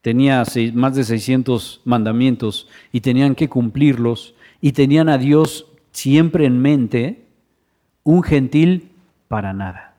tenía 0.00 0.44
más 0.74 0.94
de 0.96 1.04
600 1.04 1.80
mandamientos 1.84 2.68
y 2.92 3.00
tenían 3.00 3.34
que 3.34 3.48
cumplirlos 3.48 4.34
y 4.62 4.72
tenían 4.72 5.10
a 5.10 5.18
Dios 5.18 5.66
siempre 5.90 6.46
en 6.46 6.58
mente, 6.62 7.26
un 8.04 8.22
gentil 8.22 8.92
para 9.28 9.52
nada. 9.52 9.96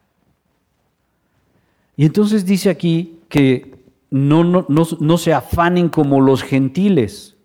Y 1.96 2.06
entonces 2.06 2.46
dice 2.46 2.72
aquí 2.72 3.20
que 3.30 3.76
no, 4.10 4.44
no, 4.44 4.66
no, 4.68 5.18
se 5.18 5.34
afanen 5.34 5.90
como 5.90 6.22
los 6.22 6.42
gentiles. 6.42 7.36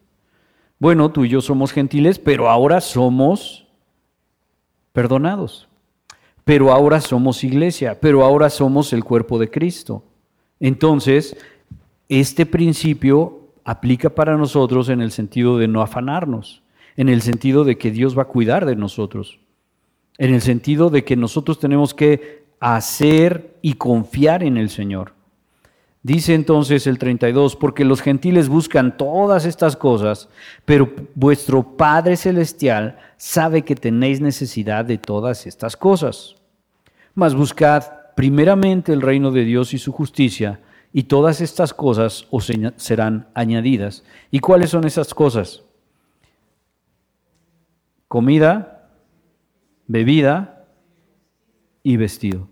Bueno, 0.78 1.10
tú 1.10 1.24
y 1.24 1.28
yo 1.28 1.40
somos 1.40 1.72
gentiles, 1.72 2.18
pero 2.18 2.48
ahora 2.48 2.80
somos 2.80 3.66
perdonados. 4.92 5.68
Pero 6.44 6.72
ahora 6.72 7.00
somos 7.00 7.42
iglesia, 7.42 7.98
pero 8.00 8.24
ahora 8.24 8.48
somos 8.48 8.92
el 8.92 9.02
cuerpo 9.04 9.38
de 9.38 9.50
Cristo. 9.50 10.04
Entonces, 10.60 11.36
este 12.08 12.46
principio 12.46 13.40
aplica 13.64 14.08
para 14.08 14.36
nosotros 14.36 14.88
en 14.88 15.02
el 15.02 15.10
sentido 15.10 15.58
de 15.58 15.68
no 15.68 15.82
afanarnos, 15.82 16.62
en 16.98 17.08
el 17.08 17.22
sentido 17.22 17.62
de 17.62 17.78
que 17.78 17.92
Dios 17.92 18.18
va 18.18 18.22
a 18.22 18.28
cuidar 18.28 18.66
de 18.66 18.74
nosotros, 18.74 19.38
en 20.18 20.34
el 20.34 20.42
sentido 20.42 20.90
de 20.90 21.04
que 21.04 21.14
nosotros 21.14 21.60
tenemos 21.60 21.94
que 21.94 22.42
hacer 22.58 23.54
y 23.62 23.74
confiar 23.74 24.42
en 24.42 24.56
el 24.56 24.68
Señor. 24.68 25.14
Dice 26.02 26.34
entonces 26.34 26.88
el 26.88 26.98
32, 26.98 27.54
porque 27.54 27.84
los 27.84 28.02
gentiles 28.02 28.48
buscan 28.48 28.96
todas 28.96 29.44
estas 29.44 29.76
cosas, 29.76 30.28
pero 30.64 30.92
vuestro 31.14 31.62
Padre 31.76 32.16
Celestial 32.16 32.98
sabe 33.16 33.62
que 33.62 33.76
tenéis 33.76 34.20
necesidad 34.20 34.84
de 34.84 34.98
todas 34.98 35.46
estas 35.46 35.76
cosas. 35.76 36.34
Mas 37.14 37.36
buscad 37.36 37.84
primeramente 38.16 38.92
el 38.92 39.02
reino 39.02 39.30
de 39.30 39.44
Dios 39.44 39.72
y 39.72 39.78
su 39.78 39.92
justicia, 39.92 40.60
y 40.92 41.04
todas 41.04 41.40
estas 41.40 41.72
cosas 41.72 42.26
os 42.30 42.50
serán 42.74 43.28
añadidas. 43.34 44.02
¿Y 44.32 44.40
cuáles 44.40 44.70
son 44.70 44.84
esas 44.84 45.14
cosas? 45.14 45.62
Comida, 48.08 48.88
bebida 49.86 50.66
y 51.82 51.96
vestido. 51.96 52.48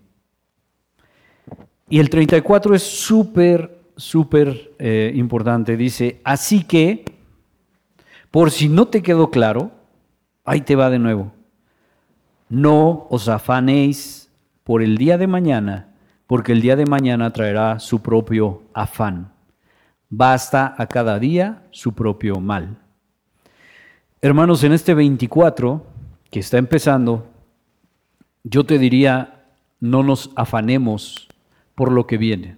Y 1.88 1.98
el 1.98 2.10
34 2.10 2.74
es 2.74 2.82
súper, 2.82 3.80
súper 3.96 4.72
eh, 4.78 5.12
importante. 5.14 5.76
Dice, 5.76 6.20
así 6.24 6.64
que, 6.64 7.04
por 8.30 8.50
si 8.50 8.68
no 8.68 8.88
te 8.88 9.02
quedó 9.02 9.30
claro, 9.30 9.70
ahí 10.44 10.60
te 10.60 10.76
va 10.76 10.90
de 10.90 10.98
nuevo. 10.98 11.32
No 12.48 13.06
os 13.10 13.28
afanéis 13.28 14.30
por 14.62 14.82
el 14.82 14.98
día 14.98 15.18
de 15.18 15.26
mañana 15.26 15.96
porque 16.26 16.52
el 16.52 16.60
día 16.60 16.76
de 16.76 16.86
mañana 16.86 17.32
traerá 17.32 17.78
su 17.78 18.02
propio 18.02 18.62
afán. 18.74 19.32
Basta 20.08 20.74
a 20.76 20.86
cada 20.86 21.18
día 21.18 21.62
su 21.70 21.94
propio 21.94 22.40
mal. 22.40 22.78
Hermanos, 24.26 24.64
en 24.64 24.72
este 24.72 24.92
24 24.92 25.86
que 26.32 26.40
está 26.40 26.58
empezando, 26.58 27.28
yo 28.42 28.64
te 28.64 28.76
diría, 28.76 29.44
no 29.78 30.02
nos 30.02 30.32
afanemos 30.34 31.28
por 31.76 31.92
lo 31.92 32.08
que 32.08 32.18
viene. 32.18 32.56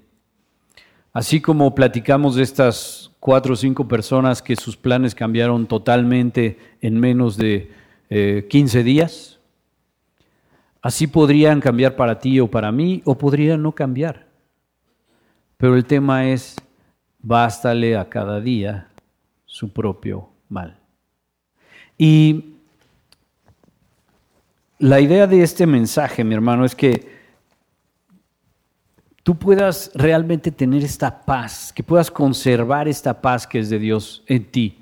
Así 1.12 1.42
como 1.42 1.74
platicamos 1.74 2.36
de 2.36 2.42
estas 2.42 3.10
cuatro 3.20 3.52
o 3.52 3.56
cinco 3.56 3.86
personas 3.86 4.40
que 4.40 4.56
sus 4.56 4.78
planes 4.78 5.14
cambiaron 5.14 5.66
totalmente 5.66 6.58
en 6.80 6.98
menos 6.98 7.36
de 7.36 7.70
15 8.48 8.80
eh, 8.80 8.82
días, 8.82 9.38
Así 10.80 11.06
podrían 11.06 11.60
cambiar 11.60 11.96
para 11.96 12.18
ti 12.18 12.40
o 12.40 12.50
para 12.50 12.72
mí, 12.72 13.02
o 13.04 13.18
podrían 13.18 13.62
no 13.62 13.72
cambiar. 13.72 14.26
Pero 15.58 15.76
el 15.76 15.84
tema 15.84 16.28
es, 16.28 16.56
bástale 17.18 17.94
a 17.94 18.08
cada 18.08 18.40
día 18.40 18.88
su 19.44 19.70
propio 19.70 20.30
mal. 20.48 20.77
Y 21.98 22.54
la 24.78 25.00
idea 25.00 25.26
de 25.26 25.42
este 25.42 25.66
mensaje, 25.66 26.24
mi 26.24 26.34
hermano, 26.34 26.64
es 26.64 26.74
que 26.74 27.18
tú 29.22 29.36
puedas 29.36 29.90
realmente 29.94 30.50
tener 30.50 30.84
esta 30.84 31.26
paz, 31.26 31.72
que 31.74 31.82
puedas 31.82 32.10
conservar 32.10 32.88
esta 32.88 33.20
paz 33.20 33.46
que 33.46 33.58
es 33.58 33.68
de 33.68 33.78
Dios 33.78 34.22
en 34.26 34.44
ti, 34.44 34.78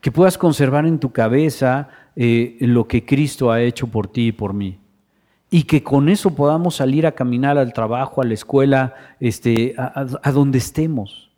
que 0.00 0.12
puedas 0.12 0.38
conservar 0.38 0.86
en 0.86 1.00
tu 1.00 1.10
cabeza 1.10 1.88
eh, 2.14 2.58
lo 2.60 2.86
que 2.86 3.04
Cristo 3.04 3.50
ha 3.50 3.62
hecho 3.62 3.86
por 3.86 4.06
ti 4.06 4.28
y 4.28 4.32
por 4.32 4.52
mí 4.52 4.78
y 5.50 5.64
que 5.64 5.82
con 5.82 6.08
eso 6.08 6.34
podamos 6.34 6.76
salir 6.76 7.06
a 7.06 7.12
caminar 7.12 7.58
al 7.58 7.72
trabajo, 7.72 8.22
a 8.22 8.24
la 8.24 8.34
escuela, 8.34 8.94
este, 9.18 9.74
a, 9.76 10.30
donde 10.32 10.58
estemos. 10.58 11.30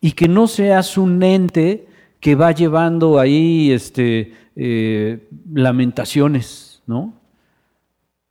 Y 0.00 0.12
que 0.12 0.26
no 0.26 0.46
seas 0.46 0.96
un 0.96 1.22
ente 1.22 1.86
que 2.20 2.34
va 2.34 2.52
llevando 2.52 3.18
ahí 3.18 3.72
este, 3.72 4.34
eh, 4.54 5.28
lamentaciones, 5.52 6.82
¿no? 6.86 7.14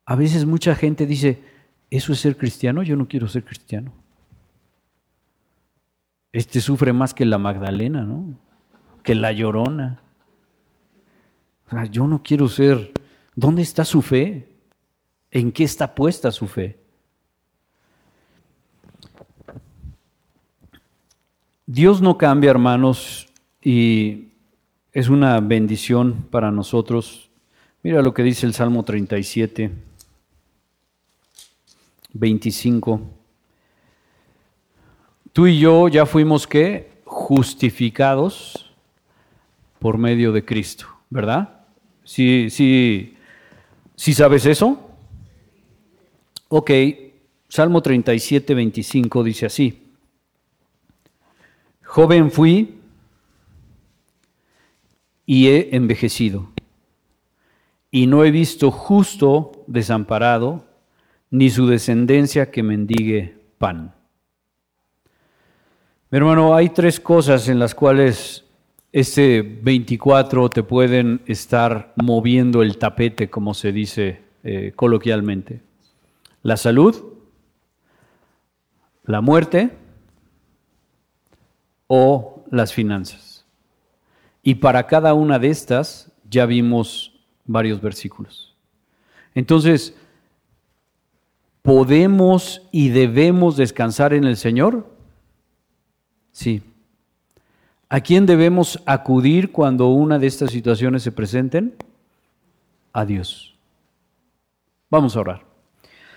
A 0.05 0.15
veces 0.15 0.45
mucha 0.45 0.75
gente 0.75 1.05
dice, 1.05 1.41
¿eso 1.89 2.13
es 2.13 2.19
ser 2.19 2.37
cristiano? 2.37 2.83
Yo 2.83 2.95
no 2.95 3.07
quiero 3.07 3.27
ser 3.27 3.43
cristiano. 3.43 3.91
Este 6.31 6.61
sufre 6.61 6.93
más 6.93 7.13
que 7.13 7.25
la 7.25 7.39
Magdalena, 7.39 8.03
¿no? 8.03 8.37
Que 9.03 9.15
la 9.15 9.31
llorona. 9.31 10.01
yo 11.91 12.07
no 12.07 12.21
quiero 12.21 12.47
ser. 12.47 12.91
¿Dónde 13.35 13.63
está 13.63 13.85
su 13.85 14.01
fe? 14.01 14.47
¿En 15.31 15.51
qué 15.51 15.63
está 15.63 15.95
puesta 15.95 16.31
su 16.31 16.47
fe? 16.47 16.79
Dios 21.65 22.01
no 22.01 22.17
cambia, 22.17 22.49
hermanos, 22.49 23.28
y 23.69 24.31
es 24.93 25.09
una 25.09 25.39
bendición 25.41 26.25
para 26.31 26.49
nosotros. 26.49 27.29
Mira 27.83 28.01
lo 28.01 28.15
que 28.15 28.23
dice 28.23 28.47
el 28.47 28.55
Salmo 28.55 28.83
37, 28.83 29.69
25. 32.13 32.99
Tú 35.33 35.45
y 35.45 35.59
yo 35.59 35.87
ya 35.87 36.07
fuimos 36.07 36.47
qué? 36.47 36.93
Justificados 37.05 38.73
por 39.77 39.99
medio 39.99 40.31
de 40.31 40.43
Cristo, 40.43 40.87
¿verdad? 41.11 41.67
¿Sí, 42.03 42.47
sí, 42.49 43.15
sí 43.95 44.15
sabes 44.15 44.47
eso? 44.47 44.89
Ok, 46.47 46.71
Salmo 47.47 47.83
37, 47.83 48.51
25 48.55 49.23
dice 49.23 49.45
así. 49.45 49.93
Joven 51.83 52.31
fui 52.31 52.78
y 55.31 55.49
he 55.49 55.75
envejecido, 55.75 56.49
y 57.91 58.07
no 58.07 58.25
he 58.25 58.31
visto 58.31 58.71
justo 58.71 59.63
desamparado, 59.67 60.65
ni 61.29 61.51
su 61.51 61.67
descendencia 61.67 62.49
que 62.49 62.63
mendigue 62.63 63.37
pan. 63.59 63.93
Mi 66.09 66.17
hermano, 66.17 66.55
hay 66.55 66.69
tres 66.69 66.99
cosas 66.99 67.47
en 67.47 67.59
las 67.59 67.75
cuales 67.75 68.43
este 68.91 69.43
24 69.43 70.49
te 70.49 70.63
pueden 70.63 71.21
estar 71.27 71.93
moviendo 71.95 72.63
el 72.63 72.79
tapete, 72.79 73.29
como 73.29 73.53
se 73.53 73.71
dice 73.71 74.23
eh, 74.43 74.73
coloquialmente. 74.75 75.61
La 76.41 76.57
salud, 76.57 76.95
la 79.03 79.21
muerte 79.21 79.77
o 81.85 82.45
las 82.49 82.73
finanzas. 82.73 83.28
Y 84.49 84.55
para 84.55 84.87
cada 84.87 85.13
una 85.13 85.37
de 85.37 85.49
estas 85.49 86.11
ya 86.27 86.47
vimos 86.47 87.13
varios 87.45 87.79
versículos. 87.79 88.55
Entonces, 89.35 89.93
¿podemos 91.61 92.63
y 92.71 92.89
debemos 92.89 93.57
descansar 93.57 94.11
en 94.11 94.23
el 94.23 94.37
Señor? 94.37 94.87
Sí. 96.31 96.63
¿A 97.89 98.01
quién 98.01 98.25
debemos 98.25 98.81
acudir 98.87 99.51
cuando 99.51 99.89
una 99.89 100.17
de 100.17 100.25
estas 100.25 100.49
situaciones 100.49 101.03
se 101.03 101.11
presenten? 101.11 101.75
A 102.91 103.05
Dios. 103.05 103.53
Vamos 104.89 105.15
a 105.15 105.19
orar. 105.19 105.45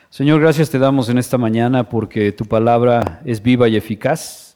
Señor, 0.08 0.40
gracias 0.40 0.70
te 0.70 0.78
damos 0.78 1.10
en 1.10 1.18
esta 1.18 1.36
mañana 1.36 1.90
porque 1.90 2.32
tu 2.32 2.46
palabra 2.46 3.20
es 3.26 3.42
viva 3.42 3.68
y 3.68 3.76
eficaz. 3.76 4.51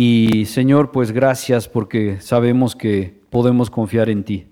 Y 0.00 0.44
Señor, 0.44 0.92
pues 0.92 1.10
gracias 1.10 1.68
porque 1.68 2.20
sabemos 2.20 2.76
que 2.76 3.20
podemos 3.30 3.68
confiar 3.68 4.08
en 4.08 4.22
ti. 4.22 4.46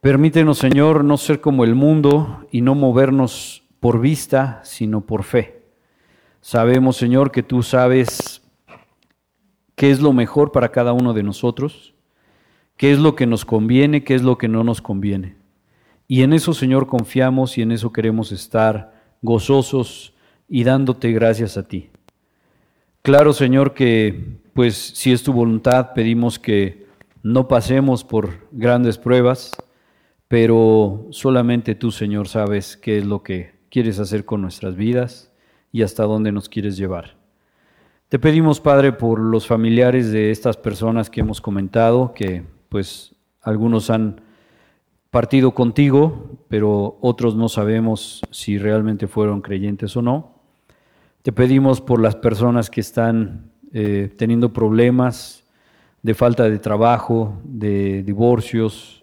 Permítenos, 0.00 0.58
Señor, 0.58 1.04
no 1.04 1.16
ser 1.16 1.40
como 1.40 1.62
el 1.62 1.76
mundo 1.76 2.44
y 2.50 2.60
no 2.60 2.74
movernos 2.74 3.62
por 3.78 4.00
vista, 4.00 4.60
sino 4.64 5.02
por 5.02 5.22
fe. 5.22 5.68
Sabemos, 6.40 6.96
Señor, 6.96 7.30
que 7.30 7.44
tú 7.44 7.62
sabes 7.62 8.42
qué 9.76 9.92
es 9.92 10.00
lo 10.00 10.12
mejor 10.12 10.50
para 10.50 10.72
cada 10.72 10.92
uno 10.92 11.14
de 11.14 11.22
nosotros, 11.22 11.94
qué 12.76 12.90
es 12.90 12.98
lo 12.98 13.14
que 13.14 13.26
nos 13.26 13.44
conviene, 13.44 14.02
qué 14.02 14.16
es 14.16 14.22
lo 14.22 14.38
que 14.38 14.48
no 14.48 14.64
nos 14.64 14.82
conviene. 14.82 15.36
Y 16.08 16.22
en 16.22 16.32
eso, 16.32 16.52
Señor, 16.52 16.88
confiamos 16.88 17.56
y 17.58 17.62
en 17.62 17.70
eso 17.70 17.92
queremos 17.92 18.32
estar 18.32 18.92
gozosos 19.22 20.14
y 20.48 20.64
dándote 20.64 21.12
gracias 21.12 21.56
a 21.56 21.68
ti. 21.68 21.90
Claro, 23.06 23.32
Señor, 23.32 23.72
que 23.72 24.40
pues 24.52 24.74
si 24.74 25.12
es 25.12 25.22
tu 25.22 25.32
voluntad, 25.32 25.92
pedimos 25.94 26.40
que 26.40 26.88
no 27.22 27.46
pasemos 27.46 28.02
por 28.02 28.48
grandes 28.50 28.98
pruebas, 28.98 29.52
pero 30.26 31.06
solamente 31.10 31.76
tú, 31.76 31.92
Señor, 31.92 32.26
sabes 32.26 32.76
qué 32.76 32.98
es 32.98 33.04
lo 33.06 33.22
que 33.22 33.60
quieres 33.70 34.00
hacer 34.00 34.24
con 34.24 34.42
nuestras 34.42 34.74
vidas 34.74 35.32
y 35.70 35.82
hasta 35.82 36.02
dónde 36.02 36.32
nos 36.32 36.48
quieres 36.48 36.76
llevar. 36.76 37.16
Te 38.08 38.18
pedimos, 38.18 38.60
Padre, 38.60 38.92
por 38.92 39.20
los 39.20 39.46
familiares 39.46 40.10
de 40.10 40.32
estas 40.32 40.56
personas 40.56 41.08
que 41.08 41.20
hemos 41.20 41.40
comentado, 41.40 42.12
que 42.12 42.42
pues 42.68 43.14
algunos 43.40 43.88
han 43.88 44.20
partido 45.12 45.52
contigo, 45.52 46.40
pero 46.48 46.98
otros 47.02 47.36
no 47.36 47.48
sabemos 47.48 48.22
si 48.32 48.58
realmente 48.58 49.06
fueron 49.06 49.42
creyentes 49.42 49.96
o 49.96 50.02
no. 50.02 50.35
Te 51.26 51.32
pedimos 51.32 51.80
por 51.80 52.00
las 52.00 52.14
personas 52.14 52.70
que 52.70 52.80
están 52.80 53.50
eh, 53.72 54.14
teniendo 54.16 54.52
problemas 54.52 55.42
de 56.00 56.14
falta 56.14 56.44
de 56.44 56.60
trabajo, 56.60 57.40
de 57.42 58.04
divorcios, 58.04 59.00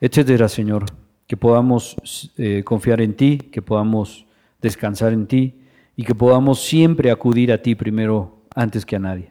etcétera, 0.00 0.48
Señor, 0.48 0.86
que 1.26 1.36
podamos 1.36 1.96
eh, 2.38 2.64
confiar 2.64 3.02
en 3.02 3.12
ti, 3.12 3.36
que 3.36 3.60
podamos 3.60 4.24
descansar 4.62 5.12
en 5.12 5.26
ti 5.26 5.60
y 5.96 6.04
que 6.04 6.14
podamos 6.14 6.62
siempre 6.62 7.10
acudir 7.10 7.52
a 7.52 7.60
ti 7.60 7.74
primero 7.74 8.38
antes 8.54 8.86
que 8.86 8.96
a 8.96 9.00
nadie. 9.00 9.30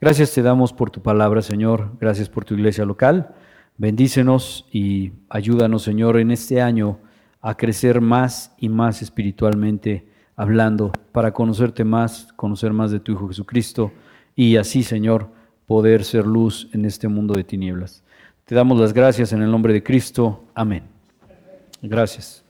Gracias 0.00 0.32
te 0.32 0.42
damos 0.42 0.72
por 0.72 0.92
tu 0.92 1.02
palabra, 1.02 1.42
Señor. 1.42 1.96
Gracias 2.00 2.28
por 2.28 2.44
tu 2.44 2.54
iglesia 2.54 2.84
local. 2.84 3.34
Bendícenos 3.78 4.64
y 4.70 5.10
ayúdanos, 5.28 5.82
Señor, 5.82 6.20
en 6.20 6.30
este 6.30 6.62
año 6.62 7.00
a 7.40 7.56
crecer 7.56 8.00
más 8.00 8.54
y 8.60 8.68
más 8.68 9.02
espiritualmente 9.02 10.13
hablando, 10.36 10.92
para 11.12 11.32
conocerte 11.32 11.84
más, 11.84 12.32
conocer 12.36 12.72
más 12.72 12.90
de 12.90 13.00
tu 13.00 13.12
Hijo 13.12 13.28
Jesucristo 13.28 13.92
y 14.36 14.56
así, 14.56 14.82
Señor, 14.82 15.28
poder 15.66 16.04
ser 16.04 16.26
luz 16.26 16.68
en 16.72 16.84
este 16.84 17.08
mundo 17.08 17.34
de 17.34 17.44
tinieblas. 17.44 18.02
Te 18.44 18.54
damos 18.54 18.78
las 18.78 18.92
gracias 18.92 19.32
en 19.32 19.42
el 19.42 19.50
nombre 19.50 19.72
de 19.72 19.82
Cristo. 19.82 20.44
Amén. 20.54 20.82
Gracias. 21.80 22.43